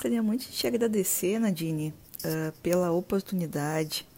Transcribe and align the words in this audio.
gostaria 0.00 0.22
muito 0.22 0.46
de 0.46 0.52
te 0.52 0.66
agradecer, 0.66 1.38
Nadine, 1.38 1.92
uh, 2.24 2.52
pela 2.62 2.90
oportunidade. 2.90 4.08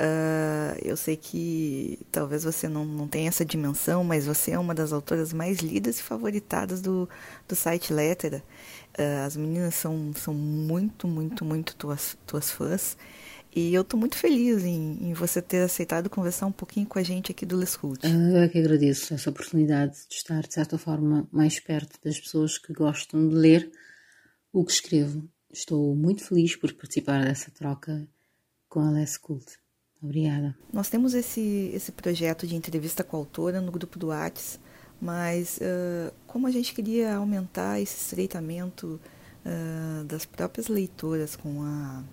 Uh, 0.00 0.72
eu 0.82 0.96
sei 0.96 1.18
que 1.18 1.98
talvez 2.10 2.44
você 2.44 2.66
não, 2.66 2.86
não 2.86 3.06
tenha 3.06 3.28
essa 3.28 3.44
dimensão, 3.44 4.02
mas 4.02 4.24
você 4.24 4.52
é 4.52 4.58
uma 4.58 4.74
das 4.74 4.90
autoras 4.90 5.34
mais 5.34 5.58
lidas 5.58 5.98
e 5.98 6.02
favoritadas 6.02 6.80
do, 6.80 7.06
do 7.46 7.54
site 7.54 7.92
Lettera. 7.92 8.42
Uh, 8.98 9.26
as 9.26 9.36
meninas 9.36 9.74
são, 9.74 10.12
são 10.16 10.32
muito, 10.32 11.06
muito, 11.06 11.44
muito 11.44 11.76
tuas, 11.76 12.16
tuas 12.26 12.50
fãs. 12.50 12.96
E 13.54 13.74
eu 13.74 13.82
estou 13.82 14.00
muito 14.00 14.16
feliz 14.16 14.64
em, 14.64 15.10
em, 15.10 15.12
você 15.12 15.42
ter 15.42 15.58
aceitado 15.58 16.08
conversar 16.08 16.46
um 16.46 16.52
pouquinho 16.52 16.86
com 16.86 16.98
a 16.98 17.02
gente 17.02 17.32
aqui 17.32 17.44
do 17.44 17.58
Lescult. 17.58 18.00
Eu 18.02 18.38
é 18.38 18.48
que 18.48 18.58
agradeço 18.58 19.12
essa 19.12 19.28
oportunidade 19.28 19.92
de 20.08 20.14
estar, 20.14 20.40
de 20.40 20.54
certa 20.54 20.78
forma, 20.78 21.28
mais 21.30 21.60
perto 21.60 21.98
das 22.02 22.18
pessoas 22.18 22.56
que 22.56 22.72
gostam 22.72 23.28
de 23.28 23.34
ler 23.34 23.70
o 24.52 24.64
que 24.64 24.72
escrevo. 24.72 25.28
Estou 25.50 25.94
muito 25.94 26.24
feliz 26.24 26.56
por 26.56 26.72
participar 26.74 27.24
dessa 27.24 27.50
troca 27.50 28.06
com 28.68 28.80
a 28.80 28.90
Lescult. 28.90 29.56
Obrigada. 30.02 30.56
Nós 30.72 30.88
temos 30.88 31.14
esse, 31.14 31.70
esse 31.74 31.90
projeto 31.90 32.46
de 32.46 32.54
entrevista 32.54 33.02
com 33.02 33.16
a 33.16 33.20
autora 33.20 33.60
no 33.60 33.72
grupo 33.72 33.98
do 33.98 34.08
Whats, 34.08 34.60
mas 35.00 35.58
uh, 35.58 36.12
como 36.26 36.46
a 36.46 36.50
gente 36.50 36.74
queria 36.74 37.16
aumentar 37.16 37.80
esse 37.80 37.96
estreitamento 37.96 39.00
uh, 39.44 40.04
das 40.04 40.24
próprias 40.24 40.68
leitoras 40.68 41.34
com 41.34 41.62
a 41.62 42.04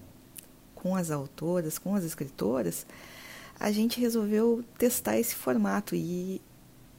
com 0.74 0.96
as 0.96 1.10
autoras, 1.10 1.80
com 1.80 1.96
as 1.96 2.04
escritoras, 2.04 2.86
a 3.60 3.72
gente 3.72 4.00
resolveu 4.00 4.64
testar 4.78 5.18
esse 5.18 5.34
formato 5.34 5.96
e, 5.96 6.40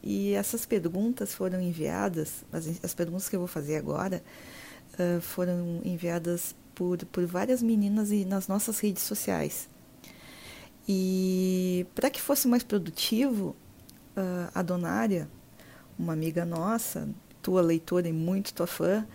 e 0.02 0.32
essas 0.32 0.66
perguntas 0.66 1.32
foram 1.32 1.60
enviadas, 1.60 2.44
as, 2.52 2.66
as 2.82 2.94
perguntas 2.94 3.28
que 3.28 3.36
eu 3.36 3.40
vou 3.40 3.46
fazer 3.46 3.76
agora 3.76 4.24
uh, 4.98 5.20
foram 5.20 5.80
enviadas 5.84 6.54
por, 6.74 6.98
por 7.06 7.24
várias 7.26 7.62
meninas 7.62 8.10
e 8.10 8.24
nas 8.24 8.48
nossas 8.48 8.78
redes 8.80 9.02
sociais. 9.02 9.68
E 10.88 11.86
para 11.94 12.10
que 12.10 12.20
fosse 12.20 12.46
mais 12.46 12.62
produtivo, 12.62 13.56
uh, 14.16 14.50
a 14.54 14.62
Donária, 14.62 15.28
uma 15.98 16.12
amiga 16.12 16.44
nossa, 16.44 17.08
tua 17.42 17.62
leitora 17.62 18.08
e 18.08 18.12
muito 18.12 18.52
tua 18.52 18.66
fã, 18.66 19.06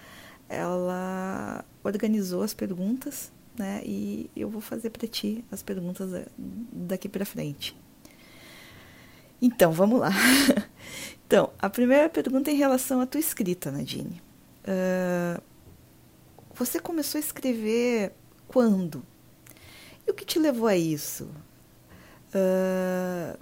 ela 0.49 1.63
organizou 1.83 2.43
as 2.43 2.53
perguntas 2.53 3.31
né? 3.57 3.81
E 3.85 4.29
eu 4.35 4.49
vou 4.49 4.61
fazer 4.61 4.89
para 4.89 5.07
ti 5.07 5.43
as 5.51 5.61
perguntas 5.61 6.13
eh, 6.13 6.25
daqui 6.71 7.09
para 7.09 7.25
frente. 7.25 7.77
Então, 9.41 9.71
vamos 9.71 9.99
lá. 9.99 10.11
então, 11.25 11.51
a 11.59 11.69
primeira 11.69 12.09
pergunta 12.09 12.49
é 12.49 12.53
em 12.53 12.57
relação 12.57 13.01
à 13.01 13.05
tua 13.05 13.19
escrita, 13.19 13.71
Nadine. 13.71 14.21
Uh, 14.63 15.41
você 16.55 16.79
começou 16.79 17.17
a 17.17 17.23
escrever 17.23 18.13
quando? 18.47 19.03
E 20.07 20.11
o 20.11 20.13
que 20.13 20.25
te 20.25 20.39
levou 20.39 20.67
a 20.67 20.75
isso? 20.75 21.25
Uh, 22.33 23.37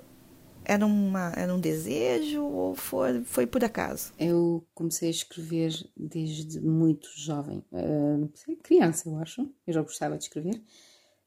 era, 0.66 0.86
uma, 0.86 1.32
era 1.36 1.54
um 1.54 1.60
desejo 1.60 2.44
ou 2.44 2.76
foi, 2.76 3.24
foi 3.24 3.48
por 3.48 3.64
acaso? 3.64 4.14
Eu 4.20 4.66
comecei 4.74 5.08
a 5.08 5.12
escrever 5.12 5.74
desde 5.96 6.60
muito 6.60 7.10
jovem, 7.16 7.64
uh, 7.72 8.32
criança, 8.62 9.10
eu 9.10 9.18
acho. 9.18 9.42
Eu 9.66 9.74
já 9.74 9.82
gostava 9.82 10.18
de 10.18 10.24
escrever. 10.24 10.62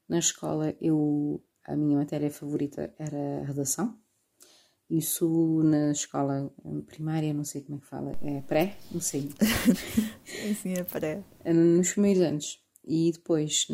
Na 0.08 0.18
escola, 0.18 0.74
eu, 0.80 1.42
a 1.64 1.74
minha 1.74 1.98
matéria 1.98 2.30
favorita 2.30 2.94
era 2.98 3.44
redação. 3.44 3.98
Isso 4.92 5.62
na 5.62 5.90
escola 5.90 6.54
primária, 6.86 7.32
não 7.32 7.44
sei 7.44 7.62
como 7.62 7.78
é 7.78 7.80
que 7.80 7.86
fala, 7.86 8.12
é 8.20 8.42
pré? 8.42 8.76
Não 8.90 9.00
sei. 9.00 9.30
sim, 10.22 10.52
sim, 10.60 10.74
é 10.74 10.84
pré. 10.84 11.24
Nos 11.46 11.92
primeiros 11.92 12.22
anos. 12.22 12.62
E 12.84 13.10
depois, 13.10 13.66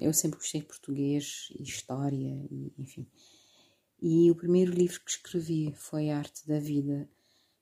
eu 0.00 0.12
sempre 0.12 0.40
gostei 0.40 0.60
de 0.60 0.66
português 0.66 1.52
e 1.56 1.62
história, 1.62 2.36
e, 2.50 2.72
enfim. 2.76 3.06
E 4.02 4.28
o 4.28 4.34
primeiro 4.34 4.72
livro 4.72 5.00
que 5.04 5.10
escrevi 5.12 5.72
foi 5.76 6.10
Arte 6.10 6.48
da 6.48 6.58
Vida, 6.58 7.08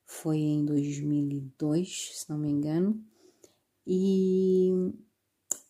foi 0.07 0.39
em 0.39 0.65
2002, 0.65 2.21
se 2.21 2.31
não 2.31 2.39
me 2.39 2.49
engano, 2.49 3.05
e 3.87 4.71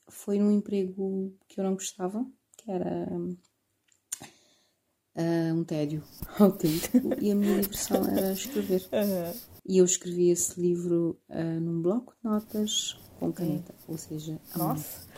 foi 0.09 0.39
num 0.39 0.53
emprego 0.53 1.37
que 1.49 1.59
eu 1.59 1.65
não 1.65 1.75
gostava, 1.75 2.25
que 2.57 2.71
era 2.71 3.09
uh, 5.17 5.55
um 5.55 5.65
tédio 5.65 6.03
autêntico, 6.39 6.99
e 7.21 7.31
a 7.31 7.35
minha 7.35 7.61
diversão 7.61 8.07
era 8.07 8.33
escrever. 8.33 8.87
Uhum. 8.93 9.57
E 9.69 9.79
eu 9.79 9.85
escrevi 9.85 10.31
esse 10.31 10.61
livro 10.61 11.21
uh, 11.29 11.61
num 11.61 11.83
bloco 11.83 12.15
de 12.23 12.31
notas 12.31 12.97
com 13.19 13.33
caneta, 13.33 13.73
uhum. 13.73 13.85
ou 13.89 13.99
seja, 13.99 14.41
a 14.55 14.59
Nossa. 14.59 15.09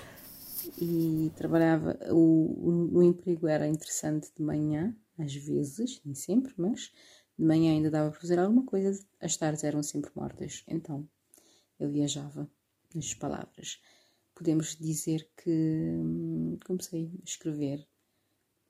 E 0.80 1.30
trabalhava, 1.36 1.98
o, 2.10 2.16
o, 2.16 2.98
o 2.98 3.02
emprego 3.02 3.46
era 3.46 3.68
interessante 3.68 4.30
de 4.34 4.42
manhã, 4.42 4.96
às 5.18 5.34
vezes, 5.34 6.00
nem 6.04 6.14
sempre, 6.14 6.54
mas 6.56 6.90
de 7.38 7.44
manhã 7.44 7.72
ainda 7.72 7.90
dava 7.90 8.10
para 8.10 8.20
fazer 8.20 8.38
alguma 8.38 8.64
coisa, 8.64 8.98
as 9.20 9.36
tardes 9.36 9.64
eram 9.64 9.82
sempre 9.82 10.10
mortas. 10.14 10.64
Então 10.66 11.08
eu 11.78 11.88
viajava 11.90 12.50
nas 12.94 13.14
palavras. 13.14 13.80
Podemos 14.34 14.76
dizer 14.76 15.28
que 15.36 15.50
hum, 15.50 16.58
comecei 16.64 17.12
a 17.20 17.24
escrever 17.24 17.86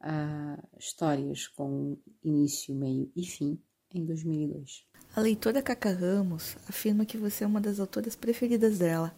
ah, 0.00 0.62
histórias 0.78 1.46
com 1.48 1.96
início, 2.22 2.74
meio 2.74 3.10
e 3.14 3.26
fim 3.26 3.58
em 3.94 4.04
2002. 4.04 4.84
A 5.16 5.20
leitora 5.20 5.62
Caca 5.62 5.92
Ramos 5.92 6.56
afirma 6.68 7.04
que 7.04 7.16
você 7.16 7.44
é 7.44 7.46
uma 7.46 7.60
das 7.60 7.80
autoras 7.80 8.14
preferidas 8.14 8.78
dela 8.78 9.14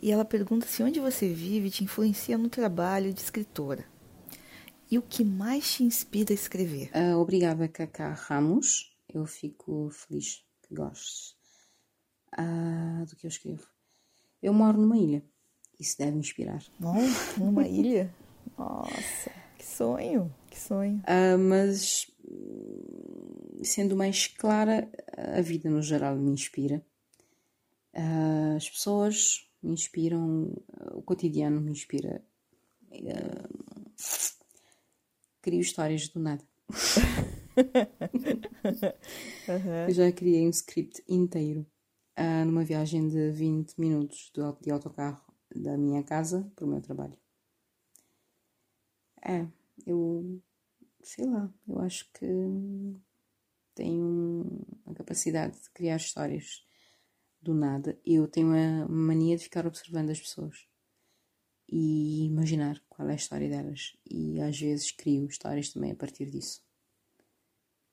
e 0.00 0.10
ela 0.10 0.24
pergunta 0.24 0.66
se 0.66 0.82
onde 0.82 1.00
você 1.00 1.28
vive 1.28 1.70
te 1.70 1.84
influencia 1.84 2.36
no 2.36 2.48
trabalho 2.48 3.12
de 3.12 3.20
escritora. 3.20 3.84
E 4.90 4.98
o 4.98 5.02
que 5.02 5.24
mais 5.24 5.74
te 5.74 5.84
inspira 5.84 6.32
a 6.32 6.34
escrever? 6.34 6.90
Uh, 6.94 7.16
obrigada, 7.16 7.66
Cacá 7.68 8.12
Ramos. 8.12 8.96
Eu 9.12 9.26
fico 9.26 9.90
feliz 9.90 10.44
que 10.62 10.74
gostes 10.74 11.36
uh, 12.38 13.04
do 13.06 13.16
que 13.16 13.26
eu 13.26 13.28
escrevo. 13.28 13.66
Eu 14.42 14.52
moro 14.52 14.80
numa 14.80 14.96
ilha. 14.96 15.24
Isso 15.78 15.98
deve 15.98 16.12
me 16.12 16.20
inspirar. 16.20 16.62
Bom, 16.78 16.94
numa 17.36 17.66
ilha? 17.66 18.14
Nossa, 18.56 19.30
que 19.66 19.74
sonho, 19.76 20.32
que 20.48 20.58
sonho. 20.60 21.02
Uh, 21.02 21.36
mas, 21.36 22.06
sendo 23.64 23.96
mais 23.96 24.28
clara, 24.28 24.88
a 25.16 25.40
vida 25.40 25.68
no 25.68 25.82
geral 25.82 26.16
me 26.16 26.30
inspira. 26.30 26.80
as 28.56 28.70
pessoas 28.70 29.48
me 29.60 29.72
inspiram, 29.72 30.52
o 30.92 31.02
cotidiano 31.02 31.60
me 31.60 31.72
inspira 31.72 32.24
crio 35.42 35.60
histórias 35.60 36.08
do 36.08 36.20
nada. 36.20 36.44
uhum. 39.48 39.88
Eu 39.88 39.94
já 39.94 40.12
criei 40.12 40.46
um 40.46 40.50
script 40.50 41.02
inteiro 41.08 41.66
uh, 42.16 42.44
numa 42.44 42.64
viagem 42.64 43.08
de 43.08 43.32
20 43.32 43.80
minutos 43.80 44.30
de 44.32 44.70
autocarro 44.70 45.24
da 45.54 45.76
minha 45.76 46.02
casa 46.04 46.48
para 46.54 46.64
o 46.64 46.68
meu 46.68 46.80
trabalho. 46.80 47.16
É, 49.28 49.44
eu 49.84 50.40
sei 51.02 51.26
lá, 51.26 51.52
eu 51.68 51.80
acho 51.80 52.08
que 52.12 52.26
tenho 53.74 54.64
a 54.86 54.94
capacidade 54.94 55.60
de 55.60 55.70
criar 55.70 55.96
histórias 55.96 56.64
do 57.42 57.54
nada. 57.54 57.98
Eu 58.04 58.28
tenho 58.28 58.52
a 58.54 58.88
mania 58.88 59.36
de 59.36 59.44
ficar 59.44 59.66
observando 59.66 60.10
as 60.10 60.20
pessoas 60.20 60.66
e 61.68 62.24
imaginar 62.26 62.80
qual 62.88 63.08
é 63.08 63.12
a 63.12 63.16
história 63.16 63.48
delas. 63.48 63.96
E 64.08 64.40
às 64.40 64.58
vezes 64.58 64.92
crio 64.92 65.26
histórias 65.26 65.72
também 65.72 65.92
a 65.92 65.96
partir 65.96 66.30
disso. 66.30 66.64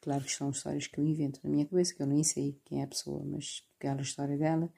Claro 0.02 0.24
que 0.24 0.32
são 0.32 0.52
histórias 0.52 0.86
que 0.86 1.00
eu 1.00 1.06
invento 1.06 1.40
na 1.44 1.50
minha 1.50 1.66
cabeça, 1.66 1.96
que 1.96 2.02
eu 2.02 2.08
nem 2.08 2.24
sei 2.24 2.60
quem 2.66 2.82
é 2.82 2.84
a 2.84 2.88
pessoa, 2.88 3.24
mas 3.24 3.64
aquela 3.78 4.02
história 4.02 4.38
dela. 4.38 4.72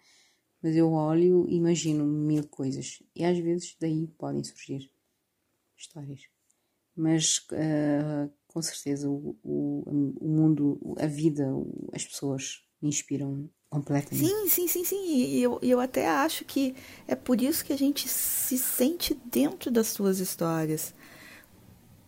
Mas 0.61 0.75
eu 0.75 0.91
olho 0.91 1.47
e 1.49 1.55
imagino 1.55 2.05
mil 2.05 2.47
coisas. 2.47 3.03
E 3.15 3.25
às 3.25 3.37
vezes 3.37 3.75
daí 3.79 4.07
podem 4.07 4.43
surgir 4.43 4.89
histórias. 5.77 6.34
Mas 6.95 7.39
uh, 7.51 8.31
com 8.47 8.61
certeza 8.61 9.09
o, 9.09 9.35
o, 9.43 10.15
o 10.21 10.27
mundo, 10.27 10.95
a 10.97 11.05
vida, 11.05 11.45
as 11.93 12.05
pessoas 12.05 12.63
me 12.81 12.87
inspiram 12.87 13.49
completamente. 13.69 14.25
Sim, 14.25 14.47
sim, 14.47 14.67
sim, 14.67 14.85
sim. 14.85 15.05
E 15.07 15.41
eu, 15.41 15.59
eu 15.61 15.79
até 15.79 16.07
acho 16.07 16.45
que 16.45 16.73
é 17.05 17.15
por 17.15 17.41
isso 17.41 17.65
que 17.65 17.73
a 17.73 17.77
gente 17.77 18.07
se 18.07 18.57
sente 18.57 19.13
dentro 19.25 19.69
das 19.69 19.87
suas 19.87 20.19
histórias. 20.19 20.93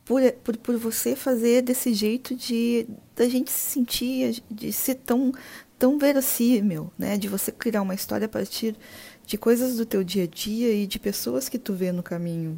Por, 0.06 0.22
por, 0.42 0.56
por 0.56 0.78
você 0.78 1.18
fazer 1.18 1.62
desse 1.62 1.94
jeito 1.94 2.34
de 2.34 2.88
da 3.14 3.28
gente 3.28 3.52
se 3.52 3.72
sentir, 3.72 4.42
de 4.50 4.72
ser 4.72 4.96
tão, 4.96 5.34
tão 5.78 6.00
verossímil, 6.00 6.90
né? 6.98 7.18
De 7.18 7.28
você 7.28 7.52
criar 7.52 7.82
uma 7.82 7.94
história 7.94 8.24
a 8.24 8.30
partir 8.30 8.74
de 9.26 9.38
coisas 9.38 9.76
do 9.76 9.86
teu 9.86 10.06
dia 10.06 10.24
a 10.24 10.28
dia 10.28 10.72
e 10.72 10.88
de 10.88 10.98
pessoas 10.98 11.50
que 11.50 11.60
tu 11.60 11.74
vê 11.74 11.92
no 11.92 12.02
caminho. 12.02 12.58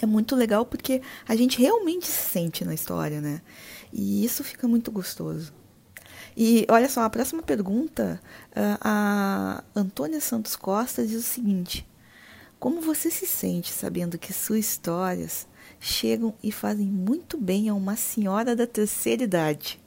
É 0.00 0.06
muito 0.06 0.34
legal 0.34 0.66
porque 0.66 1.00
a 1.26 1.36
gente 1.36 1.58
realmente 1.58 2.06
se 2.06 2.30
sente 2.30 2.64
na 2.64 2.74
história, 2.74 3.20
né? 3.20 3.40
E 3.92 4.24
isso 4.24 4.42
fica 4.42 4.66
muito 4.66 4.90
gostoso. 4.90 5.52
E 6.36 6.66
olha 6.68 6.88
só, 6.88 7.02
a 7.02 7.10
próxima 7.10 7.42
pergunta, 7.42 8.20
a 8.80 9.62
Antônia 9.74 10.20
Santos 10.20 10.56
Costa 10.56 11.06
diz 11.06 11.20
o 11.20 11.22
seguinte: 11.22 11.86
Como 12.58 12.80
você 12.80 13.10
se 13.10 13.26
sente 13.26 13.72
sabendo 13.72 14.18
que 14.18 14.32
suas 14.32 14.60
histórias 14.60 15.46
chegam 15.78 16.34
e 16.42 16.50
fazem 16.50 16.86
muito 16.86 17.38
bem 17.38 17.68
a 17.68 17.74
uma 17.74 17.94
senhora 17.94 18.56
da 18.56 18.66
terceira 18.66 19.22
idade? 19.22 19.80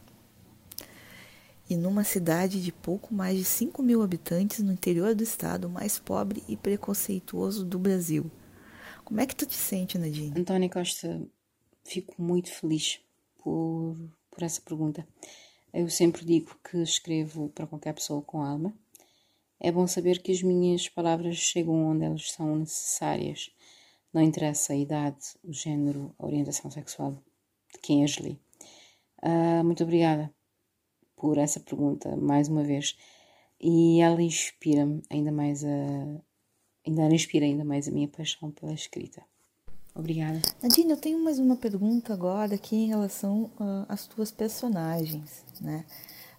E 1.69 1.75
numa 1.75 2.05
cidade 2.05 2.63
de 2.63 2.71
pouco 2.71 3.13
mais 3.13 3.37
de 3.37 3.43
5 3.43 3.83
mil 3.83 4.01
habitantes 4.01 4.59
no 4.59 4.71
interior 4.71 5.13
do 5.13 5.23
estado 5.23 5.67
mais 5.67 5.99
pobre 5.99 6.41
e 6.47 6.55
preconceituoso 6.55 7.65
do 7.65 7.77
Brasil. 7.77 8.31
Como 9.07 9.21
é 9.21 9.25
que 9.25 9.37
tu 9.37 9.45
te 9.45 9.55
sente, 9.55 9.97
Nadine? 9.97 10.37
Antônia 10.37 10.69
Costa, 10.69 11.25
fico 11.81 12.21
muito 12.21 12.51
feliz 12.51 12.99
por, 13.37 13.95
por 14.29 14.43
essa 14.43 14.59
pergunta. 14.59 15.07
Eu 15.73 15.89
sempre 15.89 16.25
digo 16.25 16.53
que 16.61 16.75
escrevo 16.79 17.47
para 17.55 17.65
qualquer 17.65 17.93
pessoa 17.93 18.21
com 18.21 18.41
alma. 18.41 18.73
É 19.61 19.71
bom 19.71 19.87
saber 19.87 20.21
que 20.21 20.29
as 20.29 20.43
minhas 20.43 20.89
palavras 20.89 21.37
chegam 21.37 21.87
onde 21.87 22.03
elas 22.03 22.33
são 22.33 22.57
necessárias. 22.57 23.49
Não 24.13 24.21
interessa 24.21 24.73
a 24.73 24.75
idade, 24.75 25.37
o 25.41 25.53
género, 25.53 26.13
a 26.19 26.25
orientação 26.25 26.69
sexual 26.69 27.13
de 27.73 27.79
quem 27.79 28.03
as 28.03 28.17
lê. 28.17 28.35
Uh, 29.23 29.63
muito 29.63 29.85
obrigada 29.85 30.29
por 31.15 31.37
essa 31.37 31.61
pergunta, 31.61 32.13
mais 32.17 32.49
uma 32.49 32.61
vez. 32.61 32.97
E 33.57 34.01
ela 34.01 34.21
inspira-me 34.21 35.01
ainda 35.09 35.31
mais 35.31 35.63
a. 35.63 36.21
Ainda 36.87 37.13
inspira 37.13 37.45
ainda 37.45 37.65
mais 37.65 37.85
a 37.87 37.91
minha 37.91 38.07
paixão 38.07 38.49
pela 38.49 38.73
escrita. 38.73 39.21
Obrigada. 39.93 40.41
Nadine, 40.63 40.91
eu 40.91 40.97
tenho 40.97 41.21
mais 41.21 41.37
uma 41.37 41.57
pergunta 41.57 42.13
agora 42.13 42.55
aqui 42.55 42.77
em 42.77 42.87
relação 42.87 43.51
uh, 43.59 43.85
às 43.89 44.07
tuas 44.07 44.31
personagens, 44.31 45.43
né? 45.59 45.83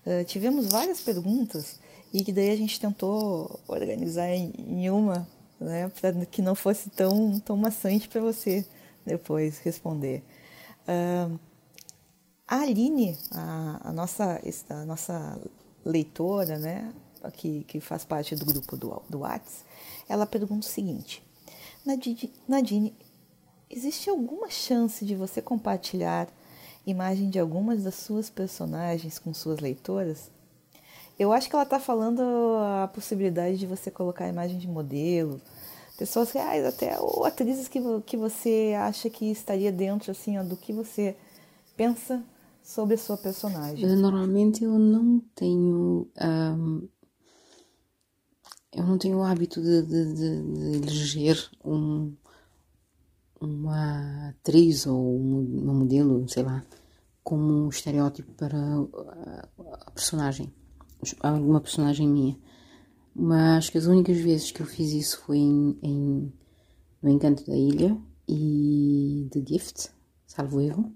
Uh, 0.07 0.25
tivemos 0.25 0.69
várias 0.69 1.03
perguntas 1.03 1.79
e 2.15 2.25
que 2.25 2.33
daí 2.33 2.51
a 2.51 2.57
gente 2.57 2.81
tentou 2.81 3.61
organizar 3.69 4.31
em, 4.31 4.53
em 4.57 4.89
uma, 4.89 5.29
né, 5.61 5.91
para 6.01 6.25
que 6.25 6.41
não 6.41 6.55
fosse 6.55 6.89
tão, 6.89 7.39
tão 7.41 7.57
maçante 7.57 8.09
para 8.09 8.23
você 8.23 8.65
depois 9.05 9.59
responder. 9.59 10.25
Uh, 10.85 11.39
a 12.47 12.61
Aline, 12.61 13.19
a, 13.33 13.91
a, 13.91 13.93
nossa, 13.93 14.41
a 14.71 14.85
nossa 14.87 15.39
leitora, 15.85 16.59
né, 16.59 16.91
que, 17.33 17.65
que 17.65 17.81
faz 17.81 18.05
parte 18.05 18.35
do 18.35 18.45
grupo 18.45 18.77
do, 18.77 19.03
do 19.09 19.21
Whats, 19.21 19.65
ela 20.09 20.27
pergunta 20.27 20.67
o 20.67 20.71
seguinte: 20.71 21.23
Nadine, 21.85 22.33
Nadine 22.47 22.95
Existe 23.71 24.09
alguma 24.09 24.49
chance 24.49 25.05
de 25.05 25.15
você 25.15 25.43
compartilhar 25.43 26.27
imagem 26.87 27.29
de 27.29 27.39
algumas 27.39 27.83
das 27.83 27.97
suas 27.97 28.31
personagens 28.31 29.19
com 29.19 29.35
suas 29.35 29.61
leitoras? 29.61 30.31
Eu 31.19 31.33
acho 31.33 31.51
que 31.51 31.55
ela 31.55 31.65
está 31.65 31.79
falando 31.79 32.23
a 32.83 32.89
possibilidade 32.89 33.59
de 33.59 33.67
você 33.67 33.91
colocar 33.91 34.27
imagem 34.27 34.59
de 34.59 34.67
modelo, 34.67 35.39
pessoas 35.99 36.31
reais 36.31 36.65
até, 36.65 36.99
ou 36.99 37.25
atrizes 37.27 37.69
que, 37.69 37.81
que 38.07 38.17
você 38.17 38.75
acha 38.79 39.11
que 39.11 39.31
estaria 39.31 39.71
dentro 39.71 40.13
assim, 40.13 40.39
ó, 40.39 40.43
do 40.43 40.57
que 40.57 40.73
você 40.73 41.15
pensa 41.77 42.23
sobre 42.63 42.95
a 42.95 42.99
sua 42.99 43.19
personagem. 43.19 43.85
Normalmente 43.97 44.65
eu 44.65 44.79
não 44.79 45.21
tenho. 45.35 46.09
Um, 46.19 46.89
eu 48.79 48.87
não 48.87 48.97
tenho 48.97 49.19
o 49.19 49.25
hábito 49.25 49.61
de, 49.61 49.83
de, 49.83 50.15
de, 50.15 50.43
de 50.53 50.89
eleger 50.89 51.51
um, 51.65 52.15
uma 53.41 54.29
atriz 54.29 54.87
ou 54.87 55.17
uma 55.17 55.75
modelo, 55.75 56.29
sei 56.29 56.45
lá, 56.45 56.65
como 57.25 57.67
um 57.67 57.69
estereótipo 57.69 58.33
para 58.33 58.57
a 59.83 59.91
personagem, 59.91 60.53
alguma 61.21 61.61
personagem 61.61 62.09
minha. 62.09 62.39
Mas 63.15 63.69
que 63.69 63.79
as 63.79 63.87
únicas 63.87 64.17
vezes 64.17 64.53
que 64.53 64.61
eu 64.61 64.67
fiz 64.67 64.93
isso 64.93 65.21
foi 65.23 65.39
em, 65.39 65.77
em 65.83 66.33
no 67.03 67.11
Encanto 67.11 67.45
da 67.45 67.57
Ilha 67.57 67.97
e 68.29 69.29
The 69.33 69.43
Gift, 69.45 69.91
salvo 70.25 70.61
erro. 70.61 70.93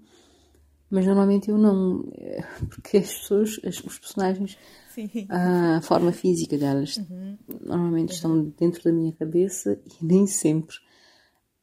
Mas 0.89 1.05
normalmente 1.05 1.49
eu 1.49 1.57
não, 1.57 2.05
porque 2.69 2.97
as 2.97 3.13
pessoas, 3.13 3.57
os 3.57 3.99
personagens, 3.99 4.57
Sim. 4.93 5.27
a 5.29 5.81
forma 5.81 6.11
física 6.11 6.57
delas, 6.57 6.97
uhum. 6.97 7.37
normalmente 7.61 8.09
uhum. 8.09 8.15
estão 8.15 8.43
dentro 8.59 8.83
da 8.83 8.91
minha 8.91 9.11
cabeça 9.13 9.79
e 9.85 10.03
nem 10.05 10.27
sempre 10.27 10.75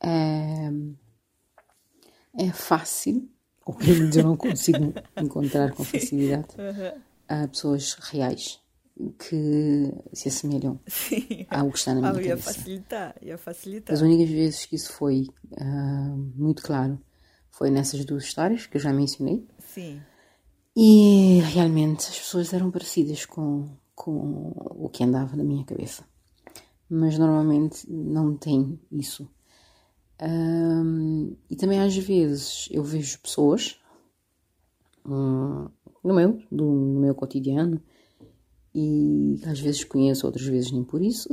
é, 0.02 0.70
é 2.38 2.52
fácil, 2.52 3.28
ou 3.64 3.74
pelo 3.74 3.98
menos 3.98 4.16
eu 4.16 4.24
não 4.24 4.36
consigo 4.36 4.92
encontrar 5.16 5.72
com 5.72 5.84
facilidade, 5.84 6.48
uhum. 6.58 7.48
pessoas 7.48 7.94
reais 7.94 8.60
que 9.18 9.92
se 10.12 10.28
assemelham 10.28 10.78
Sim. 10.86 11.46
ao 11.48 11.70
que 11.70 11.78
está 11.78 11.94
na 11.94 12.00
minha 12.00 12.12
ah, 12.12 12.22
ia 12.22 12.28
cabeça. 12.30 12.52
Facilitar, 12.54 13.16
ia 13.22 13.38
facilitar. 13.38 13.94
As 13.94 14.02
únicas 14.02 14.28
vezes 14.28 14.66
que 14.66 14.76
isso 14.76 14.92
foi 14.92 15.26
uh, 15.52 16.32
muito 16.36 16.62
claro 16.62 17.00
foi 17.50 17.70
nessas 17.70 18.04
duas 18.04 18.24
histórias 18.24 18.66
que 18.66 18.76
eu 18.76 18.80
já 18.80 18.92
mencionei. 18.92 19.46
Sim. 19.58 20.00
E 20.76 21.40
realmente 21.52 22.08
as 22.08 22.18
pessoas 22.18 22.52
eram 22.52 22.70
parecidas 22.70 23.26
com, 23.26 23.68
com 23.94 24.52
o 24.76 24.88
que 24.88 25.02
andava 25.02 25.36
na 25.36 25.42
minha 25.42 25.64
cabeça. 25.64 26.04
Mas 26.88 27.18
normalmente 27.18 27.90
não 27.90 28.36
tem 28.36 28.78
isso. 28.90 29.28
Um, 30.22 31.36
e 31.48 31.56
também 31.56 31.80
às 31.80 31.96
vezes 31.96 32.68
eu 32.70 32.84
vejo 32.84 33.20
pessoas 33.20 33.80
um, 35.04 35.68
no, 36.04 36.14
meu, 36.14 36.42
do, 36.50 36.64
no 36.64 37.00
meu 37.00 37.14
cotidiano 37.14 37.82
e 38.74 39.40
às 39.46 39.58
vezes 39.58 39.82
conheço, 39.82 40.26
outras 40.26 40.46
vezes 40.46 40.70
nem 40.70 40.84
por 40.84 41.02
isso, 41.02 41.28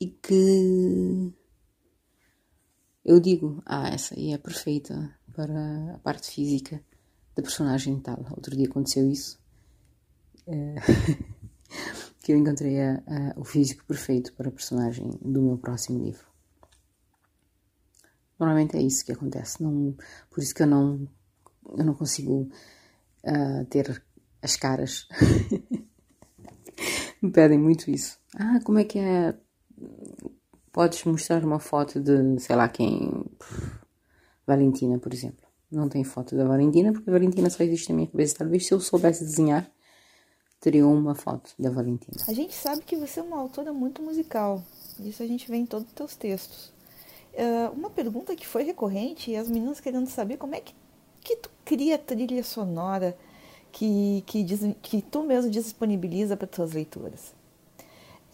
e 0.00 0.08
que 0.08 1.32
eu 3.04 3.18
digo, 3.18 3.62
ah, 3.66 3.88
essa 3.88 4.14
aí 4.14 4.32
é 4.32 4.38
perfeita 4.38 5.12
para 5.32 5.94
a 5.94 5.98
parte 5.98 6.30
física 6.30 6.84
da 7.34 7.42
personagem 7.42 7.98
tal. 8.00 8.24
Outro 8.30 8.56
dia 8.56 8.66
aconteceu 8.66 9.10
isso. 9.10 9.38
É, 10.46 10.74
que 12.22 12.32
eu 12.32 12.36
encontrei 12.36 12.80
a, 12.80 13.02
a, 13.06 13.40
o 13.40 13.44
físico 13.44 13.84
perfeito 13.84 14.32
para 14.34 14.48
a 14.48 14.52
personagem 14.52 15.10
do 15.20 15.42
meu 15.42 15.58
próximo 15.58 16.02
livro. 16.02 16.26
Normalmente 18.38 18.76
é 18.76 18.82
isso 18.82 19.04
que 19.04 19.12
acontece. 19.12 19.62
Não, 19.62 19.96
por 20.30 20.42
isso 20.42 20.54
que 20.54 20.62
eu 20.62 20.66
não, 20.66 21.08
eu 21.76 21.84
não 21.84 21.94
consigo 21.94 22.48
uh, 23.24 23.64
ter 23.70 24.02
as 24.40 24.56
caras. 24.56 25.06
Me 27.22 27.30
pedem 27.30 27.58
muito 27.58 27.90
isso. 27.90 28.18
Ah, 28.36 28.58
como 28.64 28.80
é 28.80 28.84
que 28.84 28.98
é? 28.98 29.34
Podes 30.72 31.04
mostrar 31.04 31.44
uma 31.44 31.60
foto 31.60 32.00
de, 32.00 32.40
sei 32.40 32.56
lá 32.56 32.68
quem. 32.68 33.24
Valentina, 34.44 34.98
por 34.98 35.14
exemplo. 35.14 35.51
Não 35.72 35.88
tem 35.88 36.04
foto 36.04 36.36
da 36.36 36.44
Valentina, 36.44 36.92
porque 36.92 37.08
a 37.08 37.12
Valentina 37.14 37.48
só 37.48 37.64
existe 37.64 37.88
na 37.88 37.96
minha 37.96 38.06
cabeça. 38.06 38.36
Talvez 38.36 38.66
se 38.66 38.74
eu 38.74 38.80
soubesse 38.80 39.24
desenhar, 39.24 39.66
teria 40.60 40.86
uma 40.86 41.14
foto 41.14 41.50
da 41.58 41.70
Valentina. 41.70 42.22
A 42.28 42.32
gente 42.34 42.54
sabe 42.54 42.82
que 42.82 42.94
você 42.94 43.20
é 43.20 43.22
uma 43.22 43.38
autora 43.38 43.72
muito 43.72 44.02
musical. 44.02 44.62
Isso 45.00 45.22
a 45.22 45.26
gente 45.26 45.50
vê 45.50 45.56
em 45.56 45.66
todos 45.66 45.88
os 45.88 45.94
teus 45.94 46.14
textos. 46.14 46.72
Uh, 47.32 47.72
uma 47.72 47.88
pergunta 47.88 48.36
que 48.36 48.46
foi 48.46 48.62
recorrente 48.62 49.30
e 49.30 49.36
as 49.36 49.48
meninas 49.48 49.80
querendo 49.80 50.06
saber 50.06 50.36
como 50.36 50.54
é 50.54 50.60
que, 50.60 50.74
que 51.22 51.36
tu 51.36 51.50
cria 51.64 51.96
trilha 51.96 52.44
sonora 52.44 53.16
que, 53.72 54.22
que, 54.26 54.42
diz, 54.42 54.60
que 54.82 55.00
tu 55.00 55.24
mesmo 55.24 55.50
disponibiliza 55.50 56.36
para 56.36 56.46
tuas 56.46 56.72
leituras. 56.72 57.34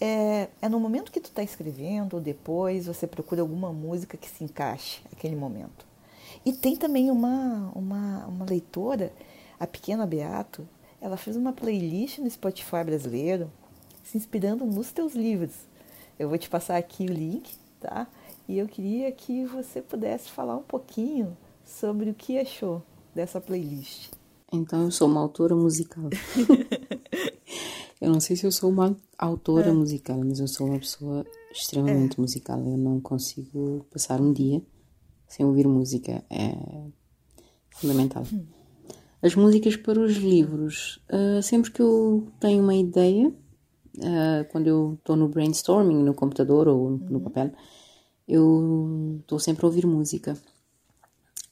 É, 0.00 0.49
é 0.61 0.68
no 0.68 0.78
momento 0.78 1.11
que 1.11 1.21
tu 1.21 1.26
está 1.30 1.42
escrevendo 1.42 2.14
ou 2.14 2.21
depois 2.21 2.87
você 2.87 3.07
procura 3.07 3.40
alguma 3.40 3.73
música 3.73 4.16
que 4.16 4.28
se 4.28 4.45
encaixe 4.45 5.00
naquele 5.11 5.37
momento. 5.37 5.88
E 6.44 6.52
tem 6.52 6.76
também 6.76 7.11
uma, 7.11 7.70
uma, 7.75 8.26
uma 8.26 8.44
leitora, 8.44 9.12
a 9.58 9.66
pequena 9.66 10.06
Beato, 10.06 10.66
ela 11.00 11.16
fez 11.16 11.37
uma 11.37 11.52
playlist 11.52 12.18
no 12.18 12.30
Spotify 12.30 12.85
brasileiro 12.85 13.50
se 14.02 14.16
inspirando 14.16 14.64
nos 14.64 14.90
teus 14.90 15.14
livros. 15.14 15.54
Eu 16.18 16.28
vou 16.28 16.38
te 16.38 16.49
passar 16.49 16.76
aqui 16.76 17.04
o 17.04 17.12
link, 17.12 17.54
tá? 17.80 18.06
E 18.49 18.58
eu 18.58 18.66
queria 18.66 19.12
que 19.12 19.44
você 19.44 19.82
pudesse 19.82 20.30
falar 20.30 20.56
um 20.56 20.62
pouquinho 20.62 21.37
sobre 21.64 22.11
o 22.11 22.14
que 22.14 22.38
achou 22.38 22.82
dessa 23.14 23.40
playlist. 23.40 24.11
Então 24.50 24.85
eu 24.85 24.90
sou 24.90 25.06
uma 25.06 25.20
autora 25.20 25.54
musical. 25.54 26.04
eu 28.00 28.11
não 28.11 28.20
sei 28.20 28.35
se 28.35 28.47
eu 28.47 28.52
sou 28.52 28.70
uma 28.70 28.97
autora 29.18 29.68
é. 29.68 29.73
musical, 29.73 30.18
mas 30.25 30.40
eu 30.40 30.49
sou 30.49 30.68
uma 30.68 30.78
pessoa 30.78 31.26
extremamente 31.52 32.18
é. 32.18 32.20
musical. 32.20 32.58
Eu 32.58 32.78
não 32.78 32.99
consigo 32.99 33.87
passar 33.90 34.20
um 34.20 34.32
dia 34.32 34.62
sem 35.28 35.44
ouvir 35.47 35.68
música. 35.68 36.25
É 36.30 36.54
fundamental. 37.70 38.25
As 39.23 39.35
músicas 39.35 39.76
para 39.76 40.00
os 40.00 40.16
livros. 40.16 41.00
Uh, 41.11 41.42
sempre 41.42 41.70
que 41.70 41.82
eu 41.82 42.26
tenho 42.40 42.62
uma 42.62 42.75
ideia, 42.75 43.28
uh, 43.28 44.44
quando 44.50 44.66
eu 44.66 44.94
estou 44.99 45.16
no 45.16 45.28
brainstorming, 45.28 46.02
no 46.02 46.14
computador 46.14 46.68
ou 46.68 46.87
uhum. 46.87 47.00
no 47.11 47.20
papel, 47.20 47.52
eu 48.26 49.18
estou 49.20 49.38
sempre 49.38 49.64
a 49.64 49.68
ouvir 49.68 49.87
música. 49.87 50.37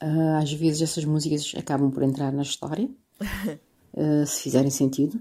Uh, 0.02 0.36
às 0.42 0.52
vezes 0.52 0.82
essas 0.82 1.04
músicas 1.04 1.54
acabam 1.56 1.90
por 1.90 2.02
entrar 2.02 2.32
na 2.32 2.42
história, 2.42 2.88
se 4.26 4.42
fizerem 4.42 4.70
sentido. 4.70 5.18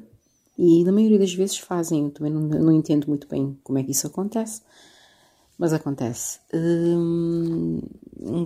E 0.57 0.83
na 0.83 0.91
maioria 0.91 1.19
das 1.19 1.33
vezes 1.33 1.57
fazem, 1.57 2.05
eu 2.05 2.11
também 2.11 2.31
não, 2.31 2.41
não 2.41 2.71
entendo 2.71 3.07
muito 3.07 3.27
bem 3.27 3.57
como 3.63 3.77
é 3.77 3.83
que 3.83 3.91
isso 3.91 4.07
acontece, 4.07 4.61
mas 5.57 5.73
acontece. 5.73 6.39
Hum, 6.53 7.81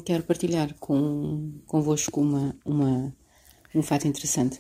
quero 0.05 0.23
partilhar 0.23 0.75
com, 0.79 1.51
convosco 1.65 2.21
uma, 2.21 2.55
uma, 2.65 3.13
um 3.73 3.81
fato 3.81 4.07
interessante, 4.07 4.59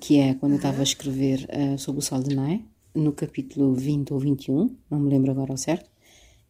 que 0.00 0.18
é 0.18 0.34
quando 0.34 0.52
eu 0.52 0.56
estava 0.56 0.80
a 0.80 0.82
escrever 0.82 1.48
uh, 1.50 1.78
sobre 1.78 2.00
o 2.00 2.02
Sol 2.02 2.22
de 2.22 2.34
Nai, 2.34 2.64
no 2.94 3.12
capítulo 3.12 3.74
20 3.74 4.12
ou 4.12 4.18
21, 4.18 4.76
não 4.90 5.00
me 5.00 5.10
lembro 5.10 5.30
agora 5.30 5.52
ao 5.52 5.56
certo, 5.56 5.90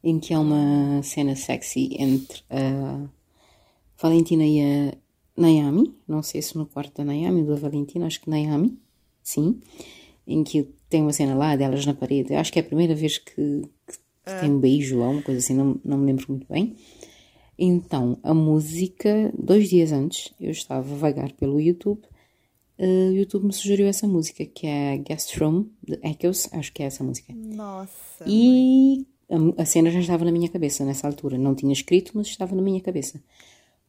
em 0.02 0.18
que 0.18 0.34
há 0.34 0.40
uma 0.40 1.02
cena 1.02 1.36
sexy 1.36 1.96
entre 1.98 2.42
a 2.50 3.06
Valentina 4.00 4.44
e 4.44 4.60
a 4.60 4.94
Naomi, 5.36 5.94
não 6.06 6.22
sei 6.22 6.42
se 6.42 6.56
no 6.56 6.66
quarto 6.66 6.96
da 6.96 7.04
Naomi 7.04 7.42
ou 7.42 7.46
da 7.46 7.54
Valentina, 7.54 8.06
acho 8.06 8.20
que 8.20 8.28
Naomi, 8.28 8.76
sim, 9.22 9.60
em 10.26 10.42
que 10.42 10.68
tem 10.88 11.02
uma 11.02 11.12
cena 11.12 11.34
lá 11.34 11.56
delas 11.56 11.86
na 11.86 11.94
parede. 11.94 12.32
Eu 12.32 12.38
acho 12.38 12.52
que 12.52 12.58
é 12.58 12.62
a 12.62 12.64
primeira 12.64 12.94
vez 12.94 13.18
que, 13.18 13.32
que 13.34 13.98
tem 14.24 14.50
um 14.50 14.58
beijo 14.58 14.98
lá, 14.98 15.08
uma 15.08 15.22
coisa 15.22 15.40
assim, 15.40 15.54
não, 15.54 15.80
não 15.84 15.98
me 15.98 16.06
lembro 16.06 16.26
muito 16.28 16.46
bem. 16.48 16.76
Então, 17.58 18.18
a 18.22 18.32
música, 18.32 19.32
dois 19.38 19.68
dias 19.68 19.92
antes, 19.92 20.32
eu 20.40 20.50
estava 20.50 20.92
a 20.92 20.96
vagar 20.96 21.32
pelo 21.32 21.60
YouTube. 21.60 22.00
Uh, 22.78 23.10
o 23.10 23.14
YouTube 23.14 23.46
me 23.46 23.52
sugeriu 23.52 23.86
essa 23.86 24.06
música, 24.06 24.44
que 24.44 24.66
é 24.66 24.96
Guest 24.96 25.36
Room, 25.38 25.66
de 25.82 25.98
Echoes, 26.02 26.48
acho 26.52 26.72
que 26.72 26.82
é 26.82 26.86
essa 26.86 27.04
música. 27.04 27.32
Nossa! 27.32 28.24
E 28.26 29.06
a, 29.30 29.62
a, 29.62 29.64
cena 29.64 29.90
já 29.90 30.00
estava 30.00 30.24
na 30.24 30.32
minha 30.32 30.48
cabeça 30.48 30.84
nessa 30.84 31.06
altura. 31.06 31.38
Não 31.38 31.54
tinha 31.54 31.72
escrito, 31.72 32.12
mas 32.14 32.28
estava 32.28 32.54
na 32.56 32.62
minha 32.62 32.80
cabeça. 32.80 33.22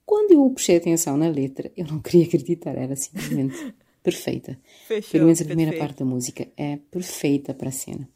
Quando 0.05 0.33
eu 0.33 0.49
prestei 0.51 0.77
atenção 0.77 1.17
na 1.17 1.29
letra, 1.29 1.71
eu 1.77 1.87
não 1.87 1.99
queria 1.99 2.25
acreditar, 2.25 2.77
era 2.77 2.95
simplesmente 2.95 3.73
perfeita. 4.03 4.59
Fechou, 4.87 5.11
Pelo 5.11 5.25
menos 5.25 5.41
a 5.41 5.45
primeira 5.45 5.71
perfeito. 5.71 5.87
parte 5.87 5.99
da 5.99 6.05
música 6.05 6.47
é 6.57 6.77
perfeita 6.91 7.53
para 7.53 7.69
a 7.69 7.71
cena. 7.71 8.07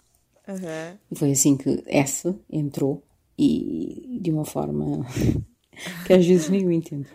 Uhum. 0.47 0.97
E 1.11 1.15
foi 1.17 1.31
assim 1.31 1.57
que 1.57 1.83
essa 1.85 2.37
entrou 2.49 3.03
e 3.37 4.19
de 4.21 4.31
uma 4.31 4.45
forma 4.45 5.05
que 6.05 6.13
às 6.13 6.25
vezes 6.25 6.49
nem 6.49 6.63
eu 6.63 6.71
entendo. 6.71 7.07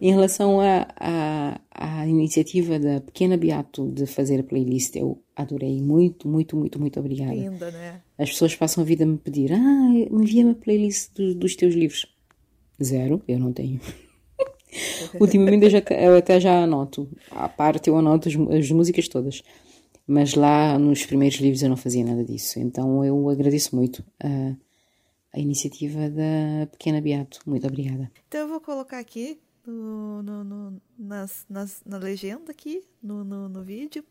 em 0.00 0.10
relação 0.10 0.58
à 0.60 2.06
iniciativa 2.06 2.78
da 2.78 3.00
Pequena 3.00 3.36
Beato 3.36 3.90
de 3.90 4.06
fazer 4.06 4.40
a 4.40 4.44
playlist, 4.44 4.94
eu 4.96 5.22
adorei 5.34 5.80
muito, 5.80 6.28
muito, 6.28 6.56
muito, 6.56 6.78
muito 6.78 7.00
obrigada. 7.00 7.34
Linda, 7.34 7.70
né? 7.70 8.00
As 8.18 8.30
pessoas 8.30 8.54
passam 8.54 8.82
a 8.82 8.86
vida 8.86 9.04
a 9.04 9.06
me 9.06 9.18
pedir: 9.18 9.52
Ah, 9.52 9.88
envia-me 10.10 10.52
a 10.52 10.54
playlist 10.54 11.14
do, 11.14 11.34
dos 11.34 11.56
teus 11.56 11.74
livros. 11.74 12.06
Zero, 12.82 13.22
eu 13.26 13.38
não 13.38 13.52
tenho. 13.52 13.80
Ultimamente 15.20 15.64
eu, 15.64 15.70
já, 15.70 15.82
eu, 15.90 16.16
até 16.16 16.40
já 16.40 16.62
anoto. 16.62 17.08
À 17.30 17.48
parte 17.48 17.88
eu 17.88 17.96
anoto 17.96 18.28
as, 18.28 18.34
as, 18.34 18.70
músicas 18.70 19.08
todas. 19.08 19.42
Mas 20.06 20.34
lá 20.34 20.78
nos 20.78 21.06
primeiros 21.06 21.38
livros 21.38 21.62
eu 21.62 21.68
não 21.68 21.76
fazia 21.76 22.04
nada 22.04 22.24
disso. 22.24 22.58
Então 22.58 23.04
eu 23.04 23.28
agradeço 23.28 23.74
muito 23.74 24.04
a, 24.22 24.54
a 25.32 25.40
iniciativa 25.40 26.10
da 26.10 26.66
Pequena 26.70 27.00
Beato. 27.00 27.40
Muito 27.46 27.66
obrigada. 27.66 28.10
Então 28.28 28.42
eu 28.42 28.48
vou 28.48 28.60
colocar 28.60 28.98
aqui 28.98 29.38
no, 29.66 30.22
no, 30.22 30.44
no 30.44 30.82
nas, 30.98 31.46
nas, 31.48 31.82
na 31.86 31.96
legenda 31.96 32.52
aqui, 32.52 32.84
no, 33.02 33.24
no, 33.24 33.48
no 33.48 33.62
vídeo, 33.62 34.04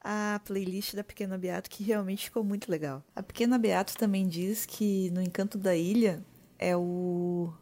a 0.00 0.40
playlist 0.44 0.94
da 0.94 1.02
Pequena 1.02 1.38
Beato, 1.38 1.70
que 1.70 1.82
realmente 1.82 2.26
ficou 2.26 2.44
muito 2.44 2.70
legal. 2.70 3.02
A 3.16 3.22
Pequena 3.22 3.58
Beato 3.58 3.96
também 3.96 4.26
diz 4.28 4.66
que 4.66 5.10
No 5.10 5.22
Encanto 5.22 5.56
da 5.58 5.74
Ilha 5.74 6.22
é 6.58 6.76
o 6.76 7.52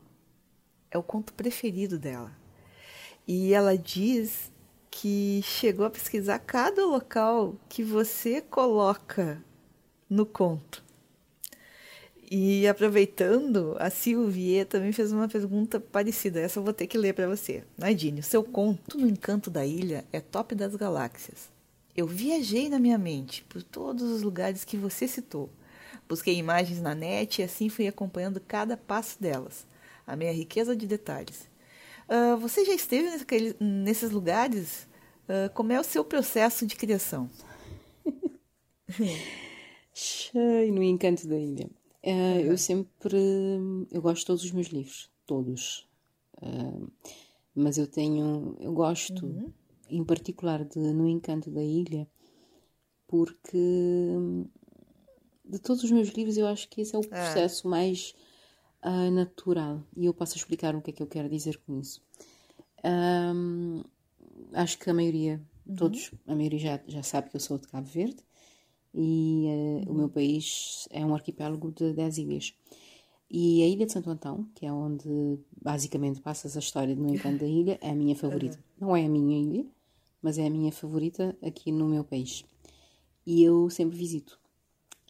é 0.91 0.99
o 0.99 1.03
conto 1.03 1.33
preferido 1.35 1.99
dela. 1.99 2.33
E 3.27 3.53
ela 3.53 3.77
diz 3.77 4.53
que 4.99 5.43
chegou 5.43 5.85
a 5.85 5.91
pesquisar 5.91 6.39
cada 6.39 6.87
local 6.87 7.55
que 7.69 7.83
você 7.83 8.41
coloca 8.41 9.43
no 10.09 10.25
conto. 10.25 10.83
E 12.31 12.67
aproveitando, 12.67 13.77
a 13.79 13.91
Silvia 13.91 14.65
também 14.65 14.93
fez 14.93 15.13
uma 15.13 15.29
pergunta 15.29 15.79
parecida. 15.79 16.41
Essa 16.41 16.61
eu 16.61 16.65
vou 16.65 16.73
ter 16.73 16.87
que 16.87 16.97
ler 16.97 17.13
para 17.13 17.29
você. 17.29 17.63
Nadine, 17.77 18.23
seu 18.23 18.43
conto 18.43 18.97
no 18.97 19.07
encanto 19.07 19.51
da 19.51 19.67
ilha 19.67 20.03
é 20.11 20.19
top 20.19 20.55
das 20.55 20.75
galáxias. 20.75 21.51
Eu 21.95 22.07
viajei 22.07 22.71
na 22.71 22.79
minha 22.79 22.97
mente 22.97 23.45
por 23.45 23.63
todos 23.63 24.03
os 24.11 24.23
lugares 24.23 24.65
que 24.65 24.79
você 24.79 25.07
citou. 25.07 25.51
Busquei 26.09 26.37
imagens 26.37 26.81
na 26.81 26.95
net 26.95 27.43
e 27.43 27.45
assim 27.45 27.69
fui 27.69 27.87
acompanhando 27.87 28.41
cada 28.41 28.79
passo 28.79 29.21
delas 29.21 29.67
a 30.07 30.17
minha 30.17 30.33
riqueza 30.33 30.75
de 30.75 30.87
detalhes. 30.87 31.49
Uh, 32.09 32.37
você 32.39 32.65
já 32.65 32.75
esteve 32.75 33.11
nesse, 33.11 33.57
nesses 33.61 34.11
lugares? 34.11 34.89
Uh, 35.25 35.53
como 35.55 35.73
é 35.73 35.81
o 35.81 35.85
seu 35.85 36.05
processo 36.05 36.65
de 36.67 36.77
criação? 36.77 37.29
Cheio 39.93 40.73
no 40.73 40.83
encanto 40.83 41.27
da 41.27 41.37
ilha. 41.37 41.69
Uh, 42.05 42.41
eu 42.45 42.57
sempre. 42.57 43.19
Eu 43.91 44.01
gosto 44.01 44.21
de 44.21 44.27
todos 44.27 44.45
os 44.45 44.53
meus 44.53 44.69
livros, 44.69 45.11
todos. 45.27 45.89
mas 47.55 47.77
eu 47.77 47.87
tenho. 47.87 48.57
Eu 48.61 48.73
gosto, 48.73 49.27
uhum. 49.27 49.53
em 49.91 50.05
particular, 50.05 50.65
de 50.65 50.79
No 50.79 51.09
Encanto 51.09 51.51
da 51.51 51.63
Ilha, 51.63 52.07
porque 53.09 54.15
de 55.45 55.59
todos 55.59 55.83
os 55.83 55.91
meus 55.91 56.09
livros 56.11 56.37
eu 56.37 56.47
acho 56.47 56.69
que 56.69 56.81
esse 56.81 56.95
é 56.95 56.99
o 56.99 57.03
ah. 57.03 57.09
processo 57.09 57.69
mais 57.69 58.15
uh, 58.85 59.11
natural. 59.11 59.83
E 59.97 60.07
eu 60.07 60.15
posso 60.15 60.37
explicar 60.37 60.75
o 60.75 60.83
que 60.83 60.91
é 60.91 60.93
que 60.93 61.03
eu 61.03 61.07
quero 61.07 61.29
dizer 61.29 61.59
com 61.59 61.79
isso. 61.81 62.03
Um, 62.85 63.83
acho 64.53 64.79
que 64.79 64.89
a 64.91 64.95
maioria, 64.95 65.41
uhum. 65.67 65.75
todos, 65.77 66.13
a 66.27 66.35
maioria 66.35 66.59
já, 66.59 66.81
já 66.87 67.03
sabe 67.03 67.31
que 67.31 67.37
eu 67.37 67.41
sou 67.41 67.59
de 67.59 67.69
Cabo 67.69 67.87
Verde 67.87 68.19
e 68.95 69.47
uh, 69.47 69.89
uhum. 69.89 69.93
o 69.93 69.95
meu 69.95 70.09
país 70.09 70.89
é 70.91 71.05
um 71.05 71.15
arquipélago 71.15 71.71
de 71.73 71.93
10 71.93 72.19
ilhas. 72.19 72.55
E 73.29 73.63
a 73.63 73.67
Ilha 73.67 73.87
de 73.87 73.93
Santo 73.93 74.09
Antão, 74.09 74.49
que 74.55 74.65
é 74.65 74.73
onde 74.73 75.39
basicamente 75.61 76.21
passas 76.21 76.57
a 76.57 76.61
história 76.61 76.95
No 76.95 77.13
Encanto 77.13 77.39
da 77.39 77.47
Ilha, 77.47 77.79
é 77.81 77.91
a 77.91 77.95
minha 77.95 78.15
favorita. 78.17 78.57
Uhum. 78.57 78.89
Não 78.89 78.97
é 78.97 79.05
a 79.05 79.09
minha 79.09 79.39
ilha, 79.39 79.67
mas 80.23 80.39
é 80.39 80.47
a 80.47 80.51
minha 80.51 80.71
favorita 80.71 81.37
aqui 81.43 81.73
no 81.73 81.89
meu 81.89 82.05
país. 82.05 82.45
E 83.27 83.43
eu 83.43 83.69
sempre 83.69 83.97
visito. 83.97 84.39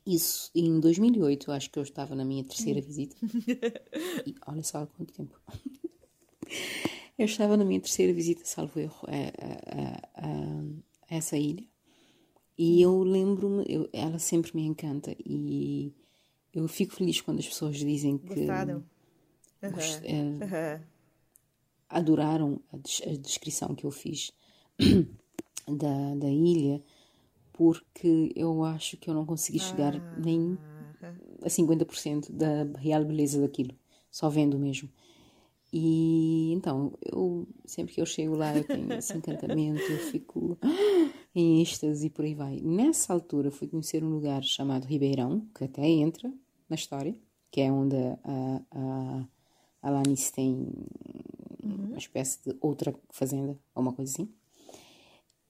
Isso 0.06 0.50
em 0.54 0.78
2008, 0.78 1.50
eu 1.50 1.54
acho 1.54 1.70
que 1.70 1.78
eu 1.78 1.82
estava 1.82 2.14
na 2.14 2.24
minha 2.24 2.44
terceira 2.44 2.78
hum. 2.78 2.82
visita. 2.82 3.16
E 4.26 4.34
olha 4.46 4.62
só 4.62 4.82
há 4.82 4.86
quanto 4.86 5.12
tempo. 5.12 5.38
Eu 7.18 7.24
estava 7.24 7.56
na 7.56 7.64
minha 7.64 7.80
terceira 7.80 8.12
visita, 8.12 8.42
salvo 8.44 8.78
erro, 8.78 9.06
a, 9.06 10.22
a, 10.22 10.28
a, 10.28 11.14
a 11.14 11.16
essa 11.16 11.34
ilha. 11.34 11.64
E 12.58 12.82
eu 12.82 13.02
lembro-me, 13.02 13.88
ela 13.90 14.18
sempre 14.18 14.54
me 14.54 14.66
encanta. 14.66 15.16
E 15.24 15.94
eu 16.52 16.68
fico 16.68 16.94
feliz 16.94 17.20
quando 17.20 17.38
as 17.38 17.46
pessoas 17.46 17.78
dizem 17.78 18.18
que. 18.18 18.34
Gostaram. 18.34 18.84
Uhum. 19.62 19.70
Gost, 19.70 20.00
é, 20.04 20.12
uhum. 20.12 20.84
Adoraram 21.88 22.60
a, 22.70 22.76
a 22.76 23.16
descrição 23.16 23.74
que 23.74 23.84
eu 23.84 23.90
fiz 23.90 24.30
da, 25.66 26.14
da 26.16 26.30
ilha 26.30 26.82
porque 27.56 28.32
eu 28.36 28.62
acho 28.64 28.96
que 28.96 29.08
eu 29.08 29.14
não 29.14 29.26
consegui 29.26 29.58
chegar 29.58 29.96
ah. 29.96 30.16
nem 30.18 30.58
a 31.42 31.48
50% 31.48 32.30
da 32.32 32.78
real 32.78 33.04
beleza 33.04 33.40
daquilo, 33.40 33.74
só 34.10 34.28
vendo 34.28 34.58
mesmo. 34.58 34.88
E 35.72 36.52
então, 36.52 36.92
eu 37.02 37.46
sempre 37.64 37.94
que 37.94 38.00
eu 38.00 38.06
chego 38.06 38.36
lá, 38.36 38.56
eu 38.56 38.64
tenho 38.64 38.92
esse 38.92 39.12
encantamento, 39.16 39.82
eu 39.82 39.98
fico 39.98 40.56
em 41.34 41.60
êxtase 41.60 42.06
e 42.06 42.10
por 42.10 42.24
aí 42.24 42.34
vai. 42.34 42.60
Nessa 42.60 43.12
altura, 43.12 43.50
fui 43.50 43.68
conhecer 43.68 44.02
um 44.02 44.10
lugar 44.10 44.42
chamado 44.42 44.86
Ribeirão, 44.86 45.46
que 45.54 45.64
até 45.64 45.86
entra 45.86 46.32
na 46.68 46.76
história, 46.76 47.14
que 47.50 47.60
é 47.60 47.70
onde 47.70 47.96
a, 47.96 48.62
a, 48.70 49.24
a 49.82 49.88
Alanis 49.88 50.30
tem 50.30 50.72
uhum. 51.62 51.88
uma 51.88 51.98
espécie 51.98 52.38
de 52.44 52.56
outra 52.60 52.94
fazenda, 53.10 53.58
ou 53.74 53.82
uma 53.82 53.92
coisa 53.92 54.12
assim. 54.12 54.28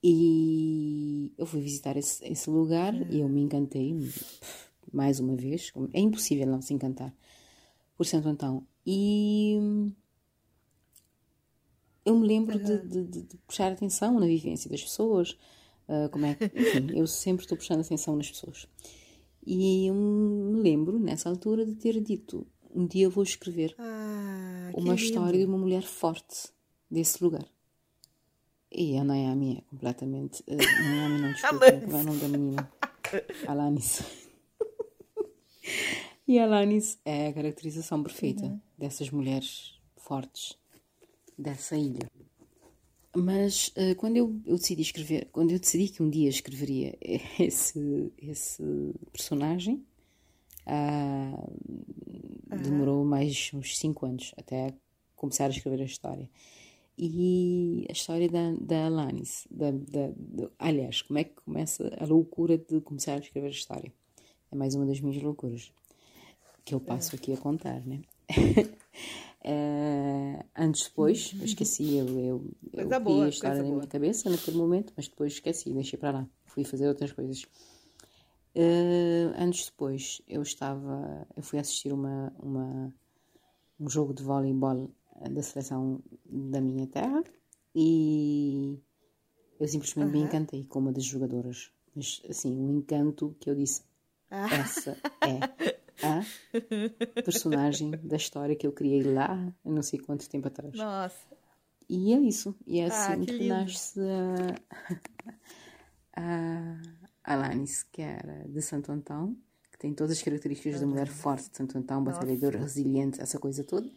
E 0.03 1.33
eu 1.37 1.47
fui 1.47 1.61
visitar 1.61 1.97
esse, 1.97 2.25
esse 2.25 2.49
lugar 2.49 2.95
e 3.11 3.21
eu 3.21 3.29
me 3.29 3.41
encantei 3.41 3.97
mais 4.93 5.21
uma 5.21 5.37
vez. 5.37 5.73
É 5.93 6.01
impossível 6.01 6.47
não 6.47 6.63
se 6.63 6.75
encantar 6.75 7.15
por 7.97 8.05
Santo 8.05 8.29
Antão. 8.29 8.67
E 8.85 9.59
eu 12.05 12.17
me 12.17 12.27
lembro 12.27 12.59
de, 12.59 12.79
de, 12.87 13.23
de, 13.25 13.37
prestar 13.47 13.73
atenção 13.73 14.21
na 14.21 14.27
vivência 14.27 14.71
das 14.71 14.83
pessoas, 14.83 15.37
uh, 15.89 16.09
como 16.11 16.27
é 16.27 16.35
que, 16.35 16.45
enfim, 16.45 16.87
eu 16.95 17.07
sempre 17.07 17.45
estou 17.45 17.57
prestando 17.57 17.81
atenção 17.81 18.15
nas 18.15 18.31
pessoas. 18.31 18.69
E 19.45 19.87
eu 19.87 19.95
me 19.95 20.61
lembro, 20.61 20.99
nessa 20.99 21.29
altura, 21.29 21.67
de 21.67 21.75
ter 21.75 22.01
dito: 22.01 22.47
um 22.75 22.87
dia 22.87 23.09
vou 23.09 23.25
escrever 23.25 23.75
ah, 23.79 24.71
uma 24.75 24.95
história 24.95 25.39
de 25.39 25.47
uma 25.47 25.59
mulher 25.59 25.83
forte 25.83 26.49
desse 26.91 27.23
lugar. 27.23 27.47
E 28.71 28.97
a 28.97 29.05
Naomi 29.05 29.59
é 29.59 29.71
completamente. 29.71 30.43
Uh, 30.49 30.57
Naomi 30.57 31.21
não, 31.21 31.33
desculpa, 31.33 31.73
qual 31.73 31.99
é 31.99 32.03
o 32.03 32.05
nome 32.05 32.21
da 32.21 32.29
menina? 32.29 32.73
Alanis. 33.47 34.03
e 36.27 36.39
Alanis 36.39 36.99
é 37.05 37.29
a 37.29 37.33
caracterização 37.33 38.03
perfeita 38.03 38.45
uhum. 38.45 38.61
dessas 38.77 39.11
mulheres 39.11 39.79
fortes 39.97 40.59
dessa 41.39 41.77
ilha. 41.77 42.11
Mas 43.17 43.69
uh, 43.69 43.95
quando 43.97 44.17
eu, 44.17 44.39
eu, 44.45 44.57
decidi 44.57 44.83
escrever, 44.83 45.29
quando 45.33 45.51
eu 45.51 45.59
decidi 45.59 45.89
que 45.89 46.03
um 46.03 46.11
dia 46.11 46.29
escreveria 46.29 46.97
esse, 47.41 48.13
esse 48.19 48.63
personagem, 49.13 49.87
uh, 50.67 51.53
demorou 52.63 53.05
mais 53.05 53.51
uns 53.55 53.79
5 53.79 54.07
anos 54.07 54.35
até 54.37 54.75
começar 55.15 55.47
a 55.47 55.51
escrever 55.51 55.81
a 55.81 55.87
história. 55.87 56.29
E 56.99 57.87
a 57.91 57.93
história 57.93 58.29
da, 58.29 58.53
da 58.59 58.87
Alanis, 58.87 59.47
da, 59.51 59.71
da, 59.71 60.13
da, 60.17 60.51
aliás, 60.59 61.03
como 61.03 61.19
é 61.19 61.25
que 61.25 61.35
começa 61.35 61.95
a 62.01 62.07
loucura 62.07 62.57
de 62.57 62.81
começar 62.81 63.15
a 63.15 63.19
escrever 63.19 63.49
a 63.49 63.51
história? 63.51 63.93
É 64.51 64.57
mais 64.57 64.75
uma 64.75 64.87
das 64.87 65.01
minhas 65.01 65.23
loucuras 65.23 65.73
que 66.65 66.75
eu 66.75 66.81
passo 66.81 67.15
aqui 67.15 67.33
a 67.33 67.37
contar, 67.37 67.85
né? 67.87 68.01
Uh, 69.45 70.43
antes 70.57 70.85
depois, 70.85 71.33
eu 71.39 71.45
esqueci, 71.45 71.97
eu, 71.97 72.09
eu, 72.09 72.51
eu 72.73 72.85
queria 72.85 73.01
boa, 73.01 73.29
estar 73.29 73.55
na 73.55 73.63
boa. 73.63 73.75
minha 73.77 73.87
cabeça 73.87 74.31
naquele 74.31 74.57
momento, 74.57 74.93
mas 74.97 75.07
depois 75.07 75.35
esqueci, 75.35 75.73
deixei 75.73 75.99
para 75.99 76.11
lá, 76.11 76.29
fui 76.47 76.65
fazer 76.65 76.89
outras 76.89 77.13
coisas. 77.13 77.43
Uh, 78.57 79.35
antes 79.39 79.67
depois, 79.67 80.23
eu 80.27 80.41
estava, 80.41 81.27
eu 81.37 81.43
fui 81.43 81.59
assistir 81.59 81.93
uma, 81.93 82.33
uma, 82.39 82.93
um 83.79 83.89
jogo 83.89 84.15
de 84.15 84.23
voleibol 84.23 84.91
da 85.31 85.43
seleção 85.43 86.03
da 86.25 86.61
minha 86.61 86.87
terra 86.87 87.23
e 87.75 88.79
eu 89.59 89.69
simplesmente 89.69 90.13
me 90.13 90.21
encantei 90.21 90.65
com 90.65 90.79
uma 90.79 90.93
das 90.93 91.05
jogadoras. 91.05 91.71
Mas 91.95 92.23
assim, 92.29 92.57
um 92.57 92.79
encanto 92.79 93.35
que 93.41 93.49
eu 93.49 93.55
disse, 93.55 93.83
ah. 94.31 94.47
essa 94.55 94.97
é 95.23 96.07
a 96.07 96.23
personagem 97.23 97.93
da 98.03 98.17
história 98.17 98.55
que 98.55 98.67
eu 98.67 98.73
criei 98.73 99.03
lá, 99.03 99.51
não 99.65 99.83
sei 99.83 99.99
quanto 99.99 100.29
tempo 100.29 100.49
atrás. 100.49 100.75
Nossa. 100.75 101.37
E 101.89 102.13
é 102.13 102.19
isso. 102.19 102.55
E 102.67 102.81
é 102.81 102.85
ah, 102.85 102.89
assim 102.89 103.25
que, 103.25 103.39
que 103.39 103.49
nasce 103.49 104.01
a, 106.15 106.81
a 107.25 107.35
Alanis, 107.35 107.83
que 107.85 108.03
era 108.03 108.47
de 108.49 108.61
Santo 108.61 108.93
Antão, 108.93 109.37
que 109.71 109.79
tem 109.79 109.95
todas 109.95 110.17
as 110.17 110.23
características 110.23 110.75
uhum. 110.75 110.81
da 110.81 110.87
mulher 110.87 111.09
forte 111.09 111.51
de 111.51 111.57
Santo 111.57 111.79
Antão, 111.79 112.03
batalhadora, 112.03 112.59
resiliente, 112.59 113.21
essa 113.21 113.39
coisa 113.39 113.65
toda, 113.65 113.91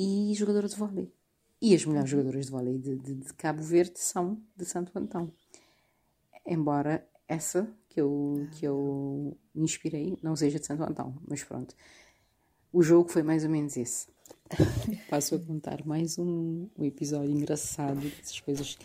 e 0.00 0.34
jogadora 0.34 0.66
de 0.66 0.76
vôlei. 0.76 1.12
E 1.60 1.74
as 1.74 1.84
melhores 1.84 2.10
uhum. 2.10 2.18
jogadoras 2.18 2.46
de 2.46 2.50
vôlei 2.52 2.78
de, 2.78 2.96
de, 2.96 3.14
de 3.16 3.34
Cabo 3.34 3.62
Verde 3.62 3.98
são 3.98 4.42
de 4.56 4.64
Santo 4.64 4.98
Antão. 4.98 5.30
Embora 6.46 7.06
essa 7.28 7.70
que 7.86 8.00
eu, 8.00 8.48
que 8.52 8.66
eu 8.66 9.36
me 9.54 9.64
inspirei 9.64 10.16
não 10.22 10.34
seja 10.34 10.58
de 10.58 10.66
Santo 10.66 10.82
Antão, 10.82 11.14
mas 11.28 11.44
pronto. 11.44 11.74
O 12.72 12.82
jogo 12.82 13.10
foi 13.10 13.22
mais 13.22 13.44
ou 13.44 13.50
menos 13.50 13.76
esse. 13.76 14.08
Passo 15.10 15.34
a 15.34 15.38
contar 15.38 15.84
mais 15.84 16.18
um, 16.18 16.66
um 16.78 16.84
episódio 16.84 17.30
engraçado 17.30 18.00
dessas 18.00 18.40
coisas 18.40 18.78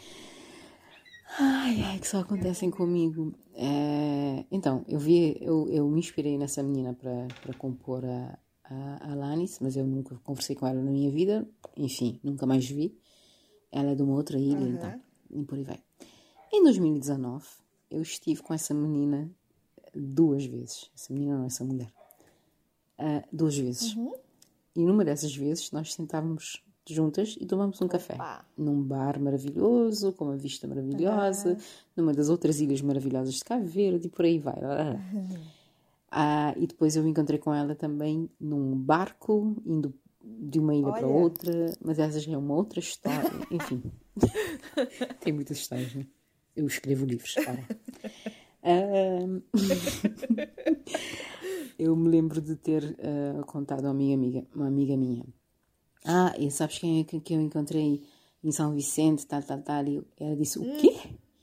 ai, 1.39 1.81
ai, 1.81 1.99
que 1.99 2.07
só 2.07 2.19
acontecem 2.19 2.69
comigo. 2.69 3.33
É, 3.53 4.43
então, 4.51 4.83
eu 4.87 4.99
vi, 4.99 5.37
eu, 5.39 5.69
eu 5.69 5.87
me 5.87 5.99
inspirei 5.99 6.37
nessa 6.37 6.61
menina 6.61 6.93
para, 6.93 7.27
para 7.41 7.53
compor 7.53 8.03
a, 8.03 8.37
a, 8.69 9.11
a 9.11 9.15
Lanis, 9.15 9.59
mas 9.59 9.75
eu 9.75 9.85
nunca 9.85 10.15
conversei 10.23 10.55
com 10.55 10.67
ela 10.67 10.81
na 10.81 10.91
minha 10.91 11.11
vida, 11.11 11.47
enfim, 11.77 12.19
nunca 12.23 12.45
mais 12.45 12.67
vi. 12.67 12.97
Ela 13.71 13.91
é 13.91 13.95
de 13.95 14.01
uma 14.01 14.15
outra 14.15 14.39
ilha, 14.39 14.57
uhum. 14.57 14.75
então, 14.75 15.01
e 15.31 15.43
por 15.43 15.57
aí 15.57 15.63
vai. 15.63 15.79
Em 16.51 16.63
2019, 16.63 17.45
eu 17.91 18.01
estive 18.01 18.41
com 18.41 18.53
essa 18.53 18.73
menina 18.73 19.29
duas 19.93 20.45
vezes. 20.45 20.89
Essa 20.95 21.13
menina 21.13 21.37
não, 21.37 21.45
essa 21.45 21.63
mulher. 21.63 21.91
Uh, 22.97 23.23
duas 23.31 23.57
vezes. 23.57 23.95
Uhum. 23.95 24.13
E 24.75 24.85
numa 24.85 25.03
dessas 25.03 25.35
vezes 25.35 25.71
nós 25.71 25.93
sentávamos 25.93 26.63
juntas 26.87 27.35
e 27.39 27.45
tomamos 27.45 27.81
um 27.81 27.85
Opa. 27.85 27.93
café. 27.93 28.17
Num 28.57 28.81
bar 28.81 29.19
maravilhoso, 29.19 30.13
com 30.13 30.25
uma 30.25 30.37
vista 30.37 30.67
maravilhosa, 30.67 31.49
uhum. 31.49 31.57
numa 31.97 32.13
das 32.13 32.29
outras 32.29 32.59
ilhas 32.59 32.81
maravilhosas 32.81 33.35
de 33.35 33.43
Cabo 33.43 33.65
Verde 33.65 34.07
e 34.07 34.09
por 34.09 34.25
aí 34.25 34.39
vai. 34.39 34.55
Uhum. 34.55 35.37
Ah, 36.17 36.53
e 36.55 36.65
depois 36.65 36.95
eu 36.95 37.05
encontrei 37.05 37.37
com 37.37 37.53
ela 37.53 37.75
também 37.75 38.29
num 38.39 38.73
barco, 38.73 39.61
indo 39.65 39.93
de 40.23 40.59
uma 40.59 40.73
ilha 40.73 40.87
Olha. 40.87 40.95
para 40.95 41.07
outra, 41.07 41.77
mas 41.83 41.99
essa 41.99 42.21
já 42.21 42.31
é 42.31 42.37
uma 42.37 42.53
outra 42.53 42.79
história. 42.79 43.29
Enfim, 43.51 43.83
tem 45.19 45.33
muitas 45.33 45.57
histórias, 45.57 45.93
né? 45.93 46.07
Eu 46.55 46.67
escrevo 46.67 47.05
livros, 47.05 47.33
para. 47.33 47.61
eu 51.77 51.93
me 51.97 52.07
lembro 52.07 52.41
de 52.41 52.55
ter 52.55 52.83
uh, 52.83 53.45
contado 53.45 53.85
a 53.85 53.93
minha 53.93 54.15
amiga, 54.15 54.47
uma 54.55 54.67
amiga 54.67 54.95
minha. 54.95 55.25
Ah, 56.05 56.33
e 56.39 56.49
sabes 56.49 56.79
quem 56.79 57.01
é 57.01 57.03
que, 57.03 57.19
que 57.19 57.33
eu 57.33 57.41
encontrei 57.41 58.05
em 58.41 58.51
São 58.53 58.73
Vicente, 58.73 59.27
tal, 59.27 59.43
tal, 59.43 59.61
tal? 59.61 59.85
E 59.85 60.01
ela 60.17 60.37
disse, 60.37 60.59
o 60.59 60.63
hum, 60.63 60.77
quê? 60.77 60.95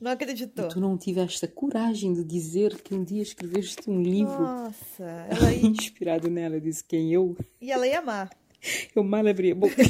Não 0.02 0.10
acreditou. 0.10 0.64
E 0.64 0.68
tu 0.68 0.80
não 0.80 0.98
tiveste 0.98 1.44
a 1.44 1.48
coragem 1.48 2.12
de 2.12 2.24
dizer 2.24 2.82
que 2.82 2.92
um 2.92 3.04
dia 3.04 3.22
escreveste 3.22 3.88
um 3.88 4.02
livro. 4.02 4.42
Nossa, 4.42 5.04
ela 5.30 5.52
ia... 5.52 5.64
inspirado 5.64 6.28
nela, 6.28 6.60
disse 6.60 6.82
quem 6.82 7.12
eu. 7.12 7.36
E 7.60 7.70
ela 7.70 7.86
ia 7.86 8.00
amar. 8.00 8.28
Eu 8.94 9.04
mal 9.04 9.26
abri 9.26 9.52
a 9.52 9.54
boca. 9.54 9.74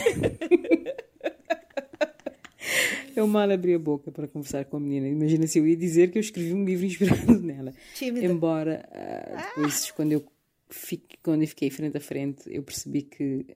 Eu 3.16 3.26
mal 3.26 3.50
abri 3.50 3.74
a 3.74 3.78
boca 3.78 4.12
para 4.12 4.28
conversar 4.28 4.66
com 4.66 4.76
a 4.76 4.80
menina. 4.80 5.08
Imagina 5.08 5.46
se 5.46 5.58
eu 5.58 5.66
ia 5.66 5.76
dizer 5.76 6.10
que 6.10 6.16
eu 6.16 6.20
escrevi 6.20 6.54
um 6.54 6.64
livro 6.64 6.86
inspirado 6.86 7.38
nela. 7.40 7.74
Tímida. 7.94 8.24
Embora 8.24 8.88
uh, 8.88 9.36
depois, 9.56 9.88
ah. 9.90 9.92
quando, 9.94 10.12
eu 10.12 10.24
fiquei, 10.70 11.18
quando 11.22 11.42
eu 11.42 11.48
fiquei 11.48 11.68
frente 11.68 11.98
a 11.98 12.00
frente, 12.00 12.44
eu 12.46 12.62
percebi 12.62 13.02
que 13.02 13.46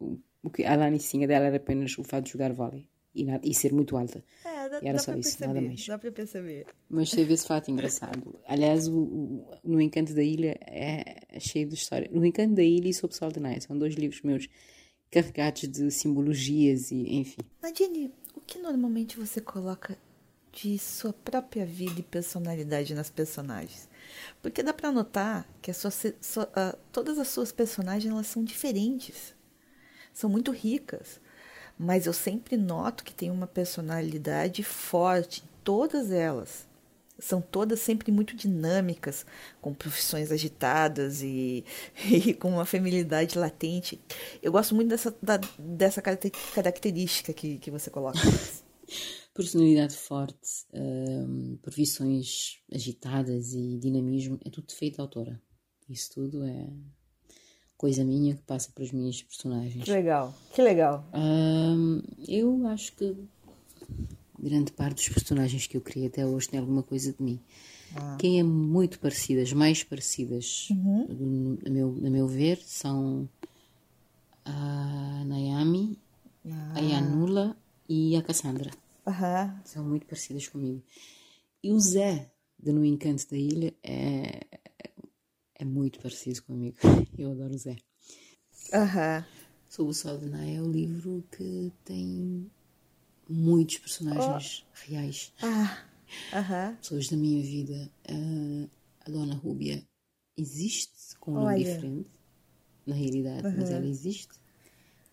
uh, 0.00 0.20
o 0.42 0.50
que 0.50 0.66
a 0.66 0.76
lanicinha 0.76 1.26
dela 1.26 1.46
era 1.46 1.56
apenas 1.56 1.96
o 1.96 2.04
fato 2.04 2.24
de 2.24 2.32
jogar 2.32 2.52
vôlei 2.52 2.86
e, 3.22 3.50
e 3.50 3.54
ser 3.54 3.72
muito 3.72 3.96
alta. 3.96 4.22
É, 4.44 4.68
dá, 4.68 4.80
e 4.82 4.86
era 4.86 4.98
só 4.98 5.12
isso, 5.12 5.30
perceber, 5.30 5.46
nada 5.46 5.60
mais. 5.60 5.86
Dá 5.86 5.98
para 5.98 6.12
perceber. 6.12 6.66
Mas 6.88 7.10
teve 7.10 7.34
esse 7.34 7.46
fato 7.46 7.70
engraçado. 7.70 8.38
Aliás, 8.46 8.88
o, 8.88 8.98
o, 8.98 9.46
No 9.64 9.80
Encanto 9.80 10.14
da 10.14 10.22
Ilha 10.22 10.58
é, 10.62 11.22
é 11.28 11.40
cheio 11.40 11.68
de 11.68 11.74
história. 11.74 12.08
No 12.12 12.24
Encanto 12.24 12.54
da 12.54 12.62
Ilha 12.62 12.88
e 12.88 12.94
Sob 12.94 13.14
Sol 13.14 13.30
de 13.30 13.40
Night 13.40 13.64
são 13.64 13.76
dois 13.76 13.94
livros 13.94 14.22
meus 14.22 14.48
carregados 15.10 15.62
de 15.62 15.90
simbologias 15.90 16.90
e 16.90 17.16
enfim. 17.16 17.40
Nadine, 17.62 18.12
que 18.46 18.58
normalmente 18.58 19.18
você 19.18 19.40
coloca 19.40 19.98
de 20.52 20.78
sua 20.78 21.12
própria 21.12 21.64
vida 21.64 22.00
e 22.00 22.02
personalidade 22.02 22.94
nas 22.94 23.10
personagens? 23.10 23.88
Porque 24.42 24.62
dá 24.62 24.72
para 24.72 24.90
notar 24.90 25.48
que 25.60 25.72
sua, 25.72 25.90
sua, 25.90 26.44
uh, 26.44 26.78
todas 26.92 27.18
as 27.18 27.28
suas 27.28 27.52
personagens 27.52 28.12
elas 28.12 28.26
são 28.26 28.42
diferentes, 28.42 29.34
são 30.12 30.28
muito 30.28 30.50
ricas, 30.50 31.20
mas 31.78 32.06
eu 32.06 32.12
sempre 32.12 32.56
noto 32.56 33.04
que 33.04 33.14
tem 33.14 33.30
uma 33.30 33.46
personalidade 33.46 34.62
forte 34.62 35.42
em 35.44 35.48
todas 35.62 36.10
elas. 36.10 36.66
São 37.20 37.40
todas 37.40 37.80
sempre 37.80 38.12
muito 38.12 38.36
dinâmicas, 38.36 39.26
com 39.60 39.74
profissões 39.74 40.30
agitadas 40.30 41.20
e, 41.22 41.64
e 42.10 42.34
com 42.34 42.50
uma 42.50 42.64
feminilidade 42.64 43.38
latente. 43.38 44.00
Eu 44.42 44.52
gosto 44.52 44.74
muito 44.74 44.88
dessa, 44.88 45.14
da, 45.20 45.40
dessa 45.58 46.00
característica 46.00 47.32
que, 47.32 47.58
que 47.58 47.70
você 47.70 47.90
coloca. 47.90 48.18
Personalidade 49.34 49.96
forte, 49.96 50.66
um, 50.72 51.56
profissões 51.62 52.60
agitadas 52.72 53.52
e 53.52 53.78
dinamismo, 53.78 54.38
é 54.44 54.50
tudo 54.50 54.66
defeito 54.66 54.96
da 54.96 55.04
autora. 55.04 55.40
Isso 55.88 56.10
tudo 56.12 56.44
é 56.44 56.68
coisa 57.78 58.04
minha 58.04 58.34
que 58.34 58.42
passa 58.42 58.70
para 58.74 58.84
as 58.84 58.90
minhas 58.90 59.22
personagens. 59.22 59.84
Que 59.84 59.90
legal, 59.90 60.34
que 60.52 60.60
legal. 60.60 61.08
Um, 61.14 62.02
eu 62.26 62.66
acho 62.66 62.92
que 62.94 63.16
grande 64.38 64.72
parte 64.72 64.96
dos 64.96 65.08
personagens 65.08 65.66
que 65.66 65.76
eu 65.76 65.80
criei 65.80 66.08
até 66.08 66.26
hoje 66.26 66.48
tem 66.48 66.60
alguma 66.60 66.82
coisa 66.82 67.12
de 67.12 67.22
mim. 67.22 67.40
Ah. 67.96 68.16
Quem 68.18 68.38
é 68.40 68.42
muito 68.42 68.98
parecida, 68.98 69.40
as 69.40 69.52
mais 69.52 69.82
parecidas, 69.82 70.68
uhum. 70.70 71.58
a, 71.64 71.70
meu, 71.70 71.96
a 72.04 72.10
meu 72.10 72.26
ver, 72.26 72.58
são 72.58 73.28
a 74.44 75.24
Naomi, 75.24 75.96
ah. 76.46 76.72
a 76.74 76.80
Yanula 76.80 77.56
e 77.88 78.16
a 78.16 78.22
Cassandra. 78.22 78.70
Uhum. 79.06 79.60
São 79.64 79.84
muito 79.84 80.04
parecidas 80.04 80.48
comigo. 80.48 80.82
E 81.62 81.72
o 81.72 81.80
Zé, 81.80 82.30
de 82.58 82.72
No 82.72 82.84
Encanto 82.84 83.30
da 83.30 83.36
Ilha, 83.36 83.72
é, 83.82 84.40
é 85.58 85.64
muito 85.64 86.00
parecido 86.00 86.42
comigo. 86.44 86.76
Eu 87.18 87.32
adoro 87.32 87.54
o 87.54 87.58
Zé. 87.58 87.76
Uhum. 88.72 89.24
Sob 89.68 89.90
o 89.90 89.94
Sol 89.94 90.18
de 90.18 90.26
Nai 90.26 90.56
é 90.56 90.62
o 90.62 90.70
livro 90.70 91.24
que 91.36 91.72
tem 91.84 92.50
muitos 93.28 93.78
personagens 93.78 94.64
oh. 94.66 94.90
reais. 94.90 95.32
Ah. 95.42 95.84
Uhum. 96.32 96.76
Pessoas 96.76 97.08
da 97.08 97.16
minha 97.16 97.42
vida. 97.42 97.90
Uh, 98.10 98.68
a 99.04 99.10
Dona 99.10 99.34
Rúbia 99.34 99.82
existe 100.36 101.16
com 101.18 101.32
um 101.32 101.34
nome 101.34 101.64
diferente, 101.64 102.10
na 102.86 102.94
realidade, 102.94 103.46
uhum. 103.46 103.56
mas 103.58 103.70
ela 103.70 103.86
existe. 103.86 104.38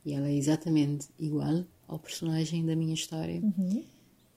E 0.05 0.13
ela 0.13 0.27
é 0.27 0.35
exatamente 0.35 1.09
igual 1.17 1.65
ao 1.87 1.99
personagem 1.99 2.65
da 2.65 2.75
minha 2.75 2.93
história. 2.93 3.41
Uhum. 3.41 3.83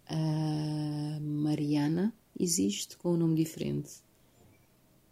A 0.07 1.21
Mariana 1.21 2.12
existe 2.38 2.97
com 2.97 3.12
um 3.12 3.16
nome 3.16 3.37
diferente. 3.37 3.90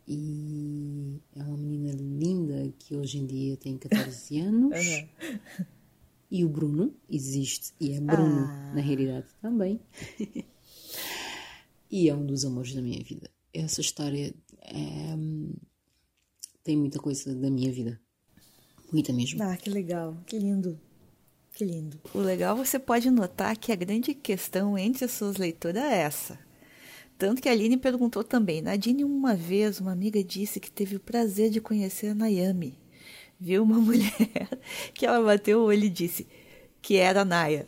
E 0.06 1.20
é 1.34 1.42
uma 1.42 1.56
menina 1.56 1.92
linda 1.92 2.72
que 2.78 2.94
hoje 2.94 3.18
em 3.18 3.26
dia 3.26 3.56
tem 3.56 3.76
14 3.76 4.38
anos. 4.40 4.78
E 6.30 6.44
o 6.44 6.48
Bruno 6.48 6.94
existe 7.08 7.72
e 7.80 7.92
é 7.92 8.00
Bruno 8.00 8.44
ah. 8.46 8.72
na 8.74 8.80
realidade 8.80 9.26
também. 9.40 9.80
e 11.90 12.08
é 12.08 12.14
um 12.14 12.24
dos 12.24 12.44
amores 12.44 12.74
da 12.74 12.82
minha 12.82 13.02
vida. 13.02 13.30
Essa 13.52 13.80
história 13.80 14.34
é, 14.60 15.16
tem 16.62 16.76
muita 16.76 16.98
coisa 16.98 17.34
da 17.34 17.50
minha 17.50 17.72
vida. 17.72 18.00
Muita 18.92 19.12
mesmo. 19.12 19.42
Ah, 19.42 19.56
que 19.56 19.70
legal, 19.70 20.16
que 20.26 20.38
lindo. 20.38 20.78
Que 21.52 21.64
lindo. 21.64 21.98
O 22.12 22.18
legal 22.18 22.56
você 22.56 22.78
pode 22.78 23.10
notar 23.10 23.56
que 23.56 23.72
a 23.72 23.76
grande 23.76 24.14
questão 24.14 24.76
entre 24.76 25.04
as 25.04 25.12
suas 25.12 25.36
leitoras 25.36 25.82
é 25.82 26.02
essa. 26.02 26.45
Tanto 27.18 27.40
que 27.40 27.48
a 27.48 27.52
Aline 27.52 27.76
perguntou 27.76 28.22
também. 28.22 28.60
Nadine, 28.60 29.04
uma 29.04 29.34
vez, 29.34 29.80
uma 29.80 29.92
amiga 29.92 30.22
disse 30.22 30.60
que 30.60 30.70
teve 30.70 30.96
o 30.96 31.00
prazer 31.00 31.50
de 31.50 31.60
conhecer 31.60 32.08
a 32.08 32.14
Nayami. 32.14 32.78
Viu 33.40 33.62
uma 33.62 33.78
mulher 33.80 34.48
que 34.94 35.06
ela 35.06 35.24
bateu 35.24 35.60
o 35.60 35.64
olho 35.64 35.84
e 35.84 35.90
disse 35.90 36.26
que 36.82 36.96
era 36.96 37.22
a 37.22 37.24
Naya. 37.24 37.66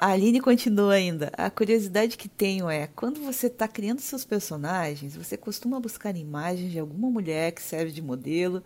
A 0.00 0.10
Aline 0.10 0.40
continua 0.40 0.94
ainda. 0.94 1.32
A 1.32 1.50
curiosidade 1.50 2.18
que 2.18 2.28
tenho 2.28 2.68
é, 2.68 2.86
quando 2.86 3.20
você 3.22 3.46
está 3.46 3.66
criando 3.66 4.00
seus 4.00 4.24
personagens, 4.24 5.16
você 5.16 5.36
costuma 5.38 5.80
buscar 5.80 6.14
imagens 6.16 6.70
de 6.70 6.78
alguma 6.78 7.10
mulher 7.10 7.52
que 7.52 7.62
serve 7.62 7.92
de 7.92 8.02
modelo 8.02 8.62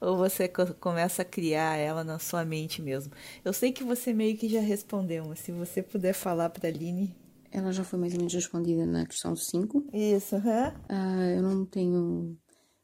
ou 0.00 0.16
você 0.16 0.48
começa 0.48 1.22
a 1.22 1.24
criar 1.24 1.76
ela 1.76 2.04
na 2.04 2.18
sua 2.20 2.44
mente 2.44 2.80
mesmo? 2.80 3.12
Eu 3.44 3.52
sei 3.52 3.72
que 3.72 3.82
você 3.82 4.12
meio 4.14 4.36
que 4.36 4.48
já 4.48 4.60
respondeu, 4.60 5.26
mas 5.28 5.40
se 5.40 5.50
você 5.50 5.82
puder 5.82 6.12
falar 6.14 6.48
para 6.50 6.68
a 6.68 6.70
Aline. 6.70 7.14
Ela 7.50 7.72
já 7.72 7.84
foi 7.84 7.98
mais 7.98 8.12
ou 8.12 8.18
menos 8.18 8.34
respondida 8.34 8.84
na 8.86 9.06
questão 9.06 9.34
5. 9.34 9.86
Isso, 9.92 10.36
uhum. 10.36 10.68
uh, 10.68 11.30
eu 11.36 11.42
não 11.42 11.64
tenho 11.64 12.36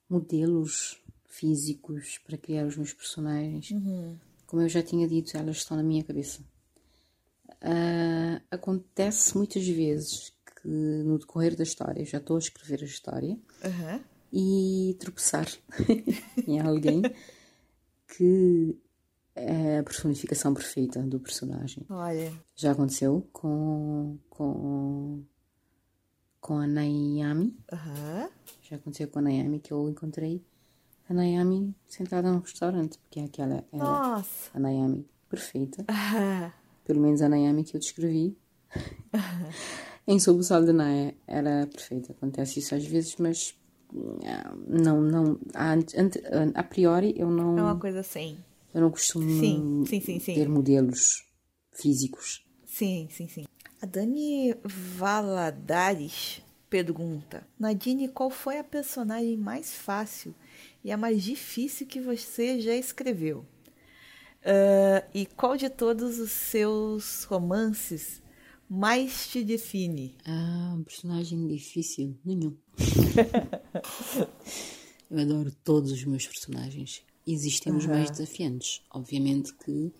modelos 0.08 1.02
físicos 1.26 2.18
para 2.26 2.38
criar 2.38 2.66
os 2.66 2.76
meus 2.76 2.92
personagens. 2.92 3.70
Uhum. 3.70 4.16
Como 4.46 4.62
eu 4.62 4.68
já 4.68 4.82
tinha 4.82 5.08
dito, 5.08 5.36
elas 5.36 5.56
estão 5.56 5.76
na 5.76 5.82
minha 5.82 6.04
cabeça. 6.04 6.40
Uh, 7.62 8.40
acontece 8.50 9.36
muitas 9.36 9.66
vezes 9.66 10.32
que 10.62 10.68
no 10.68 11.18
decorrer 11.18 11.56
da 11.56 11.62
história, 11.62 12.04
já 12.04 12.18
estou 12.18 12.36
a 12.36 12.38
escrever 12.38 12.82
a 12.82 12.86
história, 12.86 13.38
uhum 13.64 14.00
e 14.34 14.96
tropeçar 14.98 15.46
em 16.44 16.58
alguém 16.58 17.02
que 18.08 18.76
é 19.34 19.78
a 19.78 19.82
personificação 19.82 20.54
perfeita 20.54 21.02
do 21.02 21.18
personagem. 21.18 21.84
Olha. 21.90 22.32
Já 22.54 22.72
aconteceu 22.72 23.26
com, 23.32 24.18
com, 24.30 25.22
com 26.40 26.58
a 26.58 26.66
Nayami. 26.66 27.56
Uhum. 27.72 28.28
Já 28.62 28.76
aconteceu 28.76 29.08
com 29.08 29.18
a 29.18 29.22
Nayami 29.22 29.58
que 29.58 29.72
eu 29.72 29.88
encontrei 29.88 30.44
a 31.08 31.12
Nayami 31.12 31.74
sentada 31.86 32.30
num 32.30 32.38
restaurante, 32.38 32.98
porque 32.98 33.20
é 33.20 33.24
aquela 33.24 33.64
era 33.72 33.84
Nossa. 33.84 34.50
a 34.54 34.60
Nayami 34.60 35.06
perfeita. 35.28 35.82
Uhum. 35.82 36.50
Pelo 36.84 37.00
menos 37.00 37.20
a 37.20 37.28
Nayami 37.28 37.64
que 37.64 37.76
eu 37.76 37.80
descrevi. 37.80 38.36
Uhum. 39.12 39.50
em 40.14 40.18
Sob 40.18 40.40
o 40.40 40.42
Sol 40.42 40.64
de 40.64 40.72
Naya 40.72 41.14
era 41.26 41.66
perfeita. 41.66 42.12
Acontece 42.12 42.60
isso 42.60 42.74
às 42.74 42.86
vezes, 42.86 43.16
mas 43.18 43.56
não, 44.66 45.00
não, 45.00 45.38
a, 45.54 45.74
a, 46.54 46.62
priori 46.62 47.14
eu 47.16 47.30
não. 47.30 47.58
É 47.58 47.62
uma 47.62 47.78
coisa 47.78 48.00
assim. 48.00 48.36
Eu 48.74 48.80
não 48.80 48.90
costumo 48.90 49.28
sim, 49.28 49.84
sim, 50.00 50.18
sim, 50.18 50.34
ter 50.34 50.48
modelos 50.48 51.24
físicos. 51.72 52.44
Sim, 52.66 53.06
sim, 53.08 53.28
sim. 53.28 53.44
A 53.80 53.86
Dani 53.86 54.52
Valadares 54.64 56.42
pergunta: 56.68 57.46
Nadine, 57.56 58.08
qual 58.08 58.30
foi 58.30 58.58
a 58.58 58.64
personagem 58.64 59.36
mais 59.36 59.72
fácil 59.72 60.34
e 60.82 60.90
a 60.90 60.96
mais 60.96 61.22
difícil 61.22 61.86
que 61.86 62.00
você 62.00 62.60
já 62.60 62.74
escreveu? 62.74 63.46
Uh, 64.40 65.06
e 65.14 65.24
qual 65.24 65.56
de 65.56 65.70
todos 65.70 66.18
os 66.18 66.32
seus 66.32 67.22
romances 67.24 68.20
mais 68.68 69.28
te 69.28 69.44
define? 69.44 70.16
Ah, 70.26 70.74
um 70.76 70.82
personagem 70.82 71.46
difícil? 71.46 72.18
Nenhum. 72.24 72.56
eu 75.10 75.18
adoro 75.18 75.52
todos 75.62 75.92
os 75.92 76.04
meus 76.04 76.26
personagens. 76.26 77.04
Existem 77.26 77.72
uhum. 77.72 77.78
os 77.78 77.86
mais 77.86 78.10
desafiantes. 78.10 78.82
Obviamente 78.90 79.54
que 79.54 79.92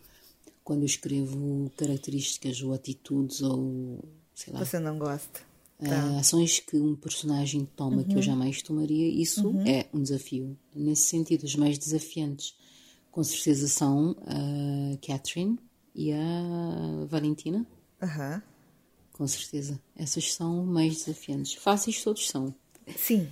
quando 0.63 0.81
eu 0.81 0.87
escrevo 0.87 1.71
características 1.77 2.63
ou 2.63 2.73
atitudes 2.73 3.43
ou 3.43 4.03
sei 4.35 4.53
lá. 4.53 4.65
Você 4.65 4.79
não 4.79 4.99
gosta. 4.99 5.41
Uh, 5.79 5.89
tá. 5.89 6.19
Ações 6.19 6.61
que 6.61 6.77
um 6.77 6.95
personagem 6.97 7.69
toma 7.77 7.99
uhum. 7.99 8.05
que 8.05 8.13
eu 8.13 8.17
uhum. 8.17 8.23
jamais 8.23 8.63
tomaria, 8.63 9.09
isso 9.09 9.49
uhum. 9.49 9.67
é 9.67 9.87
um 9.93 10.03
desafio. 10.03 10.57
Nesse 10.75 11.03
sentido, 11.03 11.45
os 11.45 11.57
mais 11.57 11.79
desafiantes 11.79 12.57
com 13.11 13.23
certeza 13.23 13.69
são 13.69 14.17
a 14.27 14.97
Catherine 15.07 15.59
e 15.95 16.13
a 16.13 17.05
Valentina. 17.07 17.67
Uhum. 18.03 18.43
Com 19.13 19.27
certeza. 19.29 19.81
Essas 19.95 20.35
são 20.35 20.65
mais 20.65 20.97
desafiantes. 20.97 21.55
Fáceis 21.55 22.03
todos 22.03 22.27
são. 22.29 22.53
Sim. 22.97 23.29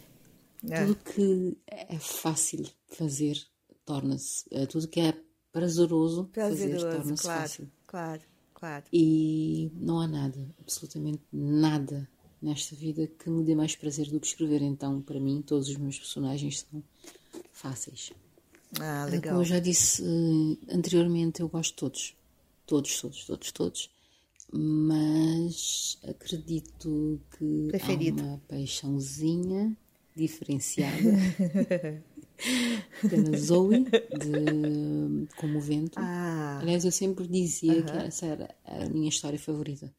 É. 0.68 0.84
Tudo 0.84 0.96
que 0.96 1.56
é 1.66 1.98
fácil 1.98 2.64
fazer 2.86 3.44
torna-se. 3.84 4.44
Eh, 4.50 4.66
tudo 4.66 4.88
que 4.88 5.00
é 5.00 5.14
prazeroso, 5.52 6.24
prazeroso 6.26 6.84
fazer 6.86 6.96
torna-se 6.96 7.22
claro, 7.22 7.40
fácil. 7.40 7.70
Claro, 7.86 8.22
claro. 8.54 8.84
E 8.92 9.70
não 9.74 10.00
há 10.00 10.08
nada, 10.08 10.54
absolutamente 10.60 11.22
nada 11.32 12.08
nesta 12.40 12.74
vida 12.74 13.06
que 13.06 13.30
me 13.30 13.44
dê 13.44 13.54
mais 13.54 13.76
prazer 13.76 14.08
do 14.08 14.18
que 14.18 14.26
escrever. 14.26 14.62
Então, 14.62 15.00
para 15.00 15.20
mim, 15.20 15.42
todos 15.42 15.68
os 15.68 15.76
meus 15.76 15.98
personagens 15.98 16.60
são 16.60 16.82
fáceis. 17.52 18.12
Ah, 18.80 19.06
legal. 19.10 19.32
Como 19.32 19.42
eu 19.42 19.46
já 19.46 19.58
disse 19.58 20.02
eh, 20.02 20.74
anteriormente, 20.74 21.40
eu 21.40 21.48
gosto 21.48 21.70
de 21.70 21.76
todos. 21.76 22.16
Todos, 22.66 23.00
todos, 23.00 23.24
todos, 23.26 23.52
todos 23.52 23.90
mas 24.52 25.98
acredito 26.06 27.18
que 27.38 27.68
Preferido. 27.68 28.20
há 28.20 28.24
uma 28.26 28.38
paixãozinha 28.46 29.74
diferenciada 30.14 30.92
pela 33.08 33.36
Zoe 33.36 33.84
de 33.84 35.28
Comovente. 35.36 35.92
Ah. 35.96 36.58
Aliás, 36.60 36.84
eu 36.84 36.92
sempre 36.92 37.26
dizia 37.26 37.72
uh 37.72 37.76
-huh. 37.76 37.84
que 37.84 38.06
essa 38.06 38.26
era 38.26 38.54
a 38.64 38.88
minha 38.88 39.08
história 39.08 39.38
favorita 39.38 39.92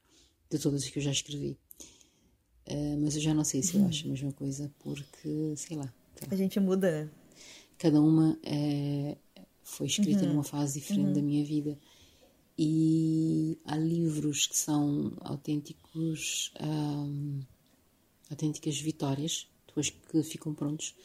de 0.49 0.59
todas 0.59 0.83
as 0.83 0.89
que 0.89 0.99
eu 0.99 1.03
já 1.03 1.11
escrevi. 1.11 1.57
Uh, 2.67 2.97
mas 3.01 3.15
eu 3.15 3.21
já 3.21 3.33
não 3.33 3.43
sei 3.43 3.61
se 3.61 3.75
eu 3.75 3.81
uhum. 3.81 3.87
acho 3.87 4.05
a 4.05 4.09
mesma 4.09 4.31
coisa, 4.31 4.71
porque, 4.79 5.53
sei 5.57 5.75
lá. 5.75 5.93
A 6.29 6.35
gente 6.35 6.59
muda, 6.59 6.89
né? 6.89 7.09
Cada 7.77 7.99
uma 7.99 8.39
é, 8.43 9.17
foi 9.63 9.87
escrita 9.87 10.23
uhum. 10.23 10.29
numa 10.29 10.43
fase 10.43 10.79
diferente 10.79 11.07
uhum. 11.07 11.13
da 11.13 11.21
minha 11.21 11.43
vida 11.43 11.77
e 12.57 13.57
há 13.65 13.75
livros 13.75 14.45
que 14.45 14.57
são 14.57 15.11
autênticos 15.21 16.53
um, 16.61 17.39
autênticas 18.29 18.79
vitórias 18.79 19.47
depois 19.67 19.89
que 19.89 20.23
ficam 20.23 20.53
prontos 20.53 20.95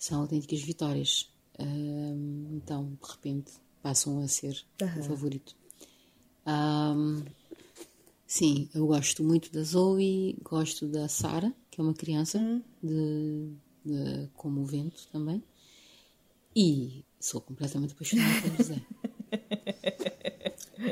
são 0.00 0.22
autênticas 0.22 0.62
vitórias 0.62 1.30
um, 1.58 2.48
então 2.56 2.98
de 3.00 3.10
repente 3.10 3.52
passam 3.82 4.18
a 4.20 4.26
ser 4.26 4.64
uhum. 4.80 5.00
o 5.00 5.02
favorito 5.04 5.54
um, 6.46 7.22
sim 8.26 8.68
eu 8.74 8.86
gosto 8.86 9.22
muito 9.22 9.52
da 9.52 9.62
Zoe 9.62 10.38
gosto 10.42 10.88
da 10.88 11.06
Sara 11.06 11.52
que 11.70 11.80
é 11.80 11.84
uma 11.84 11.92
criança 11.92 12.38
uhum. 12.38 12.62
de, 12.82 13.52
de 13.84 14.28
como 14.34 14.62
o 14.62 14.64
vento 14.64 15.06
também 15.12 15.44
e 16.56 17.04
sou 17.20 17.42
completamente 17.42 17.92
apaixonada 17.92 18.40
por 18.40 18.56
José 18.56 18.82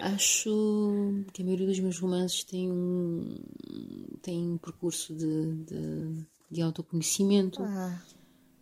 Acho 0.03 1.25
que 1.33 1.41
a 1.41 1.45
maioria 1.45 1.67
dos 1.67 1.81
meus 1.81 1.99
romances 1.99 2.45
tem 2.45 2.71
um, 2.71 3.37
tem 4.21 4.39
um 4.47 4.59
percurso 4.59 5.15
de, 5.15 5.55
de, 5.65 6.27
de 6.51 6.61
autoconhecimento, 6.61 7.63
ah. 7.63 8.03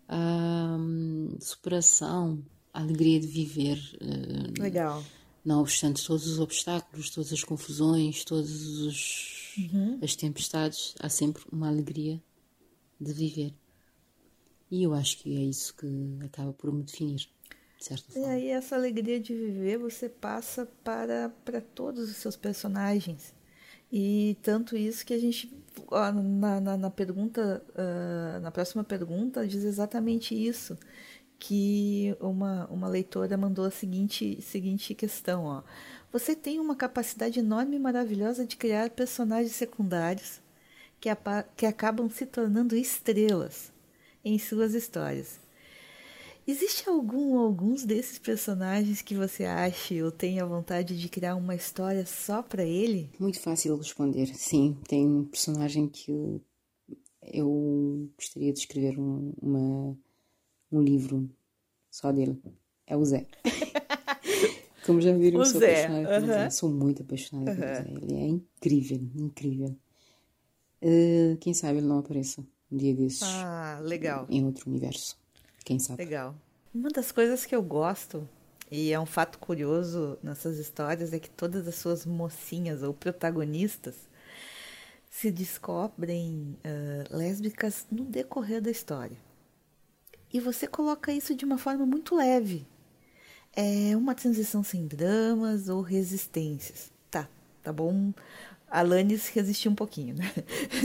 De 0.08 1.44
superação, 1.44 2.42
a 2.72 2.80
alegria 2.80 3.20
de 3.20 3.26
viver. 3.26 3.78
Uh, 4.00 4.60
Legal. 4.60 5.04
Não 5.44 5.60
obstante 5.60 6.04
todos 6.04 6.26
os 6.26 6.40
obstáculos, 6.40 7.10
todas 7.10 7.32
as 7.32 7.44
confusões, 7.44 8.24
todas 8.24 8.50
uhum. 9.56 9.98
as 10.02 10.16
tempestades, 10.16 10.94
há 10.98 11.08
sempre 11.08 11.44
uma 11.52 11.68
alegria 11.68 12.20
de 13.00 13.12
viver. 13.12 13.54
E 14.70 14.82
eu 14.82 14.92
acho 14.92 15.18
que 15.18 15.36
é 15.36 15.40
isso 15.40 15.74
que 15.76 15.86
acaba 16.24 16.52
por 16.52 16.72
me 16.72 16.82
definir 16.82 17.28
forma. 17.78 18.00
E 18.16 18.24
aí 18.24 18.48
essa 18.48 18.74
alegria 18.74 19.20
de 19.20 19.34
viver 19.34 19.78
você 19.78 20.08
passa 20.08 20.66
para, 20.82 21.32
para 21.44 21.60
todos 21.60 22.10
os 22.10 22.16
seus 22.16 22.36
personagens. 22.36 23.34
E 23.98 24.36
tanto 24.42 24.76
isso 24.76 25.06
que 25.06 25.14
a 25.14 25.18
gente, 25.18 25.50
na, 25.90 26.60
na, 26.60 26.76
na 26.76 26.90
pergunta, 26.90 27.64
uh, 27.70 28.40
na 28.40 28.50
próxima 28.50 28.84
pergunta, 28.84 29.46
diz 29.46 29.64
exatamente 29.64 30.34
isso. 30.34 30.76
Que 31.38 32.14
uma, 32.20 32.66
uma 32.66 32.88
leitora 32.88 33.38
mandou 33.38 33.64
a 33.64 33.70
seguinte, 33.70 34.38
seguinte 34.42 34.94
questão: 34.94 35.44
ó. 35.44 35.62
Você 36.12 36.36
tem 36.36 36.60
uma 36.60 36.76
capacidade 36.76 37.38
enorme 37.38 37.76
e 37.76 37.78
maravilhosa 37.78 38.44
de 38.44 38.58
criar 38.58 38.90
personagens 38.90 39.52
secundários 39.52 40.42
que, 41.00 41.08
que 41.56 41.64
acabam 41.64 42.10
se 42.10 42.26
tornando 42.26 42.76
estrelas 42.76 43.72
em 44.22 44.38
suas 44.38 44.74
histórias. 44.74 45.40
Existe 46.46 46.88
algum 46.88 47.38
alguns 47.38 47.84
desses 47.84 48.20
personagens 48.20 49.02
que 49.02 49.16
você 49.16 49.44
acha 49.44 49.94
ou 50.04 50.12
tenha 50.12 50.46
vontade 50.46 50.96
de 50.96 51.08
criar 51.08 51.34
uma 51.34 51.56
história 51.56 52.06
só 52.06 52.40
para 52.40 52.62
ele? 52.62 53.10
Muito 53.18 53.40
fácil 53.40 53.76
responder. 53.76 54.26
Sim, 54.32 54.78
tem 54.86 55.04
um 55.04 55.24
personagem 55.24 55.88
que 55.88 56.12
eu, 56.12 56.40
eu 57.20 58.08
gostaria 58.16 58.52
de 58.52 58.60
escrever 58.60 58.96
um, 58.96 59.32
uma, 59.42 59.98
um 60.70 60.80
livro 60.80 61.28
só 61.90 62.12
dele. 62.12 62.40
É 62.86 62.96
o 62.96 63.04
Zé. 63.04 63.26
Como 64.86 65.00
já 65.00 65.12
viram, 65.12 65.44
sou 65.44 65.58
Zé. 65.58 65.86
apaixonada 65.86 66.08
pelo 66.14 66.26
Zé. 66.26 66.50
Sou 66.50 66.70
muito 66.70 67.02
apaixonada 67.02 67.54
pelo 67.56 67.74
Zé. 67.74 67.90
Ele 68.02 68.14
é 68.14 68.28
incrível, 68.28 69.00
incrível. 69.16 69.76
Uh, 70.80 71.36
quem 71.40 71.52
sabe 71.52 71.78
ele 71.78 71.88
não 71.88 71.98
apareça 71.98 72.40
um 72.70 72.76
dia 72.76 72.94
desses. 72.94 73.24
Ah, 73.24 73.80
legal. 73.82 74.28
Em 74.30 74.44
outro 74.44 74.70
universo. 74.70 75.18
Quem 75.66 75.80
sabe? 75.80 76.04
Legal. 76.04 76.32
Uma 76.72 76.90
das 76.90 77.10
coisas 77.10 77.44
que 77.44 77.54
eu 77.54 77.60
gosto, 77.60 78.26
e 78.70 78.92
é 78.92 79.00
um 79.00 79.04
fato 79.04 79.36
curioso 79.40 80.16
nessas 80.22 80.58
histórias, 80.58 81.12
é 81.12 81.18
que 81.18 81.28
todas 81.28 81.66
as 81.66 81.74
suas 81.74 82.06
mocinhas 82.06 82.84
ou 82.84 82.94
protagonistas 82.94 83.96
se 85.10 85.28
descobrem 85.28 86.56
uh, 86.64 87.16
lésbicas 87.16 87.84
no 87.90 88.04
decorrer 88.04 88.62
da 88.62 88.70
história. 88.70 89.16
E 90.32 90.38
você 90.38 90.68
coloca 90.68 91.12
isso 91.12 91.34
de 91.34 91.44
uma 91.44 91.58
forma 91.58 91.84
muito 91.84 92.14
leve. 92.14 92.64
É 93.52 93.96
uma 93.96 94.14
transição 94.14 94.62
sem 94.62 94.86
dramas 94.86 95.68
ou 95.68 95.80
resistências. 95.80 96.92
Tá, 97.10 97.28
tá 97.64 97.72
bom 97.72 98.12
Alanis 98.68 99.28
resistiu 99.28 99.70
um 99.70 99.74
pouquinho, 99.74 100.14
né? 100.14 100.32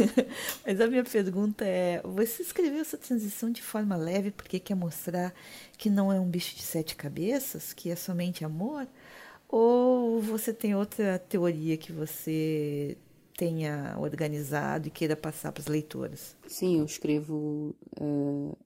Mas 0.65 0.79
a 0.79 0.87
minha 0.87 1.03
pergunta 1.03 1.65
é: 1.65 2.01
você 2.03 2.43
escreveu 2.43 2.79
essa 2.79 2.97
transição 2.97 3.51
de 3.51 3.61
forma 3.61 3.95
leve 3.95 4.31
porque 4.31 4.59
quer 4.59 4.75
mostrar 4.75 5.33
que 5.77 5.89
não 5.89 6.13
é 6.13 6.19
um 6.19 6.29
bicho 6.29 6.55
de 6.55 6.61
sete 6.61 6.95
cabeças, 6.95 7.73
que 7.73 7.89
é 7.89 7.95
somente 7.95 8.45
amor? 8.45 8.87
Ou 9.47 10.21
você 10.21 10.53
tem 10.53 10.75
outra 10.75 11.19
teoria 11.19 11.75
que 11.75 11.91
você 11.91 12.97
tenha 13.35 13.95
organizado 13.99 14.87
e 14.87 14.91
queira 14.91 15.15
passar 15.15 15.51
para 15.51 15.61
as 15.61 15.67
leitoras? 15.67 16.35
Sim, 16.47 16.79
eu 16.79 16.85
escrevo 16.85 17.75
uh, 17.99 18.57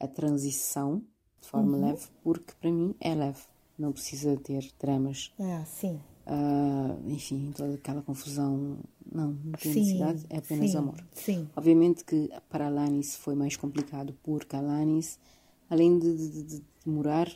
a 0.00 0.08
transição 0.08 1.02
de 1.40 1.48
forma 1.48 1.76
uhum. 1.76 1.86
leve 1.86 2.06
porque 2.22 2.52
para 2.60 2.70
mim 2.70 2.94
é 3.00 3.14
leve, 3.14 3.42
não 3.78 3.92
precisa 3.92 4.36
ter 4.36 4.70
dramas. 4.78 5.32
Ah, 5.38 5.64
sim 5.64 6.00
Uh, 6.30 7.10
enfim, 7.10 7.50
toda 7.56 7.74
aquela 7.74 8.02
confusão. 8.02 8.78
Não, 9.12 9.36
não 9.44 9.52
tem 9.60 9.72
sim, 9.72 9.80
necessidade, 9.80 10.24
é 10.30 10.38
apenas 10.38 10.70
sim, 10.70 10.76
amor. 10.76 11.04
Sim. 11.12 11.48
Obviamente 11.56 12.04
que 12.04 12.30
para 12.48 12.68
Alanis 12.68 13.16
foi 13.16 13.34
mais 13.34 13.56
complicado, 13.56 14.14
porque 14.22 14.54
Alanis, 14.54 15.18
além 15.68 15.98
de, 15.98 16.16
de, 16.16 16.42
de, 16.44 16.62
morar 16.86 17.28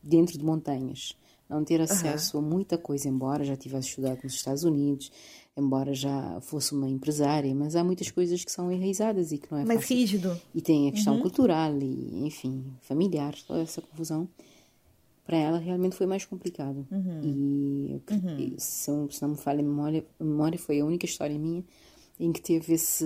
dentro 0.00 0.38
de 0.38 0.44
montanhas, 0.44 1.16
não 1.48 1.64
ter 1.64 1.80
acesso 1.80 2.38
a 2.38 2.40
muita 2.40 2.78
coisa, 2.78 3.08
embora 3.08 3.42
já 3.42 3.56
tivesse 3.56 3.88
estudado 3.88 4.20
nos 4.22 4.34
Estados 4.34 4.62
Unidos, 4.62 5.10
embora 5.56 5.92
já 5.92 6.40
fosse 6.40 6.72
uma 6.72 6.88
empresária, 6.88 7.52
mas 7.52 7.74
há 7.74 7.82
muitas 7.82 8.12
coisas 8.12 8.44
que 8.44 8.52
são 8.52 8.70
enraizadas 8.70 9.32
e 9.32 9.38
que 9.38 9.50
não 9.50 9.58
é 9.58 9.64
mais 9.64 9.80
fácil. 9.80 9.96
rígido. 9.96 10.40
E 10.54 10.62
tem 10.62 10.88
a 10.88 10.92
questão 10.92 11.16
uhum. 11.16 11.22
cultural 11.22 11.76
e, 11.78 12.24
enfim, 12.24 12.64
familiar, 12.80 13.34
toda 13.44 13.62
essa 13.62 13.82
confusão 13.82 14.28
para 15.24 15.36
ela 15.36 15.58
realmente 15.58 15.96
foi 15.96 16.06
mais 16.06 16.24
complicado. 16.24 16.86
Uhum. 16.90 17.20
E 17.22 18.02
uhum. 18.12 18.54
se, 18.58 18.90
se, 19.10 19.22
não 19.22 19.30
me 19.30 19.36
falha 19.36 19.60
a 19.60 19.62
memória, 19.62 20.04
a 20.20 20.24
memória 20.24 20.58
foi 20.58 20.80
a 20.80 20.84
única 20.84 21.06
história 21.06 21.38
minha 21.38 21.64
em 22.18 22.32
que 22.32 22.40
teve 22.40 22.74
esse 22.74 23.04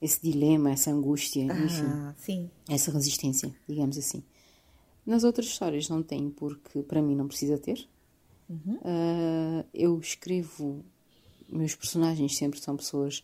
esse 0.00 0.20
dilema, 0.20 0.72
essa 0.72 0.90
angústia, 0.90 1.46
ah, 1.48 1.64
enfim, 1.64 2.10
sim. 2.16 2.50
essa 2.68 2.90
resistência, 2.90 3.54
digamos 3.68 3.96
assim. 3.96 4.24
Nas 5.06 5.22
outras 5.22 5.46
histórias 5.46 5.88
não 5.88 6.02
tem, 6.02 6.28
porque 6.28 6.82
para 6.82 7.00
mim 7.00 7.14
não 7.14 7.28
precisa 7.28 7.56
ter. 7.56 7.86
Uhum. 8.48 8.74
Uh, 8.76 9.64
eu 9.72 9.98
escrevo, 10.00 10.84
meus 11.48 11.76
personagens 11.76 12.36
sempre 12.36 12.60
são 12.60 12.76
pessoas 12.76 13.22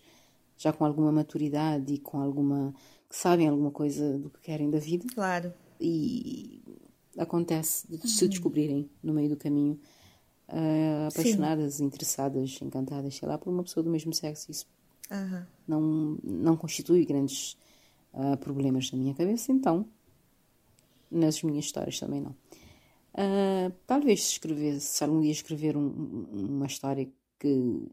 já 0.56 0.72
com 0.72 0.84
alguma 0.84 1.10
maturidade 1.10 1.94
e 1.94 1.98
com 1.98 2.20
alguma. 2.20 2.72
que 3.08 3.16
sabem 3.16 3.48
alguma 3.48 3.72
coisa 3.72 4.16
do 4.16 4.30
que 4.30 4.40
querem 4.40 4.70
da 4.70 4.78
vida. 4.78 5.04
Claro. 5.14 5.52
E 5.80 6.62
acontece 7.18 7.86
de 7.88 8.08
se 8.08 8.24
uhum. 8.24 8.30
descobrirem 8.30 8.90
no 9.02 9.12
meio 9.12 9.28
do 9.28 9.36
caminho 9.36 9.78
uh, 10.48 11.08
apaixonadas, 11.08 11.74
Sim. 11.74 11.84
interessadas, 11.84 12.58
encantadas, 12.62 13.14
sei 13.16 13.28
lá, 13.28 13.36
por 13.36 13.50
uma 13.52 13.62
pessoa 13.62 13.82
do 13.82 13.90
mesmo 13.90 14.14
sexo. 14.14 14.50
Isso 14.50 14.66
uhum. 15.10 15.42
não, 15.66 16.18
não 16.22 16.56
constitui 16.56 17.04
grandes 17.04 17.56
uh, 18.14 18.36
problemas 18.38 18.90
na 18.92 18.98
minha 18.98 19.14
cabeça, 19.14 19.52
então 19.52 19.86
nas 21.10 21.42
minhas 21.42 21.64
histórias 21.64 21.98
também 21.98 22.20
não. 22.20 22.34
Uh, 23.14 23.72
talvez 23.86 24.22
se 24.24 24.32
escrevesse, 24.32 24.80
se 24.80 25.04
algum 25.04 25.20
dia 25.20 25.32
escrever 25.32 25.76
um, 25.76 25.88
uma 26.32 26.66
história 26.66 27.08
que 27.38 27.48
o 27.48 27.90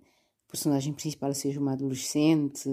personagem 0.48 0.94
principal 0.94 1.34
seja 1.34 1.60
uma 1.60 1.74
adolescente 1.74 2.70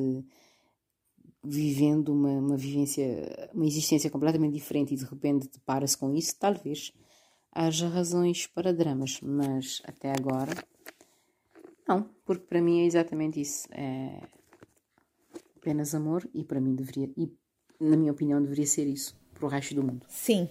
vivendo 1.45 2.11
uma, 2.11 2.31
uma 2.31 2.57
vivência, 2.57 3.51
uma 3.53 3.67
existência 3.67 4.11
completamente 4.11 4.55
diferente 4.55 4.95
e 4.95 4.97
de 4.97 5.05
repente 5.05 5.49
depara-se 5.49 5.97
com 5.97 6.15
isso, 6.15 6.37
talvez 6.39 6.93
haja 7.51 7.89
razões 7.89 8.47
para 8.47 8.73
dramas, 8.73 9.21
mas 9.21 9.83
até 9.85 10.13
agora 10.13 10.53
não, 11.87 12.09
porque 12.25 12.47
para 12.47 12.63
mim 12.63 12.81
é 12.81 12.87
exatamente 12.87 13.41
isso. 13.41 13.67
É 13.71 14.21
apenas 15.57 15.95
amor 15.95 16.29
e 16.35 16.45
para 16.45 16.61
mim 16.61 16.75
deveria, 16.75 17.11
e 17.17 17.33
na 17.81 17.97
minha 17.97 18.13
opinião, 18.13 18.43
deveria 18.43 18.67
ser 18.67 18.87
isso 18.87 19.17
para 19.35 19.47
o 19.47 19.49
resto 19.49 19.75
do 19.75 19.83
mundo. 19.83 20.07
Sim. 20.09 20.49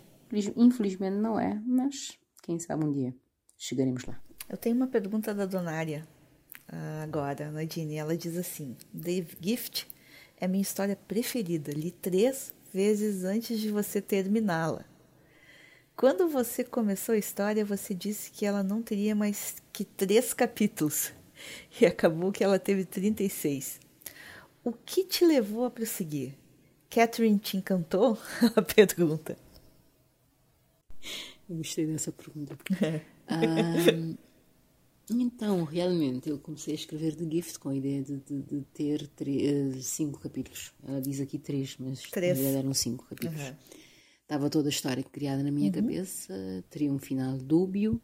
Infelizmente 0.55 1.15
não 1.15 1.39
é, 1.39 1.61
mas 1.65 2.17
quem 2.41 2.57
sabe 2.59 2.85
um 2.85 2.91
dia 2.91 3.13
chegaremos 3.57 4.05
lá. 4.05 4.21
Eu 4.47 4.57
tenho 4.57 4.75
uma 4.75 4.87
pergunta 4.87 5.33
da 5.33 5.45
Donária 5.45 6.07
ah, 6.67 7.03
agora, 7.03 7.51
Nadine. 7.51 7.95
Ela 7.95 8.15
diz 8.15 8.37
assim: 8.37 8.77
Dave 8.93 9.37
Gift 9.41 9.87
é 10.41 10.47
minha 10.47 10.61
história 10.63 10.97
preferida. 11.07 11.71
Li 11.71 11.91
três 11.91 12.51
vezes 12.73 13.23
antes 13.23 13.59
de 13.59 13.69
você 13.69 14.01
terminá-la. 14.01 14.83
Quando 15.95 16.27
você 16.27 16.63
começou 16.63 17.13
a 17.13 17.17
história, 17.17 17.63
você 17.63 17.93
disse 17.93 18.31
que 18.31 18.43
ela 18.43 18.63
não 18.63 18.81
teria 18.81 19.13
mais 19.13 19.61
que 19.71 19.85
três 19.85 20.33
capítulos. 20.33 21.13
E 21.81 21.87
acabou 21.87 22.31
que 22.31 22.43
ela 22.43 22.59
teve 22.59 22.85
36. 22.85 23.79
O 24.63 24.71
que 24.71 25.03
te 25.03 25.25
levou 25.25 25.65
a 25.65 25.71
prosseguir? 25.71 26.35
Catherine 26.87 27.39
te 27.39 27.57
encantou? 27.57 28.15
A 28.55 28.61
pergunta. 28.61 29.35
Eu 31.49 31.55
gostei 31.55 31.87
dessa 31.87 32.11
pergunta. 32.11 32.55
É. 33.27 33.91
Um, 33.93 34.17
então, 35.13 35.63
realmente, 35.63 36.29
eu 36.29 36.39
comecei 36.39 36.73
a 36.73 36.75
escrever 36.75 37.15
The 37.15 37.25
Gift 37.29 37.59
com 37.59 37.69
a 37.69 37.75
ideia 37.75 38.01
de, 38.01 38.17
de, 38.17 38.41
de 38.41 38.61
ter 38.73 39.07
três, 39.07 39.75
eh, 39.77 39.79
cinco 39.81 40.19
capítulos. 40.19 40.73
Ela 40.87 41.01
diz 41.01 41.19
aqui 41.19 41.37
três, 41.37 41.75
mas 41.79 42.01
três. 42.03 42.37
na 42.37 42.43
verdade 42.43 42.63
eram 42.63 42.73
cinco 42.73 43.05
capítulos. 43.05 43.41
Uhum. 43.41 43.55
Estava 44.21 44.49
toda 44.49 44.69
a 44.69 44.71
história 44.71 45.03
criada 45.03 45.43
na 45.43 45.51
minha 45.51 45.67
uhum. 45.67 45.73
cabeça, 45.73 46.63
teria 46.69 46.91
um 46.91 46.99
final 46.99 47.37
dúbio. 47.37 48.01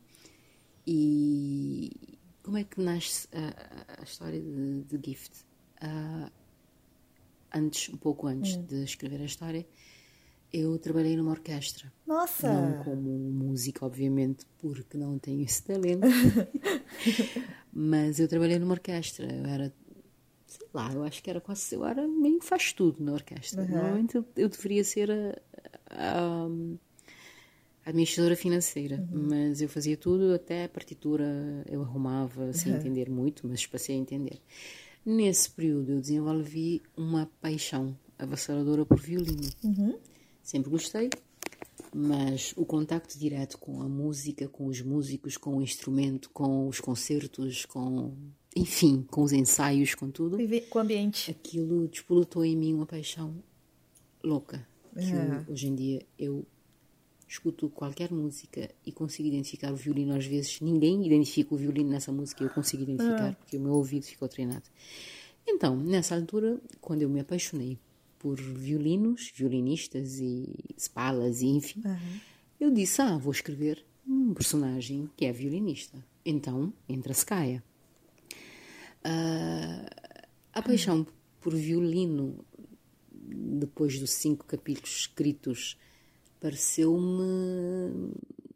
E 0.86 2.18
como 2.44 2.58
é 2.58 2.64
que 2.64 2.82
nasce 2.82 3.28
a, 3.32 4.02
a 4.02 4.04
história 4.04 4.42
de 4.42 4.84
The 4.90 5.00
Gift? 5.04 5.46
Uh, 5.82 6.32
antes, 7.54 7.94
um 7.94 7.98
pouco 7.98 8.28
antes 8.28 8.56
uhum. 8.56 8.64
de 8.66 8.84
escrever 8.84 9.22
a 9.22 9.26
história, 9.26 9.66
eu 10.52 10.78
trabalhei 10.80 11.18
numa 11.18 11.32
orquestra. 11.32 11.92
Nossa! 12.06 12.52
Não 12.52 12.84
como 12.84 13.10
música, 13.10 13.86
obviamente, 13.86 14.46
porque 14.58 14.98
não 14.98 15.20
tenho 15.20 15.44
esse 15.44 15.62
talento. 15.64 16.08
Mas 17.74 18.20
eu 18.20 18.28
trabalhei 18.28 18.58
numa 18.58 18.74
orquestra. 18.74 19.28
Eu 19.32 19.46
era, 19.46 19.74
sei 20.46 20.68
lá, 20.74 20.92
eu 20.94 21.04
acho 21.04 21.22
que 21.22 21.30
era 21.30 21.42
quase. 21.42 21.76
Eu 21.76 21.86
era 21.86 22.08
meio 22.08 22.42
faz 22.42 22.72
tudo 22.72 23.04
na 23.04 23.14
orquestra. 23.14 23.62
Uhum. 23.62 23.70
Normalmente 23.70 24.16
eu, 24.16 24.26
eu, 24.36 24.50
deveria 24.50 24.84
ser 24.84 25.12
a, 25.12 25.38
a, 25.90 26.48
a 27.86 27.90
administradora 27.90 28.36
financeira. 28.36 29.06
Uhum. 29.12 29.28
Mas 29.30 29.62
eu 29.62 29.68
fazia 29.68 29.98
tudo, 29.98 30.34
até 30.34 30.64
a 30.64 30.70
partitura 30.70 31.26
eu 31.70 31.82
arrumava 31.82 32.54
sem 32.54 32.72
uhum. 32.72 32.80
entender 32.80 33.10
muito, 33.10 33.46
mas 33.46 33.66
passei 33.68 33.96
a 33.96 34.00
entender. 34.00 34.42
Nesse 35.06 35.50
período 35.50 35.92
eu 35.92 36.02
desenvolvi 36.02 36.82
uma 36.96 37.30
paixão 37.42 37.98
avassaladora 38.18 38.86
por 38.86 39.00
violino. 39.00 39.50
Uhum 39.64 39.98
sempre 40.48 40.70
gostei, 40.70 41.10
mas 41.94 42.54
o 42.56 42.66
contacto 42.66 43.20
direto 43.20 43.58
com 43.58 43.82
a 43.82 43.90
música, 43.90 44.48
com 44.48 44.68
os 44.68 44.82
músicos, 44.82 45.36
com 45.36 45.58
o 45.58 45.62
instrumento, 45.62 46.30
com 46.30 46.70
os 46.70 46.80
concertos, 46.80 47.66
com 47.66 48.14
enfim, 48.56 49.06
com 49.12 49.24
os 49.24 49.34
ensaios, 49.34 49.94
com 49.94 50.10
tudo, 50.10 50.38
com 50.70 50.80
o 50.80 50.82
ambiente, 50.82 51.30
aquilo 51.30 51.88
despolutou 51.90 52.46
em 52.46 52.56
mim 52.56 52.74
uma 52.74 52.86
paixão 52.86 53.36
louca. 54.24 54.66
Que 54.94 55.12
é. 55.12 55.46
hoje 55.52 55.68
em 55.68 55.76
dia 55.76 56.02
eu 56.18 56.46
escuto 57.28 57.70
qualquer 57.70 58.10
música 58.10 58.72
e 58.86 58.92
consigo 58.92 59.28
identificar 59.28 59.74
o 59.74 59.76
violino. 59.76 60.16
Às 60.16 60.26
vezes 60.26 60.62
ninguém 60.62 61.06
identifica 61.06 61.54
o 61.54 61.58
violino 61.58 61.90
nessa 61.90 62.12
música, 62.12 62.42
eu 62.42 62.50
consigo 62.50 62.84
identificar 62.84 63.32
é. 63.32 63.34
porque 63.34 63.58
o 63.58 63.60
meu 63.60 63.74
ouvido 63.74 64.06
ficou 64.06 64.30
treinado. 64.30 64.64
Então, 65.46 65.76
nessa 65.76 66.16
altura, 66.16 66.58
quando 66.80 67.02
eu 67.02 67.10
me 67.10 67.20
apaixonei 67.20 67.78
por 68.20 68.40
violinos, 68.40 69.32
violinistas 69.36 70.20
e 70.20 70.48
spalas 70.78 71.42
e 71.42 71.48
enfim. 71.48 71.82
Uhum. 71.86 72.20
Eu 72.60 72.72
disse, 72.72 73.02
ah, 73.02 73.18
vou 73.18 73.32
escrever 73.32 73.86
um 74.08 74.34
personagem 74.34 75.10
que 75.16 75.26
é 75.26 75.32
violinista. 75.32 76.04
Então, 76.26 76.74
entra 76.88 77.14
Skaya. 77.14 77.64
Uh, 79.06 79.88
a 80.54 80.62
paixão 80.62 81.06
por 81.40 81.54
violino, 81.54 82.44
depois 83.12 84.00
dos 84.00 84.12
cinco 84.12 84.46
capítulos 84.46 85.02
escritos, 85.02 85.78
pareceu-me 86.40 88.12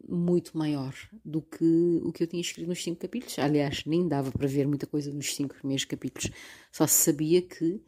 muito 0.08 0.56
maior 0.58 0.94
do 1.24 1.40
que 1.40 2.00
o 2.02 2.12
que 2.12 2.22
eu 2.22 2.26
tinha 2.26 2.42
escrito 2.42 2.68
nos 2.68 2.82
cinco 2.82 3.00
capítulos. 3.00 3.38
Aliás, 3.38 3.84
nem 3.86 4.06
dava 4.06 4.30
para 4.30 4.46
ver 4.46 4.66
muita 4.66 4.86
coisa 4.86 5.12
nos 5.12 5.34
cinco 5.34 5.54
primeiros 5.54 5.84
capítulos. 5.84 6.30
Só 6.70 6.86
se 6.86 7.02
sabia 7.02 7.40
que. 7.40 7.80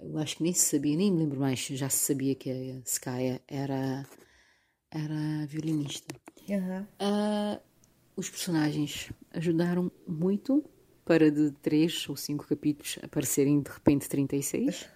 Eu 0.00 0.18
acho 0.18 0.36
que 0.36 0.42
nem 0.42 0.52
se 0.52 0.64
sabia, 0.64 0.96
nem 0.96 1.12
me 1.12 1.18
lembro 1.20 1.40
mais, 1.40 1.60
já 1.60 1.88
se 1.88 1.98
sabia 1.98 2.34
que 2.34 2.50
a 2.50 2.80
Skaya 2.84 3.40
era, 3.48 4.06
era 4.90 5.46
violinista. 5.46 6.14
Uhum. 6.48 6.82
Uh, 6.82 7.60
os 8.16 8.30
personagens 8.30 9.10
ajudaram 9.32 9.90
muito 10.06 10.64
para 11.04 11.30
de 11.30 11.50
três 11.62 12.08
ou 12.08 12.16
cinco 12.16 12.46
capítulos 12.46 12.98
aparecerem 13.02 13.60
de 13.60 13.70
repente 13.70 14.08
36. 14.08 14.88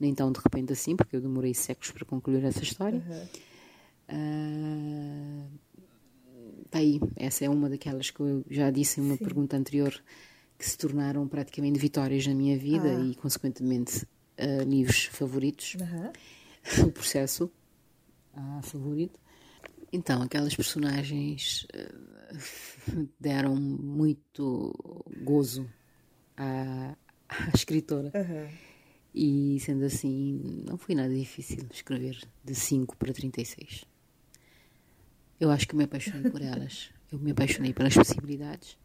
Nem 0.00 0.14
tão 0.14 0.30
de 0.30 0.38
repente 0.38 0.72
assim, 0.72 0.94
porque 0.94 1.16
eu 1.16 1.20
demorei 1.20 1.52
séculos 1.52 1.90
para 1.90 2.04
concluir 2.04 2.44
essa 2.44 2.62
história. 2.62 3.02
Uhum. 3.06 3.28
Uh, 4.10 5.58
tá 6.70 6.78
aí, 6.78 7.00
essa 7.16 7.44
é 7.44 7.48
uma 7.50 7.68
daquelas 7.68 8.10
que 8.10 8.20
eu 8.20 8.44
já 8.48 8.70
disse 8.70 9.00
em 9.00 9.04
uma 9.04 9.16
Sim. 9.16 9.24
pergunta 9.24 9.56
anterior 9.56 9.92
que 10.56 10.68
se 10.68 10.78
tornaram 10.78 11.26
praticamente 11.26 11.78
vitórias 11.78 12.26
na 12.26 12.34
minha 12.34 12.56
vida 12.56 12.96
ah. 12.96 13.04
e, 13.04 13.14
consequentemente, 13.14 14.06
uh, 14.38 14.62
livros 14.68 15.04
favoritos. 15.06 15.74
Uhum. 15.74 16.12
o 16.86 16.92
processo 16.92 17.50
ah, 18.34 18.60
favorito. 18.62 19.18
Então, 19.92 20.22
aquelas 20.22 20.54
personagens 20.54 21.66
uh, 21.74 23.08
deram 23.18 23.56
muito 23.56 24.74
gozo 25.22 25.68
à, 26.36 26.96
à 27.28 27.50
escritora. 27.54 28.12
Uhum. 28.14 28.48
E 29.14 29.58
sendo 29.60 29.84
assim, 29.84 30.62
não 30.68 30.76
foi 30.76 30.94
nada 30.94 31.14
difícil 31.14 31.66
escrever 31.72 32.18
de 32.44 32.54
5 32.54 32.96
para 32.96 33.12
36. 33.12 33.84
Eu 35.40 35.50
acho 35.50 35.66
que 35.66 35.74
me 35.74 35.84
apaixonei 35.84 36.30
por 36.30 36.42
elas. 36.42 36.90
Eu 37.10 37.18
me 37.18 37.30
apaixonei 37.30 37.72
pelas 37.72 37.94
possibilidades. 37.94 38.76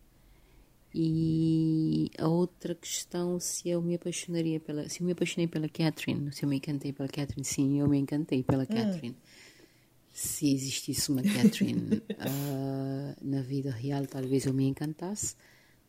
E 0.95 2.11
a 2.19 2.27
outra 2.27 2.75
questão, 2.75 3.39
se 3.39 3.67
eu 3.67 3.81
me 3.81 3.95
apaixonaria 3.95 4.59
pela. 4.59 4.87
Se 4.87 5.01
eu 5.01 5.05
me 5.05 5.13
apaixonei 5.13 5.47
pela 5.47 5.67
Catherine, 5.67 6.31
se 6.31 6.43
eu 6.43 6.49
me 6.49 6.57
encantei 6.57 6.93
pela 6.93 7.09
Catherine, 7.09 7.43
sim, 7.43 7.79
eu 7.79 7.87
me 7.87 7.97
encantei 7.97 8.43
pela 8.43 8.63
hum. 8.63 8.67
Catherine. 8.67 9.17
Se 10.11 10.53
existisse 10.53 11.11
uma 11.11 11.23
Catherine 11.23 11.95
uh, 11.95 13.15
na 13.25 13.41
vida 13.41 13.71
real, 13.71 14.05
talvez 14.05 14.45
eu 14.45 14.53
me 14.53 14.67
encantasse, 14.67 15.35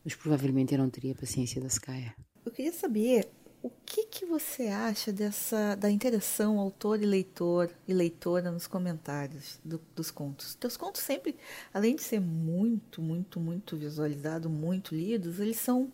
mas 0.03 0.15
provavelmente 0.15 0.73
eu 0.73 0.79
não 0.79 0.89
teria 0.89 1.13
paciência 1.13 1.61
da 1.61 1.67
Skya. 1.67 2.15
Eu 2.43 2.51
queria 2.51 2.73
saber 2.73 3.29
o 3.65 3.71
que, 3.83 4.05
que 4.05 4.27
você 4.27 4.67
acha 4.67 5.11
dessa 5.11 5.73
da 5.73 5.89
interação 5.89 6.59
autor 6.59 7.01
e 7.01 7.05
leitor 7.05 7.71
e 7.87 7.95
leitora 7.95 8.51
nos 8.51 8.67
comentários 8.67 9.59
do, 9.65 9.81
dos 9.95 10.11
contos? 10.11 10.53
Teus 10.53 10.77
contos 10.77 11.01
sempre, 11.01 11.35
além 11.73 11.95
de 11.95 12.03
ser 12.03 12.19
muito, 12.19 13.01
muito, 13.01 13.39
muito 13.39 13.75
visualizados, 13.75 14.51
muito 14.51 14.93
lidos, 14.93 15.39
eles 15.39 15.57
são, 15.57 15.91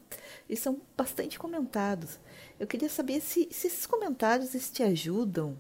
eles 0.50 0.60
são 0.60 0.82
bastante 0.98 1.40
comentados. 1.40 2.20
Eu 2.60 2.68
queria 2.68 2.90
saber 2.90 3.22
se, 3.22 3.48
se 3.50 3.68
esses 3.68 3.86
comentários 3.86 4.54
eles 4.54 4.70
te 4.70 4.84
ajudam 4.84 5.58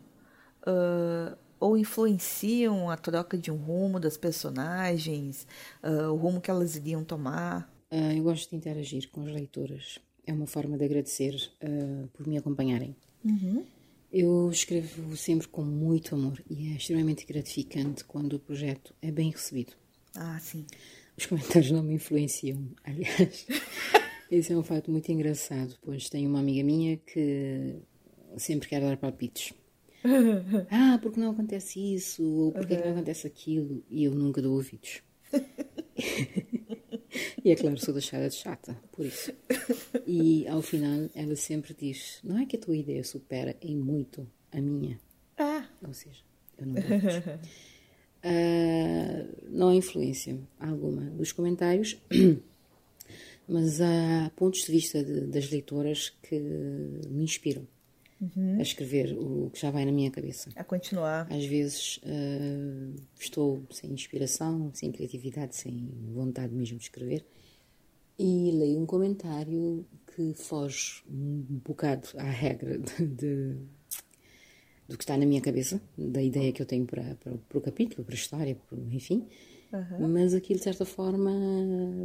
uh, 0.67 1.37
ou 1.61 1.77
influenciam 1.77 2.89
a 2.89 2.97
troca 2.97 3.37
de 3.37 3.49
um 3.49 3.55
rumo 3.55 4.01
das 4.01 4.17
personagens, 4.17 5.47
uh, 5.81 6.11
o 6.11 6.17
rumo 6.17 6.41
que 6.41 6.51
elas 6.51 6.75
iriam 6.75 7.05
tomar. 7.05 7.71
Uh, 7.89 8.17
eu 8.17 8.23
gosto 8.23 8.49
de 8.49 8.57
interagir 8.57 9.09
com 9.09 9.23
as 9.23 9.31
leitoras 9.31 10.01
é 10.25 10.33
uma 10.33 10.47
forma 10.47 10.77
de 10.77 10.85
agradecer 10.85 11.35
uh, 11.63 12.07
por 12.09 12.27
me 12.27 12.37
acompanharem. 12.37 12.95
Uhum. 13.23 13.63
Eu 14.11 14.49
escrevo 14.51 15.15
sempre 15.15 15.47
com 15.47 15.63
muito 15.63 16.15
amor 16.15 16.43
e 16.49 16.73
é 16.73 16.75
extremamente 16.75 17.25
gratificante 17.25 18.03
quando 18.03 18.33
o 18.33 18.39
projeto 18.39 18.93
é 19.01 19.09
bem 19.11 19.31
recebido. 19.31 19.73
Ah, 20.15 20.37
sim. 20.39 20.65
Os 21.17 21.25
comentários 21.25 21.71
não 21.71 21.81
me 21.81 21.93
influenciam, 21.93 22.61
aliás. 22.83 23.47
Esse 24.29 24.53
é 24.53 24.57
um 24.57 24.63
fato 24.63 24.91
muito 24.91 25.11
engraçado, 25.11 25.77
pois 25.81 26.09
tenho 26.09 26.29
uma 26.29 26.39
amiga 26.39 26.63
minha 26.63 26.97
que 26.97 27.75
sempre 28.37 28.67
quer 28.67 28.81
dar 28.81 28.97
palpites. 28.97 29.53
ah, 30.69 30.99
porque 31.01 31.19
não 31.19 31.31
acontece 31.31 31.79
isso? 31.79 32.23
Ou 32.23 32.51
porque 32.51 32.73
uhum. 32.73 32.81
não 32.85 32.91
acontece 32.93 33.27
aquilo? 33.27 33.83
E 33.89 34.03
eu 34.03 34.13
nunca 34.13 34.41
dou 34.41 34.55
ouvidos. 34.55 35.01
E 37.43 37.51
é 37.51 37.55
claro, 37.55 37.77
sou 37.77 37.93
deixada 37.93 38.29
de 38.29 38.35
chata, 38.35 38.77
por 38.91 39.05
isso. 39.05 39.33
E 40.07 40.47
ao 40.47 40.61
final 40.61 41.09
ela 41.13 41.35
sempre 41.35 41.73
diz: 41.73 42.19
Não 42.23 42.37
é 42.39 42.45
que 42.45 42.55
a 42.55 42.59
tua 42.59 42.75
ideia 42.75 43.03
supera 43.03 43.55
em 43.61 43.75
muito 43.75 44.27
a 44.51 44.61
minha. 44.61 44.99
Ah. 45.37 45.65
Ou 45.85 45.93
seja, 45.93 46.21
eu 46.57 46.67
não 46.67 46.75
uh, 46.75 46.81
Não 49.49 49.69
há 49.69 49.75
influência 49.75 50.39
alguma 50.59 51.01
dos 51.01 51.31
comentários, 51.31 51.97
mas 53.47 53.81
há 53.81 54.31
pontos 54.35 54.61
de 54.61 54.71
vista 54.71 55.03
de, 55.03 55.21
das 55.27 55.49
leitoras 55.49 56.13
que 56.21 56.39
me 56.39 57.23
inspiram 57.23 57.67
uhum. 58.21 58.59
a 58.59 58.61
escrever 58.61 59.17
o 59.17 59.49
que 59.49 59.59
já 59.59 59.71
vai 59.71 59.83
na 59.83 59.91
minha 59.91 60.11
cabeça. 60.11 60.49
A 60.55 60.63
continuar. 60.63 61.27
Às 61.31 61.45
vezes 61.45 61.97
uh, 61.97 62.95
estou 63.19 63.65
sem 63.71 63.91
inspiração, 63.91 64.71
sem 64.73 64.91
criatividade, 64.91 65.55
sem 65.55 65.89
vontade 66.13 66.53
mesmo 66.53 66.77
de 66.77 66.83
escrever 66.83 67.25
e 68.21 68.51
leio 68.51 68.79
um 68.79 68.85
comentário 68.85 69.83
que 70.15 70.33
foge 70.35 71.03
um 71.09 71.43
bocado 71.65 72.07
à 72.17 72.29
regra 72.29 72.77
de, 72.79 73.07
de, 73.07 73.57
do 74.87 74.95
que 74.95 75.03
está 75.03 75.17
na 75.17 75.25
minha 75.25 75.41
cabeça, 75.41 75.81
da 75.97 76.21
ideia 76.21 76.51
que 76.51 76.61
eu 76.61 76.65
tenho 76.65 76.85
para, 76.85 77.15
para, 77.15 77.33
para 77.37 77.57
o 77.57 77.61
capítulo, 77.61 78.03
para 78.03 78.13
a 78.13 78.17
história, 78.17 78.55
para, 78.69 78.77
enfim. 78.91 79.27
Uhum. 79.73 80.09
Mas 80.09 80.33
aquilo, 80.35 80.59
de 80.59 80.65
certa 80.65 80.85
forma, 80.85 81.31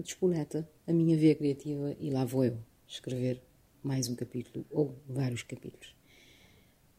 despoleta 0.03 0.67
a 0.87 0.93
minha 0.93 1.17
via 1.19 1.35
criativa 1.35 1.95
e 2.01 2.11
lá 2.11 2.25
vou 2.25 2.45
eu 2.45 2.57
escrever 2.87 3.43
mais 3.83 4.09
um 4.09 4.15
capítulo 4.15 4.65
ou 4.71 4.97
vários 5.09 5.43
capítulos. 5.43 5.96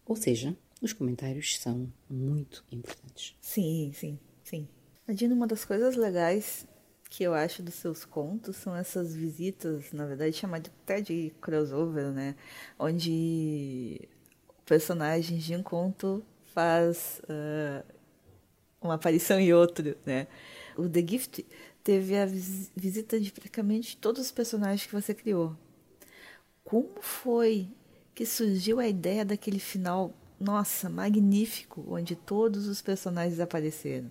Ou 0.08 0.16
seja, 0.16 0.56
os 0.82 0.94
comentários 0.94 1.60
são 1.60 1.92
muito 2.10 2.64
importantes. 2.72 3.36
Sim, 3.42 3.92
sim, 3.94 4.20
sim. 4.44 4.68
Imagina 5.08 5.36
uma 5.36 5.48
das 5.48 5.66
coisas 5.66 5.96
legais 5.96 6.66
que 7.10 7.24
eu 7.24 7.34
acho 7.34 7.64
dos 7.64 7.76
seus 7.76 8.06
contos 8.06 8.56
são 8.58 8.76
essas 8.76 9.16
visitas, 9.16 9.92
na 9.92 10.06
verdade, 10.06 10.36
chamado 10.36 10.70
até 10.84 11.02
de 11.02 11.34
crossover, 11.42 12.12
né? 12.12 12.36
Onde 12.80 14.08
personagens 14.66 15.44
de 15.44 15.56
um 15.56 15.64
conto 15.64 16.24
faz 16.54 17.22
uh, 17.24 17.86
uma 18.82 18.96
aparição 18.96 19.40
em 19.40 19.54
outro, 19.54 19.96
né? 20.06 20.28
O 20.78 20.88
The 20.88 21.06
Gift 21.06 21.46
teve 21.84 22.18
a 22.18 22.26
vis 22.26 22.72
visita 22.76 23.20
de 23.20 23.32
praticamente 23.32 23.98
todos 23.98 24.22
os 24.22 24.32
personagens 24.32 24.86
que 24.86 24.94
você 24.94 25.14
criou. 25.14 25.56
Como 26.64 27.02
foi 27.02 27.70
que 28.18 28.26
surgiu 28.26 28.80
a 28.80 28.88
ideia 28.88 29.24
daquele 29.24 29.60
final, 29.60 30.12
nossa, 30.40 30.90
magnífico, 30.90 31.86
onde 31.88 32.16
todos 32.16 32.66
os 32.66 32.82
personagens 32.82 33.40
apareceram. 33.40 34.10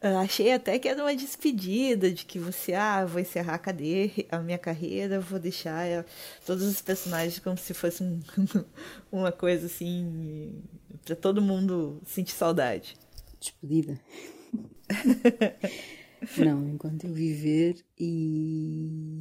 Eu 0.00 0.16
achei 0.16 0.52
até 0.52 0.78
que 0.78 0.88
era 0.88 1.02
uma 1.02 1.14
despedida 1.16 2.08
de 2.12 2.24
que 2.24 2.38
você, 2.38 2.72
ah, 2.72 3.04
vou 3.04 3.20
encerrar 3.20 3.54
a, 3.54 3.58
cadeira, 3.58 4.12
a 4.30 4.38
minha 4.38 4.58
carreira, 4.58 5.18
vou 5.18 5.40
deixar 5.40 5.84
eh, 5.88 6.04
todos 6.46 6.62
os 6.62 6.80
personagens 6.80 7.40
como 7.40 7.56
se 7.56 7.74
fosse 7.74 8.00
um, 8.04 8.20
uma 9.10 9.32
coisa 9.32 9.66
assim, 9.66 10.62
para 11.04 11.16
todo 11.16 11.42
mundo 11.42 12.00
sentir 12.06 12.32
saudade. 12.32 12.96
Despedida. 13.40 13.98
Não, 16.38 16.68
enquanto 16.68 17.08
eu 17.08 17.12
viver 17.12 17.84
e 17.98 19.19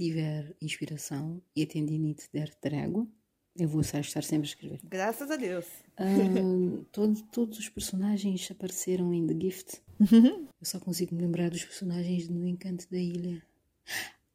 tiver 0.00 0.56
inspiração 0.62 1.42
e 1.54 1.62
a 1.62 1.66
tendinite 1.66 2.24
der 2.32 2.54
trégua, 2.54 3.06
eu 3.54 3.68
vou 3.68 3.82
estar 3.82 4.02
sempre 4.02 4.48
a 4.48 4.50
escrever. 4.50 4.80
Graças 4.84 5.30
a 5.30 5.36
Deus. 5.36 5.66
Uh, 5.98 6.84
todo, 6.90 7.22
todos 7.30 7.58
os 7.58 7.68
personagens 7.68 8.50
apareceram 8.50 9.12
em 9.12 9.26
The 9.26 9.34
Gift. 9.38 9.82
Uhum. 10.00 10.46
Eu 10.58 10.66
só 10.66 10.80
consigo 10.80 11.14
me 11.14 11.20
lembrar 11.20 11.50
dos 11.50 11.62
personagens 11.64 12.30
no 12.30 12.48
Encanto 12.48 12.86
da 12.90 12.96
Ilha. 12.96 13.42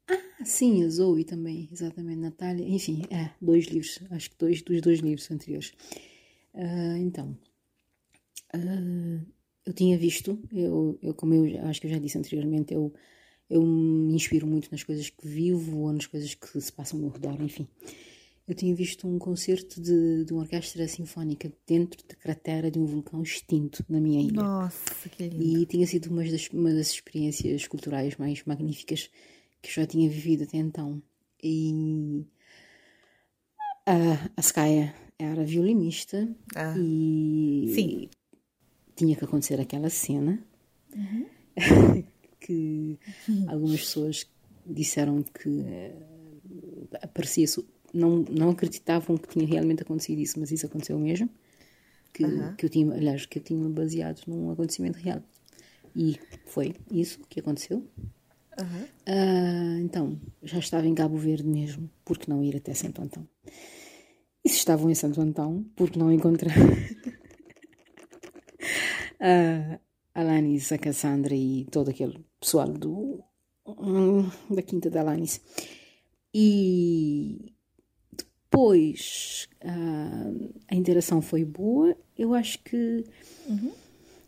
Ah, 0.08 0.46
sim, 0.46 0.84
a 0.84 0.90
Zoe 0.90 1.24
também, 1.24 1.68
exatamente, 1.72 2.20
Natália. 2.20 2.68
Enfim, 2.68 3.02
é, 3.10 3.32
dois 3.42 3.66
livros, 3.66 4.00
acho 4.12 4.30
que 4.30 4.38
dois 4.38 4.62
dos 4.62 4.82
dois 4.82 5.00
livros 5.00 5.32
anteriores. 5.32 5.74
Uh, 6.54 6.98
então, 6.98 7.36
uh, 8.56 9.26
eu 9.66 9.74
tinha 9.74 9.98
visto, 9.98 10.40
eu, 10.54 11.00
eu, 11.02 11.16
como 11.16 11.34
eu 11.34 11.66
acho 11.66 11.82
que 11.82 11.88
eu 11.88 11.92
já 11.92 11.98
disse 11.98 12.20
anteriormente, 12.20 12.72
eu 12.72 12.94
eu 13.50 13.62
me 13.64 14.14
inspiro 14.16 14.48
muito 14.48 14.70
nas 14.72 14.84
coisas 14.84 15.10
que 15.10 15.28
vivo 15.28 15.78
ou 15.80 15.94
nas 15.94 16.06
coisas 16.06 16.34
que 16.34 16.60
se 16.62 16.72
passam 16.72 16.98
ao 16.98 17.04
meu 17.04 17.12
redor, 17.12 17.42
enfim. 17.42 17.68
eu 18.48 18.54
tinha 18.56 18.74
visto 18.76 19.08
um 19.08 19.18
concerto 19.20 19.82
de, 19.82 20.26
de 20.26 20.34
uma 20.34 20.42
orquestra 20.44 20.88
sinfónica 20.88 21.52
dentro 21.68 22.04
da 22.08 22.16
cratera 22.16 22.70
de 22.72 22.80
um 22.80 22.86
vulcão 22.86 23.22
extinto 23.24 23.84
na 23.90 24.00
minha 24.00 24.22
ilha. 24.22 24.42
Nossa, 24.42 25.10
que 25.10 25.28
lindo. 25.28 25.44
E 25.62 25.66
tinha 25.66 25.86
sido 25.88 26.08
uma 26.12 26.24
das, 26.24 26.48
uma 26.50 26.74
das 26.74 26.88
experiências 26.92 27.68
culturais 27.68 28.16
mais 28.18 28.44
magníficas 28.46 29.10
que 29.62 29.70
eu 29.70 29.74
já 29.74 29.86
tinha 29.88 30.10
vivido 30.10 30.44
até 30.44 30.58
então. 30.58 31.02
E 31.44 32.24
a, 33.86 34.30
a 34.38 34.42
Skaya 34.42 34.94
era 35.18 35.44
violinista 35.44 36.28
Ah. 36.56 36.76
e 36.78 37.72
Sim. 37.74 38.10
tinha 38.96 39.16
que 39.16 39.24
acontecer 39.24 39.60
aquela 39.60 39.90
cena 39.90 40.44
Uhum. 40.96 41.26
que 42.46 43.00
algumas 43.46 43.80
pessoas 43.82 44.28
disseram 44.66 45.24
que 45.24 45.62
eh, 45.68 45.94
aparecia 47.02 47.48
su- 47.48 47.66
não, 47.94 48.26
não 48.30 48.50
acreditavam 48.52 49.18
que 49.18 49.28
tinha 49.30 49.48
realmente 49.48 49.84
acontecido 49.84 50.20
isso, 50.20 50.40
mas 50.40 50.52
isso 50.52 50.66
aconteceu 50.66 51.00
mesmo. 51.00 51.30
Que, 52.14 52.50
que 52.58 52.66
eu 52.66 52.70
tinha, 52.70 52.94
aliás, 52.94 53.26
que 53.26 53.40
eu 53.40 53.44
tinha 53.44 53.70
baseado 53.70 54.22
num 54.28 54.52
acontecimento 54.52 54.98
real. 54.98 55.22
E 55.96 56.20
foi 56.46 56.76
isso 56.92 57.20
que 57.30 57.40
aconteceu. 57.42 57.86
Ah, 59.08 59.78
então, 59.80 60.20
já 60.44 60.60
estava 60.60 60.88
em 60.88 60.96
Cabo 60.96 61.18
Verde 61.18 61.48
mesmo, 61.48 61.90
por 62.04 62.18
que 62.18 62.30
não 62.30 62.44
ir 62.44 62.56
até 62.58 62.74
Santo 62.74 63.02
Antão? 63.02 63.28
E 64.46 64.50
se 64.50 64.58
estavam 64.60 64.90
em 64.90 64.96
Santo 64.96 65.20
Antão, 65.22 65.64
por 65.76 65.90
que 65.92 66.00
não 66.00 66.10
encontrar 66.12 66.56
a 69.20 69.80
Alanis, 70.14 70.72
a 70.72 70.78
Cassandra 70.78 71.36
e 71.36 71.66
todo 71.72 71.90
aquele 71.90 72.26
pessoal 72.46 72.68
do, 72.72 73.24
hum, 73.66 74.30
da 74.52 74.62
Quinta 74.62 74.88
da 74.88 75.02
Alanis? 75.02 75.42
E 76.32 77.52
depois 78.16 79.50
ah, 79.64 80.32
a 80.70 80.76
interação 80.76 81.22
foi 81.24 81.44
boa. 81.44 81.98
Eu 82.16 82.36
acho 82.36 82.60
que 82.64 83.04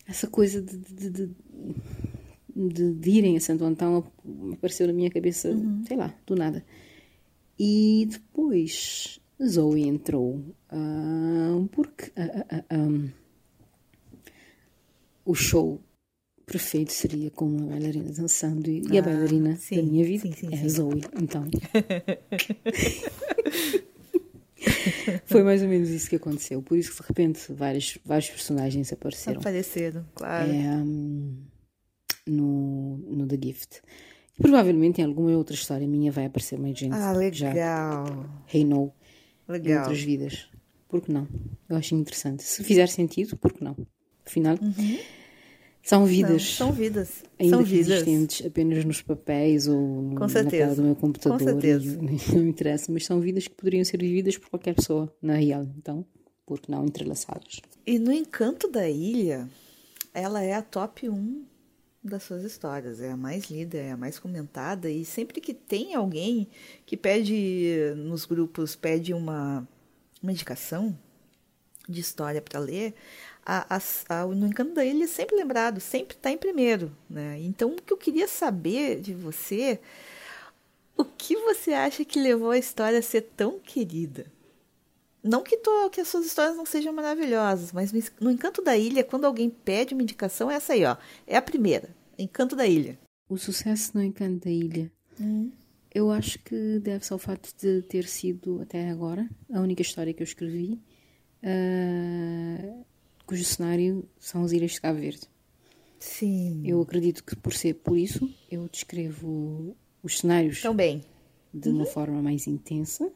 essa 0.08 0.28
coisa 0.28 0.62
de, 0.64 0.78
de- 0.78 1.10
de- 1.12 1.36
de- 2.56 2.94
de 2.96 3.10
irem 3.12 3.38
a 3.38 3.40
Santo 3.40 3.64
Antão 3.64 4.04
apareceu 4.52 4.88
na 4.88 4.94
minha 4.94 5.12
cabeça, 5.12 5.50
sei 5.88 5.96
lá, 5.96 6.12
do 6.26 6.36
nada. 6.36 6.66
E 7.60 8.08
depois 8.10 9.20
Zoe 9.46 9.84
entrou 9.88 10.42
ah, 10.70 11.64
porque 11.72 12.12
ah, 12.16 12.46
ah, 12.50 12.64
ah, 12.72 13.10
o 15.24 15.36
show 15.36 15.80
perfeito 16.48 16.94
seria 16.94 17.30
com 17.30 17.46
uma 17.46 17.68
bailarina 17.68 18.10
dançando 18.12 18.70
e, 18.72 18.82
e 18.90 18.98
a 18.98 19.02
Ah, 19.02 19.04
bailarina 19.04 19.56
sim, 19.58 19.76
da 19.76 19.84
minha 19.84 20.04
vida 20.06 20.24
sim, 20.24 20.32
sim, 20.34 20.48
é 20.52 20.60
a. 20.66 20.70
Zoe. 20.70 21.04
Então 21.22 21.44
foi 25.26 25.44
mais 25.44 25.62
ou 25.62 25.68
menos 25.68 25.90
isso 25.90 26.10
que 26.10 26.16
aconteceu. 26.16 26.62
Por 26.62 26.78
isso 26.78 26.92
que 26.96 27.02
de 27.02 27.08
repente 27.08 27.52
vários, 27.54 27.98
vários 28.06 28.30
personagens 28.30 28.92
apareceram 28.94 29.40
Apareceram, 29.40 30.06
claro. 30.16 30.50
é, 30.50 30.76
hum, 30.78 31.36
no, 32.26 32.98
no 32.98 33.28
The 33.28 33.38
Gift. 33.44 33.82
E 34.38 34.42
provavelmente 34.42 35.02
em 35.02 35.04
alguma 35.04 35.32
outra 35.32 35.54
história 35.56 35.88
minha 35.88 36.12
vai 36.12 36.26
aparecer 36.26 36.58
mais 36.60 36.78
gente 36.78 36.94
Ah, 36.94 37.14
que 37.14 37.34
já 37.38 37.50
legal. 37.50 38.26
reinou 38.46 38.96
em 39.50 39.52
Legal. 39.52 39.80
outras 39.82 40.02
vidas. 40.02 40.48
Por 40.88 41.02
que 41.02 41.12
não? 41.12 41.28
Eu 41.68 41.76
acho 41.76 41.94
interessante. 41.96 42.44
Se 42.44 42.64
fizer 42.64 42.88
sentido, 42.88 43.36
por 43.36 43.52
que 43.52 43.62
não? 43.64 43.76
Afinal, 44.26 44.58
são 45.88 46.02
Não, 46.02 46.06
vidas 46.08 46.56
são 46.56 46.72
vidas. 46.74 47.24
ainda 47.40 47.56
são 47.56 47.64
vidas. 47.66 47.88
existentes 47.90 48.46
apenas 48.46 48.84
nos 48.84 49.02
papéis 49.02 49.68
ou 49.70 49.76
Com 49.78 50.14
na 50.16 50.28
tela 50.28 50.28
certeza. 50.28 50.76
do 50.76 50.82
meu 50.84 50.96
computador. 50.96 51.40
Com 51.40 51.46
certeza. 51.46 51.96
não 52.34 52.44
me 52.44 52.50
interessa, 52.50 52.92
mas 52.92 53.06
são 53.06 53.22
vidas 53.22 53.48
que 53.48 53.56
poderiam 53.56 53.86
ser 53.86 53.98
vividas 53.98 54.38
por 54.38 54.50
qualquer 54.50 54.76
pessoa 54.76 55.10
na 55.22 55.36
real. 55.36 55.66
Então, 55.78 56.06
por 56.46 56.60
que 56.60 56.70
não 56.70 56.86
entrelaçadas? 56.86 57.62
E 57.86 57.98
no 57.98 58.12
Encanto 58.12 58.70
da 58.70 58.90
Ilha, 58.90 59.48
ela 60.14 60.44
é 60.44 60.54
a 60.56 60.62
top 60.62 61.08
1 61.10 61.46
das 62.04 62.24
suas 62.24 62.44
histórias. 62.44 63.00
É 63.00 63.12
a 63.12 63.18
mais 63.18 63.50
lida, 63.50 63.78
é 63.78 63.92
a 63.92 63.98
mais 63.98 64.20
comentada. 64.20 64.90
E 64.90 65.06
sempre 65.06 65.40
que 65.40 65.54
tem 65.54 65.96
alguém 65.96 66.50
que 66.86 66.98
pede, 66.98 67.94
nos 67.96 68.26
grupos, 68.26 68.76
pede 68.76 69.14
uma, 69.14 69.66
uma 70.22 70.32
indicação 70.34 70.98
de 71.88 72.02
história 72.02 72.42
para 72.42 72.60
ler, 72.60 72.94
a, 73.46 73.78
a, 73.78 73.82
a, 74.10 74.26
no 74.26 74.48
Encanto 74.48 74.74
da 74.74 74.84
Ilha 74.84 75.06
é 75.06 75.08
sempre 75.08 75.36
lembrado, 75.36 75.80
sempre 75.80 76.18
está 76.18 76.30
em 76.30 76.38
primeiro. 76.38 76.92
Né? 77.10 77.40
Então, 77.42 77.72
o 77.72 77.82
que 77.82 77.94
eu 77.94 77.98
queria 77.98 78.28
saber 78.28 79.00
de 79.00 79.14
você, 79.14 79.80
o 80.98 81.06
que 81.06 81.36
você 81.36 81.72
acha 81.72 82.04
que 82.04 82.20
levou 82.20 82.52
a 82.52 82.58
história 82.58 83.00
a 83.00 83.02
ser 83.02 83.22
tão 83.22 83.60
querida? 83.60 84.26
Não 85.24 85.44
que, 85.44 85.58
to- 85.58 85.90
que 85.92 86.02
as 86.02 86.08
suas 86.08 86.26
histórias 86.26 86.56
não 86.56 86.66
sejam 86.66 86.94
maravilhosas, 86.94 87.72
mas 87.72 87.92
no, 87.92 88.02
no 88.22 88.32
Encanto 88.32 88.62
da 88.62 88.78
Ilha, 88.78 89.04
quando 89.04 89.26
alguém 89.26 89.50
pede 89.50 89.94
uma 89.94 90.04
indicação, 90.04 90.50
é 90.50 90.56
essa 90.56 90.74
aí, 90.74 90.86
ó. 90.86 90.96
É 91.26 91.36
a 91.36 91.42
primeira. 91.42 91.90
Encanto 92.18 92.56
da 92.56 92.66
Ilha. 92.66 92.98
O 93.30 93.38
sucesso 93.38 93.92
no 93.94 94.04
Encanto 94.04 94.46
da 94.46 94.52
Ilha. 94.52 94.92
Eu 95.94 96.12
acho 96.12 96.38
que 96.40 96.80
deve-se 96.80 97.12
ao 97.12 97.20
facto 97.20 97.54
de 97.58 97.82
ter 97.82 98.08
sido, 98.08 98.62
até 98.62 98.90
agora, 98.90 99.28
a 99.52 99.60
única 99.60 99.82
história 99.82 100.14
que 100.14 100.22
eu 100.22 100.26
escrevi 100.26 100.80
ah, 101.44 102.84
cujo 103.26 103.44
cenário 103.44 104.08
são 104.20 104.44
as 104.44 104.52
Ilhas 104.52 104.72
de 104.72 104.82
Cabo 104.82 105.00
Verde. 105.00 105.22
Sim. 106.00 106.62
Eu 106.66 106.82
acredito 106.82 107.24
que, 107.24 107.36
por 107.36 107.54
ser 107.54 107.76
por 107.76 107.98
isso, 107.98 108.30
eu 108.50 108.68
descrevo 108.70 109.76
os 110.04 110.20
cenários 110.20 110.62
Também. 110.62 111.04
de 111.54 111.70
uma 111.70 111.86
forma 111.86 112.22
mais 112.22 112.48
intensa. 112.48 113.12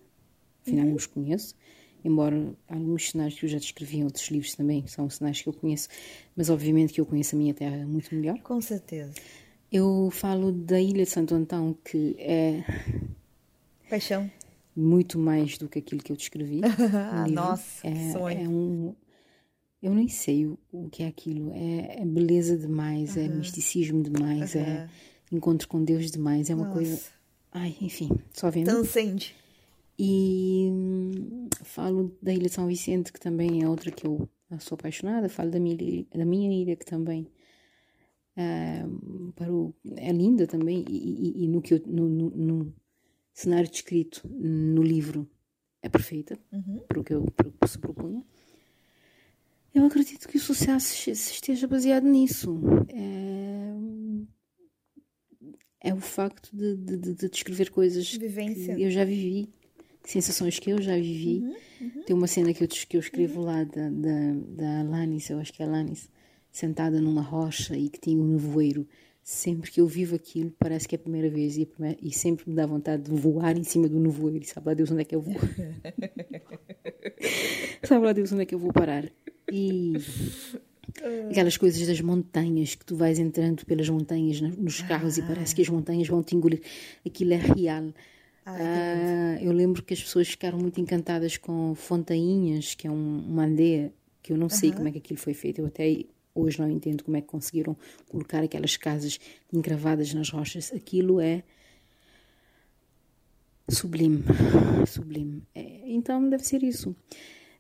Afinal, 0.66 0.88
eu 0.88 0.96
os 0.96 1.06
conheço. 1.06 1.56
Embora 2.04 2.56
alguns 2.68 3.12
cenários 3.12 3.40
que 3.40 3.46
eu 3.46 3.50
já 3.50 3.60
descrevi 3.60 3.98
em 3.98 4.04
outros 4.04 4.28
livros 4.30 4.56
também 4.56 4.88
são 4.88 5.08
cenários 5.08 5.42
que 5.42 5.50
eu 5.50 5.54
conheço, 5.54 5.88
mas 6.36 6.50
obviamente 6.50 6.94
que 6.94 7.00
eu 7.00 7.06
conheço 7.06 7.36
a 7.36 7.38
minha 7.38 7.54
terra 7.54 7.86
muito 7.86 8.14
melhor. 8.16 8.40
Com 8.40 8.60
certeza. 8.60 9.14
Eu 9.72 10.10
falo 10.12 10.52
da 10.52 10.82
Ilha 10.82 11.04
de 11.04 11.10
Santo 11.10 11.36
Antão, 11.36 11.78
que 11.86 12.16
é 12.18 12.64
Paixão. 13.90 14.30
Muito 14.76 15.18
mais 15.20 15.58
do 15.58 15.68
que 15.70 15.80
aquilo 15.80 16.02
que 16.02 16.12
eu 16.12 16.16
descrevi. 16.16 16.62
Ah, 17.14 17.28
nossa, 17.28 17.82
que 17.82 17.88
é, 17.88 18.12
sonho. 18.12 18.38
é 18.40 18.48
um. 18.48 18.96
Eu 19.82 19.94
nem 19.96 20.08
sei 20.08 20.46
o, 20.46 20.58
o 20.72 20.90
que 20.90 21.04
é 21.04 21.08
aquilo. 21.08 21.52
É, 21.54 22.02
é 22.02 22.06
beleza 22.06 22.58
demais, 22.58 23.18
é 23.18 23.28
misticismo 23.28 24.04
demais, 24.04 24.56
é 24.56 24.88
encontro 25.32 25.68
com 25.68 25.84
Deus 25.84 26.12
demais. 26.12 26.50
É 26.50 26.56
uma 26.56 26.66
Nossa. 26.66 26.76
coisa. 26.78 27.02
Ai, 27.52 27.76
enfim, 27.82 28.10
só 28.34 28.50
vendo. 28.52 28.66
Transcende. 28.66 29.36
E 29.98 30.70
hum, 30.72 31.48
falo 31.64 32.16
da 32.22 32.32
Ilha 32.34 32.48
de 32.48 32.54
São 32.54 32.68
Vicente, 32.68 33.12
que 33.12 33.20
também 33.20 33.62
é 33.64 33.68
outra 33.70 33.92
que 33.92 34.06
eu 34.08 34.28
sou 34.60 34.76
apaixonada. 34.76 35.28
Falo 35.30 35.50
da 35.52 35.60
minha, 35.60 35.76
ilha- 35.76 36.06
da 36.16 36.26
minha 36.26 36.52
ilha, 36.62 36.76
que 36.76 36.86
também 36.86 37.28
ah, 38.38 38.88
para 39.36 39.52
o- 39.52 39.74
é 39.96 40.12
linda 40.12 40.48
também. 40.48 40.86
E, 40.88 40.96
e- 41.42 41.44
e 41.44 41.48
no, 41.48 41.62
que 41.62 41.74
eu, 41.74 41.82
no, 41.88 42.08
no- 42.08 42.30
no 42.30 42.74
cenário 43.34 43.70
descrito 43.70 44.22
no 44.28 44.82
livro 44.84 45.30
é 45.82 45.90
perfeita, 45.90 46.38
para 46.88 47.00
o 47.00 47.04
que 47.04 47.14
eu 47.14 47.26
para 47.32 47.48
o 47.48 47.52
que 47.52 47.68
se 47.68 47.78
propunha. 47.80 48.24
Eu 49.74 49.86
acredito 49.86 50.28
que 50.28 50.38
o 50.38 50.40
sucesso 50.40 51.10
esteja 51.10 51.66
baseado 51.68 52.04
nisso. 52.06 52.60
É, 52.90 53.74
é 55.90 55.94
o 55.94 56.00
facto 56.00 56.50
de, 56.56 56.76
de, 56.76 56.98
de- 56.98 57.14
de 57.16 57.30
descrever 57.30 57.72
coisas 57.72 58.14
Vivência. 58.14 58.76
que 58.76 58.82
eu 58.84 58.92
já 58.92 59.04
vivi, 59.06 59.50
sensações 60.04 60.60
que 60.60 60.70
eu 60.72 60.82
já 60.82 60.96
vivi. 60.96 61.44
Tem 62.06 62.16
uma 62.16 62.28
cena 62.28 62.54
que 62.54 62.64
eu, 62.64 62.68
que 62.68 62.98
eu 62.98 63.00
escrevo 63.00 63.42
lá 63.42 63.64
da, 63.64 63.90
da, 63.90 64.34
da 64.50 64.80
Alanis, 64.82 65.30
eu 65.30 65.40
acho 65.40 65.52
que 65.54 65.64
é 65.64 65.66
Alanis, 65.66 66.10
sentada 66.52 67.02
numa 67.02 67.22
rocha 67.22 67.76
e 67.76 67.90
que 67.90 68.00
tinha 68.00 68.22
um 68.22 68.28
nevoeiro. 68.28 68.88
Sempre 69.24 69.72
que 69.72 69.80
eu 69.80 69.88
vivo 69.88 70.16
aquilo, 70.16 70.52
parece 70.58 70.88
que 70.88 70.96
é 70.96 70.98
a 70.98 71.00
primeira 71.00 71.30
vez 71.30 71.58
e, 71.58 71.66
primeira- 71.66 71.98
e 72.02 72.12
sempre 72.12 72.50
me 72.50 72.56
dá 72.56 72.66
vontade 72.66 73.04
de 73.04 73.12
voar 73.12 73.56
em 73.58 73.64
cima 73.64 73.88
do 73.88 74.00
nevoeiro. 74.00 74.44
E 74.44 74.48
sabe 74.48 74.68
lá 74.68 74.74
Deus 74.74 74.92
onde 74.92 75.02
é 75.02 75.06
que 75.06 75.16
eu 75.16 75.22
vou? 75.22 75.36
sabe 77.84 78.06
lá 78.06 78.14
Deus 78.14 78.32
onde 78.32 78.44
é 78.44 78.46
que 78.46 78.56
eu 78.56 78.60
vou 78.60 78.74
parar? 78.74 79.06
E 79.52 79.94
aquelas 81.30 81.58
coisas 81.58 81.86
das 81.88 82.02
montanhas 82.02 82.76
que 82.76 82.86
tu 82.86 82.96
vais 82.96 83.20
entrando 83.20 83.66
pelas 83.66 83.90
montanhas 83.90 84.42
nos 84.42 84.82
carros 84.82 85.18
e 85.18 85.22
parece 85.22 85.56
que 85.56 85.62
as 85.62 85.70
montanhas 85.70 86.08
vão 86.08 86.24
te 86.24 86.36
engolir. 86.36 86.62
Aquilo 87.06 87.34
é 87.34 87.38
real. 87.38 87.94
Ah, 88.46 89.38
eu 89.42 89.52
lembro 89.52 89.84
que 89.84 89.94
as 89.94 90.02
pessoas 90.02 90.28
ficaram 90.30 90.58
muito 90.58 90.80
encantadas 90.82 91.38
com 91.38 91.76
Fontainhas, 91.76 92.74
que 92.76 92.88
é 92.88 92.92
um- 92.92 93.20
uma 93.28 93.44
aldeia 93.44 93.94
que 94.22 94.34
eu 94.34 94.38
não 94.38 94.50
sei 94.50 94.70
como 94.76 94.88
é 94.88 94.92
que 94.92 94.98
aquilo 94.98 95.20
foi 95.20 95.34
feito. 95.34 95.60
Eu 95.62 95.68
até 95.68 96.04
hoje 96.34 96.60
não 96.60 96.70
entendo 96.70 97.04
como 97.04 97.18
é 97.18 97.22
que 97.22 97.28
conseguiram 97.28 97.76
colocar 98.08 98.44
aquelas 98.44 98.78
casas 98.78 99.20
encravadas 99.52 100.14
nas 100.14 100.30
rochas. 100.30 100.72
Aquilo 100.74 101.20
é 101.20 101.44
sublime, 103.70 104.24
sublime. 104.88 105.44
É, 105.56 105.82
então 105.86 106.30
deve 106.30 106.46
ser 106.46 106.64
isso. 106.64 106.96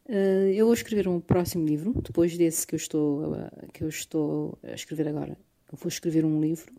Uh, 0.08 0.52
eu 0.54 0.66
vou 0.66 0.74
escrever 0.74 1.08
um 1.08 1.20
próximo 1.20 1.66
livro, 1.66 1.94
depois 2.02 2.38
desse 2.38 2.66
que 2.66 2.76
eu 2.76 2.78
estou, 2.78 3.34
uh, 3.34 3.72
que 3.72 3.84
eu 3.84 3.88
estou 3.88 4.58
a 4.64 4.74
escrever 4.74 5.08
agora. 5.08 5.38
Eu 5.72 5.78
vou 5.78 5.88
escrever 5.88 6.26
um 6.26 6.42
livro 6.42 6.74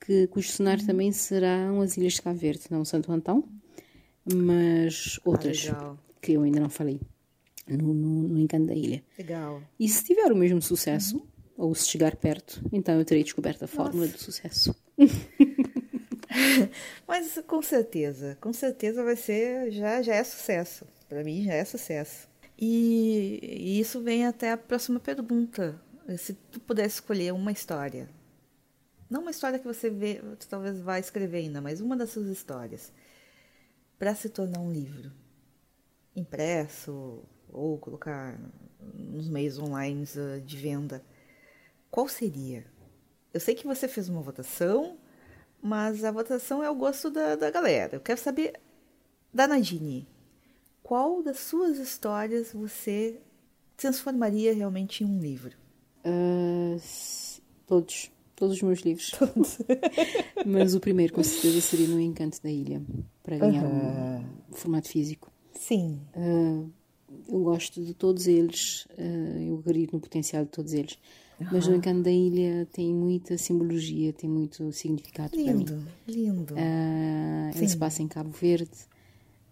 que, 0.00 0.26
cujo 0.28 0.48
cenário 0.48 0.86
também 0.86 1.12
serão 1.12 1.82
as 1.82 1.96
Ilhas 1.96 2.14
de 2.14 2.22
Cabo 2.22 2.38
Verde, 2.38 2.62
não 2.70 2.84
Santo 2.84 3.12
Antão. 3.12 3.44
mas 4.32 5.20
outras 5.24 5.68
ah, 5.70 5.96
que 6.22 6.32
eu 6.32 6.42
ainda 6.42 6.60
não 6.60 6.70
falei 6.70 7.00
no, 7.76 7.94
no, 7.94 8.28
no 8.28 8.38
Encanto 8.38 8.66
da 8.66 8.74
Ilha. 8.74 9.02
Legal. 9.18 9.62
E 9.78 9.88
se 9.88 10.04
tiver 10.04 10.32
o 10.32 10.36
mesmo 10.36 10.62
sucesso, 10.62 11.16
uhum. 11.16 11.26
ou 11.56 11.74
se 11.74 11.88
chegar 11.88 12.16
perto, 12.16 12.62
então 12.72 12.98
eu 12.98 13.04
terei 13.04 13.22
descoberto 13.22 13.64
a 13.64 13.66
fórmula 13.66 14.06
Nossa. 14.06 14.16
do 14.16 14.22
sucesso. 14.22 14.74
Mas 17.06 17.40
com 17.46 17.62
certeza, 17.62 18.36
com 18.40 18.52
certeza 18.52 19.02
vai 19.02 19.16
ser, 19.16 19.70
já, 19.70 20.02
já 20.02 20.14
é 20.14 20.24
sucesso. 20.24 20.86
Para 21.08 21.24
mim 21.24 21.44
já 21.44 21.54
é 21.54 21.64
sucesso. 21.64 22.28
E, 22.58 23.38
e 23.42 23.80
isso 23.80 24.00
vem 24.00 24.26
até 24.26 24.52
a 24.52 24.56
próxima 24.56 25.00
pergunta. 25.00 25.80
Se 26.18 26.34
tu 26.34 26.60
pudesse 26.60 26.96
escolher 26.96 27.32
uma 27.32 27.52
história, 27.52 28.08
não 29.08 29.22
uma 29.22 29.30
história 29.30 29.58
que 29.58 29.66
você 29.66 29.88
vê, 29.88 30.20
talvez 30.48 30.80
vá 30.80 30.98
escrever 30.98 31.38
ainda, 31.38 31.60
mas 31.60 31.80
uma 31.80 31.96
das 31.96 32.10
suas 32.10 32.28
histórias, 32.28 32.92
para 33.98 34.14
se 34.14 34.28
tornar 34.28 34.60
um 34.60 34.72
livro 34.72 35.12
impresso 36.14 37.22
ou 37.52 37.78
colocar 37.78 38.38
nos 38.94 39.28
meios 39.28 39.58
online 39.58 40.04
ah, 40.16 40.40
de 40.40 40.56
venda, 40.56 41.02
qual 41.90 42.08
seria? 42.08 42.64
Eu 43.32 43.40
sei 43.40 43.54
que 43.54 43.66
você 43.66 43.88
fez 43.88 44.08
uma 44.08 44.20
votação, 44.20 44.96
mas 45.62 46.04
a 46.04 46.10
votação 46.10 46.62
é 46.62 46.70
o 46.70 46.74
gosto 46.74 47.10
da, 47.10 47.36
da 47.36 47.50
galera. 47.50 47.96
Eu 47.96 48.00
quero 48.00 48.20
saber 48.20 48.54
da 49.32 49.46
Nadine. 49.46 50.08
Qual 50.82 51.22
das 51.22 51.38
suas 51.38 51.78
histórias 51.78 52.52
você 52.52 53.20
transformaria 53.76 54.54
realmente 54.54 55.04
em 55.04 55.06
um 55.06 55.18
livro? 55.18 55.56
Uh, 56.04 56.80
todos. 57.66 58.10
Todos 58.34 58.56
os 58.56 58.62
meus 58.62 58.80
livros. 58.80 59.10
Todos. 59.10 59.58
Mas 60.46 60.74
o 60.74 60.80
primeiro, 60.80 61.12
com 61.12 61.22
certeza, 61.24 61.60
seria 61.60 61.88
No 61.88 62.00
Encanto 62.00 62.40
da 62.40 62.50
Ilha, 62.50 62.80
para 63.22 63.36
ganhar 63.36 63.64
um 63.64 64.52
formato 64.52 64.88
físico. 64.88 65.30
Sim. 65.52 66.00
Uh, 66.14 66.70
eu 67.28 67.42
gosto 67.42 67.82
de 67.82 67.94
todos 67.94 68.26
eles, 68.26 68.86
uh, 68.98 69.38
eu 69.40 69.58
acredito 69.58 69.92
no 69.92 70.00
potencial 70.00 70.44
de 70.44 70.50
todos 70.50 70.72
eles. 70.72 70.98
Mas 71.52 71.68
No 71.68 71.76
Encanto 71.76 72.02
da 72.02 72.10
Ilha 72.10 72.66
tem 72.72 72.92
muita 72.92 73.38
simbologia, 73.38 74.12
tem 74.12 74.28
muito 74.28 74.72
significado 74.72 75.36
lindo, 75.36 75.64
para 75.64 75.76
mim. 75.76 75.86
Lindo, 76.06 76.34
lindo. 76.34 76.54
Uh, 76.54 77.56
ele 77.56 77.68
se 77.68 77.76
passa 77.76 78.02
em 78.02 78.08
Cabo 78.08 78.30
Verde. 78.30 78.70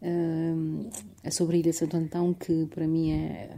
Uh, 0.02 0.90
é 1.22 1.30
sobre 1.30 1.56
a 1.56 1.58
Ilha 1.60 1.72
Santo 1.72 1.96
Antão, 1.96 2.34
que 2.34 2.66
para 2.66 2.88
mim 2.88 3.12
é 3.12 3.56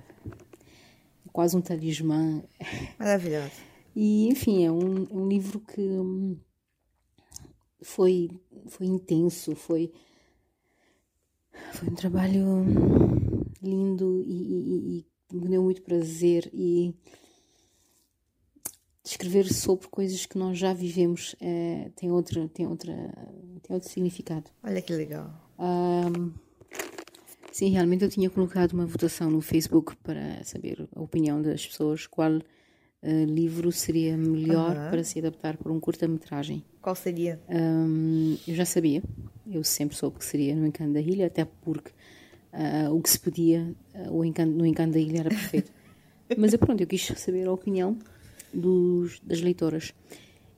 quase 1.32 1.56
um 1.56 1.60
talismã. 1.60 2.42
Maravilhoso. 2.98 3.52
E, 3.96 4.28
enfim, 4.28 4.64
é 4.64 4.70
um, 4.70 5.06
um 5.10 5.26
livro 5.26 5.60
que 5.60 5.80
hum, 5.80 6.36
foi, 7.80 8.30
foi 8.66 8.86
intenso, 8.86 9.56
foi, 9.56 9.90
foi 11.72 11.88
um 11.88 11.94
trabalho 11.94 12.64
e 13.22 13.27
prazer 15.98 16.48
e 16.52 16.94
escrever 19.04 19.52
sobre 19.52 19.88
coisas 19.88 20.26
que 20.26 20.38
nós 20.38 20.58
já 20.58 20.72
vivemos 20.72 21.34
é, 21.40 21.90
tem 21.96 22.10
outra 22.10 22.48
tem 22.48 22.66
outra 22.66 22.92
tem 23.62 23.74
outro 23.74 23.88
significado. 23.88 24.50
Olha 24.62 24.80
que 24.80 24.92
legal. 24.92 25.30
Um, 25.58 26.32
sim 27.50 27.70
realmente 27.70 28.04
eu 28.04 28.10
tinha 28.10 28.30
colocado 28.30 28.72
uma 28.72 28.86
votação 28.86 29.30
no 29.30 29.40
Facebook 29.40 29.96
para 29.96 30.42
saber 30.44 30.88
a 30.94 31.00
opinião 31.00 31.42
das 31.42 31.66
pessoas 31.66 32.06
qual 32.06 32.32
uh, 32.32 33.24
livro 33.26 33.72
seria 33.72 34.16
melhor 34.16 34.76
uhum. 34.76 34.90
para 34.90 35.02
se 35.02 35.18
adaptar 35.18 35.56
para 35.56 35.72
um 35.72 35.80
curta-metragem. 35.80 36.64
Qual 36.80 36.94
seria? 36.94 37.40
Um, 37.48 38.36
eu 38.46 38.54
já 38.54 38.64
sabia 38.64 39.02
eu 39.50 39.64
sempre 39.64 39.96
soube 39.96 40.18
que 40.18 40.24
seria 40.24 40.54
no 40.54 40.66
Encanto 40.66 40.92
da 40.92 41.00
Ilha 41.00 41.26
até 41.26 41.44
porque 41.44 41.90
uh, 42.52 42.94
o 42.94 43.00
que 43.00 43.10
se 43.10 43.18
pedia 43.18 43.74
uh, 43.94 44.12
o 44.12 44.24
encanto, 44.24 44.52
no 44.52 44.66
Encanto 44.66 44.92
da 44.92 44.98
Ilha 44.98 45.20
era 45.20 45.30
perfeito 45.30 45.72
mas 46.36 46.52
eu, 46.52 46.58
pronto 46.58 46.80
eu 46.80 46.86
quis 46.86 47.06
saber 47.16 47.46
a 47.46 47.52
opinião 47.52 47.96
dos, 48.52 49.20
das 49.20 49.40
leitoras. 49.40 49.94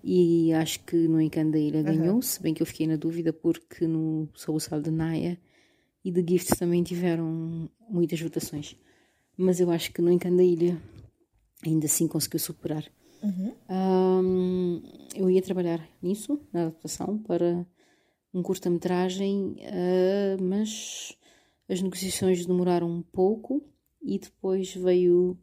E 0.03 0.53
acho 0.55 0.81
que 0.85 0.97
no 0.97 1.21
Encanto 1.21 1.53
da 1.53 1.59
Ilha 1.59 1.83
ganhou, 1.83 2.23
se 2.23 2.43
bem 2.43 2.55
que 2.55 2.62
eu 2.62 2.66
fiquei 2.66 2.87
na 2.87 2.97
dúvida 2.97 3.33
porque 3.33 3.87
no 3.87 4.29
Sal 4.35 4.81
de 4.81 4.91
Naya 4.91 5.39
e 6.03 6.11
The 6.11 6.25
Gift 6.27 6.59
também 6.59 6.83
tiveram 6.83 7.68
muitas 7.89 8.21
votações. 8.21 8.77
Mas 9.37 9.61
eu 9.61 9.71
acho 9.71 9.93
que 9.93 10.01
no 10.01 10.11
Encanto 10.11 10.39
da 10.39 10.43
Ilha 10.43 10.81
ainda 11.64 11.87
assim 11.87 12.09
conseguiu 12.09 12.41
superar. 12.41 12.85
Uhum. 13.23 13.53
Um, 13.68 14.83
eu 15.14 15.31
ia 15.31 15.43
trabalhar 15.43 15.87
nisso, 16.03 16.41
na 16.53 16.62
adaptação, 16.62 17.18
para 17.18 17.66
um 18.33 18.43
curta-metragem, 18.43 19.57
uh, 19.59 20.43
mas 20.43 21.14
as 21.68 21.83
negociações 21.83 22.47
demoraram 22.47 22.91
um 22.91 23.03
pouco 23.03 23.62
e 24.03 24.18
depois 24.18 24.75
veio 24.75 25.39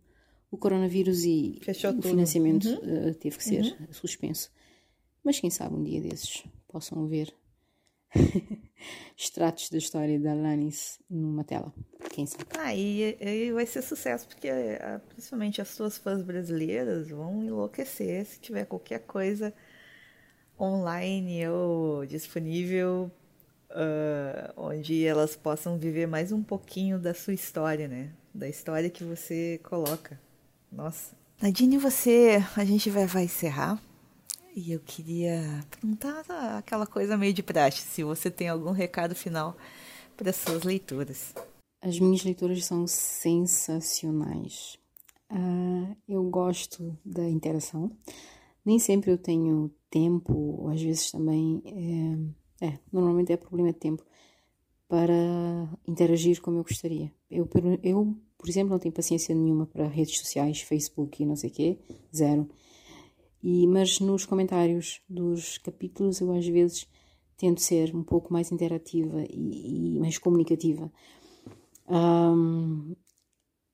o 0.50 0.58
coronavírus 0.58 1.24
e 1.24 1.60
Fechou 1.62 1.98
o 1.98 2.02
financiamento 2.02 2.68
uhum. 2.68 3.10
uh, 3.10 3.14
teve 3.16 3.38
que 3.38 3.44
ser 3.44 3.64
uhum. 3.64 3.88
suspenso. 3.92 4.52
Mas 5.24 5.40
quem 5.40 5.50
sabe 5.50 5.76
um 5.76 5.84
dia 5.84 6.02
desses 6.02 6.44
possam 6.68 7.08
ver 7.08 7.34
extratos 9.18 9.70
da 9.70 9.78
história 9.78 10.20
da 10.20 10.32
Alanis 10.32 11.00
numa 11.10 11.44
tela. 11.44 11.74
Quem 12.12 12.26
sabe? 12.26 12.46
Ah, 12.58 12.74
e, 12.74 13.18
e 13.20 13.52
vai 13.52 13.66
ser 13.66 13.82
sucesso, 13.82 14.28
porque 14.28 14.48
eh, 14.48 15.02
principalmente 15.10 15.62
as 15.62 15.68
suas 15.70 15.98
fãs 15.98 16.22
brasileiras 16.22 17.10
vão 17.10 17.44
enlouquecer 17.44 18.26
se 18.26 18.40
tiver 18.40 18.66
qualquer 18.66 19.00
coisa 19.00 19.54
online 20.60 21.48
ou 21.50 22.06
disponível 22.06 23.12
uh, 23.72 24.54
onde 24.56 25.06
elas 25.06 25.36
possam 25.36 25.78
viver 25.78 26.08
mais 26.08 26.32
um 26.32 26.42
pouquinho 26.42 26.98
da 27.00 27.14
sua 27.14 27.34
história, 27.34 27.88
né? 27.88 28.12
Da 28.34 28.48
história 28.48 28.90
que 28.90 29.04
você 29.04 29.60
coloca. 29.64 30.20
Nossa. 30.72 31.16
Nadine, 31.42 31.78
você. 31.78 32.44
A 32.56 32.66
gente 32.66 32.90
vai, 32.90 33.06
vai 33.06 33.24
encerrar. 33.26 33.82
E 34.56 34.72
eu 34.72 34.80
queria 34.80 35.64
perguntar 35.70 36.26
aquela 36.58 36.88
coisa 36.88 37.16
meio 37.16 37.32
de 37.32 37.44
praxe, 37.44 37.82
se 37.82 38.04
você 38.04 38.32
tem 38.32 38.50
algum 38.50 38.72
recado 38.72 39.14
final 39.14 39.56
para 40.16 40.34
suas 40.34 40.64
leituras. 40.64 41.36
As 41.80 42.00
minhas 42.00 42.24
leituras 42.24 42.66
são 42.66 42.88
sensacionais. 42.88 44.80
Uh, 45.32 45.96
eu 46.10 46.24
gosto 46.24 46.98
da 47.06 47.24
interação. 47.30 47.92
Nem 48.66 48.80
sempre 48.80 49.12
eu 49.12 49.18
tenho 49.18 49.72
tempo, 49.92 50.34
ou 50.34 50.70
às 50.70 50.82
vezes 50.82 51.12
também. 51.12 51.62
É, 52.60 52.68
é 52.68 52.80
normalmente 52.92 53.32
é 53.32 53.38
problema 53.38 53.72
de 53.72 53.78
tempo 53.78 54.04
para 54.88 55.14
interagir 55.88 56.42
como 56.42 56.58
eu 56.58 56.64
gostaria. 56.64 57.14
Eu, 57.30 57.48
eu 57.84 58.18
por 58.38 58.50
exemplo, 58.50 58.72
não 58.72 58.80
tenho 58.80 58.94
paciência 58.94 59.34
nenhuma 59.34 59.66
para 59.66 59.88
redes 59.88 60.20
sociais, 60.20 60.62
Facebook 60.62 61.22
e 61.22 61.26
não 61.26 61.36
sei 61.36 61.50
o 61.50 61.54
quê, 61.54 61.78
zero. 62.16 62.48
E, 63.42 63.66
mas 63.68 64.00
nos 64.00 64.26
comentários 64.26 65.02
dos 65.10 65.58
capítulos 65.58 66.20
eu 66.20 66.32
às 66.32 66.48
vezes 66.48 66.88
tento 67.38 67.62
ser 67.62 67.96
um 67.96 68.04
pouco 68.04 68.34
mais 68.34 68.52
interativa 68.52 69.24
e, 69.30 69.96
e 69.96 70.00
mais 70.00 70.18
comunicativa. 70.18 70.92
Um, 71.88 72.96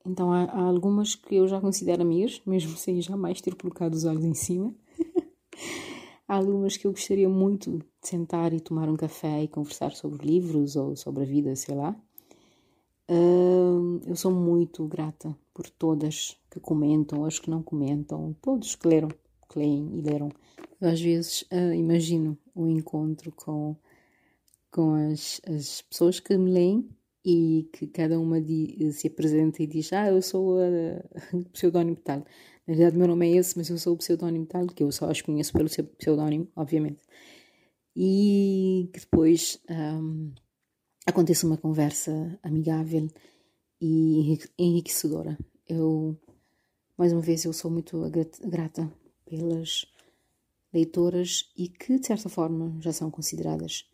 então 0.06 0.32
há, 0.32 0.44
há, 0.44 0.62
algumas 0.62 1.16
que 1.16 1.36
eu 1.36 1.48
já 1.48 1.62
considero 1.62 2.02
amigas, 2.02 2.42
mesmo 2.46 2.76
sem 2.78 3.02
jamais 3.02 3.42
ter 3.42 3.56
colocado 3.56 3.94
os 3.94 4.04
olhos 4.04 4.26
em 4.26 4.34
cima. 4.34 4.76
há 6.28 6.36
algumas 6.36 6.76
que 6.76 6.86
eu 6.86 6.92
gostaria 6.92 7.30
muito 7.30 7.80
de 7.80 7.86
sentar 8.02 8.54
e 8.54 8.60
tomar 8.60 8.90
um 8.90 8.98
café 8.98 9.44
e 9.44 9.48
conversar 9.48 9.92
sobre 9.94 10.26
livros 10.26 10.76
ou 10.76 10.96
sobre 10.96 11.24
a 11.24 11.26
vida, 11.26 11.56
sei 11.56 11.76
lá. 11.76 11.96
Uh, 13.10 14.00
eu 14.08 14.16
sou 14.16 14.32
muito 14.32 14.88
grata 14.88 15.36
por 15.54 15.70
todas 15.70 16.38
que 16.50 16.60
comentam, 16.60 17.26
as 17.26 17.38
que 17.38 17.50
não 17.50 17.62
comentam, 17.62 18.36
todos 18.42 18.76
que 18.76 18.88
leram, 18.88 19.10
que 19.50 19.60
leem 19.60 20.00
e 20.00 20.02
leram. 20.02 20.30
Eu 20.80 20.90
às 20.90 21.02
vezes 21.02 21.42
uh, 21.44 21.74
imagino 21.74 22.38
o 22.56 22.64
um 22.64 22.70
encontro 22.70 23.32
com, 23.34 23.76
com 24.72 24.94
as, 25.12 25.42
as 25.46 25.82
pessoas 25.82 26.20
que 26.20 26.38
me 26.38 26.52
leem 26.52 26.90
e 27.26 27.70
que 27.74 27.88
cada 27.88 28.20
uma 28.20 28.38
se 28.92 29.08
apresenta 29.08 29.64
e 29.64 29.68
diz: 29.68 29.92
Ah, 29.94 30.10
eu 30.10 30.22
sou 30.22 30.60
o 31.34 31.46
pseudónimo 31.52 31.98
tal. 31.98 32.20
Na 32.66 32.74
verdade, 32.74 32.98
meu 32.98 33.08
nome 33.08 33.28
é 33.30 33.38
esse, 33.38 33.58
mas 33.58 33.70
eu 33.70 33.78
sou 33.78 33.94
o 33.94 33.98
pseudónimo 33.98 34.46
tal, 34.46 34.66
que 34.68 34.84
eu 34.84 34.92
só 34.92 35.10
as 35.10 35.22
conheço 35.22 35.52
pelo 35.54 35.68
seu 35.68 35.84
pseudónimo, 35.84 36.48
obviamente. 36.56 37.02
E 37.96 38.90
que 38.94 39.02
depois 39.02 39.60
um, 39.70 40.32
aconteça 41.06 41.46
uma 41.46 41.58
conversa 41.58 42.38
amigável 42.42 43.10
e 43.80 44.40
enriquecedora. 44.58 45.38
Eu, 45.68 46.18
mais 46.98 47.12
uma 47.12 47.22
vez, 47.22 47.44
eu 47.46 47.54
sou 47.54 47.70
muito 47.70 48.02
grata 48.46 48.92
pelas 49.26 49.86
leitoras 50.74 51.52
e 51.58 51.68
que, 51.68 52.00
de 52.00 52.08
certa 52.08 52.30
forma, 52.30 52.76
já 52.82 52.92
são 52.92 53.12
consideradas 53.12 53.86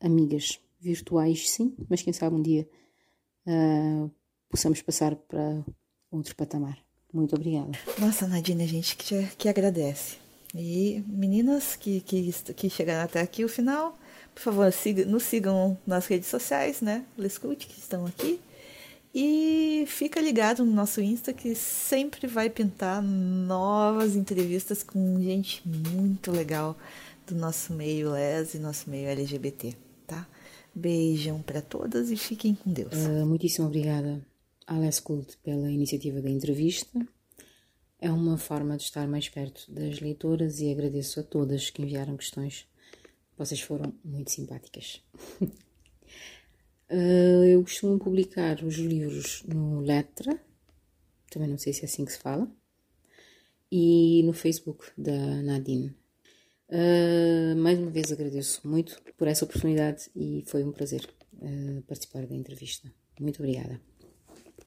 amigas 0.00 0.60
virtuais, 0.80 1.50
sim, 1.50 1.74
mas 1.88 2.02
quem 2.02 2.12
sabe 2.12 2.36
um 2.36 2.42
dia 2.42 2.68
uh, 3.46 4.10
possamos 4.48 4.80
passar 4.80 5.16
para 5.16 5.64
outro 6.10 6.36
patamar. 6.36 6.78
Muito 7.12 7.34
obrigada. 7.34 7.72
Nossa, 7.98 8.26
Nadine, 8.26 8.64
a 8.64 8.66
gente 8.66 8.96
que, 8.96 9.26
que 9.36 9.48
agradece. 9.48 10.18
E 10.54 11.04
meninas 11.06 11.74
que, 11.76 12.00
que, 12.00 12.32
que 12.54 12.70
chegaram 12.70 13.04
até 13.04 13.20
aqui 13.20 13.44
o 13.44 13.48
final, 13.48 13.98
Por 14.34 14.42
favor, 14.42 14.72
siga, 14.72 15.04
nos 15.04 15.24
sigam 15.24 15.76
nas 15.86 16.06
redes 16.06 16.28
sociais, 16.28 16.80
né? 16.80 17.04
Lescute, 17.16 17.66
que 17.66 17.78
estão 17.78 18.06
aqui. 18.06 18.40
E 19.14 19.84
fica 19.86 20.20
ligado 20.20 20.64
no 20.64 20.72
nosso 20.72 21.00
Insta 21.00 21.32
que 21.32 21.54
sempre 21.54 22.26
vai 22.26 22.50
pintar 22.50 23.02
novas 23.02 24.14
entrevistas 24.14 24.82
com 24.82 25.20
gente 25.20 25.62
muito 25.66 26.30
legal 26.30 26.76
do 27.26 27.34
nosso 27.34 27.72
meio 27.72 28.12
les 28.12 28.54
e 28.54 28.58
nosso 28.58 28.88
meio 28.88 29.08
LGBT, 29.08 29.74
tá? 30.06 30.26
Beijão 30.74 31.42
para 31.42 31.60
todas 31.60 32.10
e 32.10 32.16
fiquem 32.16 32.54
com 32.54 32.72
Deus. 32.72 32.94
Uh, 32.94 33.26
muitíssimo 33.26 33.66
obrigada, 33.66 34.20
Alex 34.66 35.00
Cult, 35.00 35.36
pela 35.42 35.70
iniciativa 35.70 36.20
da 36.20 36.30
entrevista. 36.30 37.00
É 38.00 38.10
uma 38.10 38.38
forma 38.38 38.76
de 38.76 38.84
estar 38.84 39.08
mais 39.08 39.28
perto 39.28 39.64
das 39.68 40.00
leitoras 40.00 40.60
e 40.60 40.70
agradeço 40.70 41.18
a 41.18 41.22
todas 41.22 41.70
que 41.70 41.82
enviaram 41.82 42.16
questões. 42.16 42.66
Vocês 43.38 43.60
foram 43.60 43.94
muito 44.04 44.32
simpáticas. 44.32 45.00
uh, 45.40 45.44
eu 47.46 47.62
costumo 47.62 47.96
publicar 47.98 48.64
os 48.64 48.74
livros 48.74 49.44
no 49.44 49.80
Letra, 49.80 50.38
também 51.30 51.48
não 51.48 51.56
sei 51.56 51.72
se 51.72 51.82
é 51.82 51.84
assim 51.84 52.04
que 52.04 52.12
se 52.12 52.18
fala, 52.18 52.50
e 53.70 54.22
no 54.24 54.32
Facebook 54.32 54.90
da 54.98 55.40
Nadine. 55.42 55.94
Uh, 56.68 57.56
mais 57.56 57.78
uma 57.78 57.90
vez 57.90 58.10
agradeço 58.10 58.66
muito 58.68 59.00
por 59.16 59.28
essa 59.28 59.44
oportunidade 59.44 60.10
e 60.16 60.42
foi 60.46 60.64
um 60.64 60.72
prazer 60.72 61.08
uh, 61.34 61.80
participar 61.82 62.26
da 62.26 62.34
entrevista. 62.34 62.92
Muito 63.20 63.38
obrigada. 63.38 63.80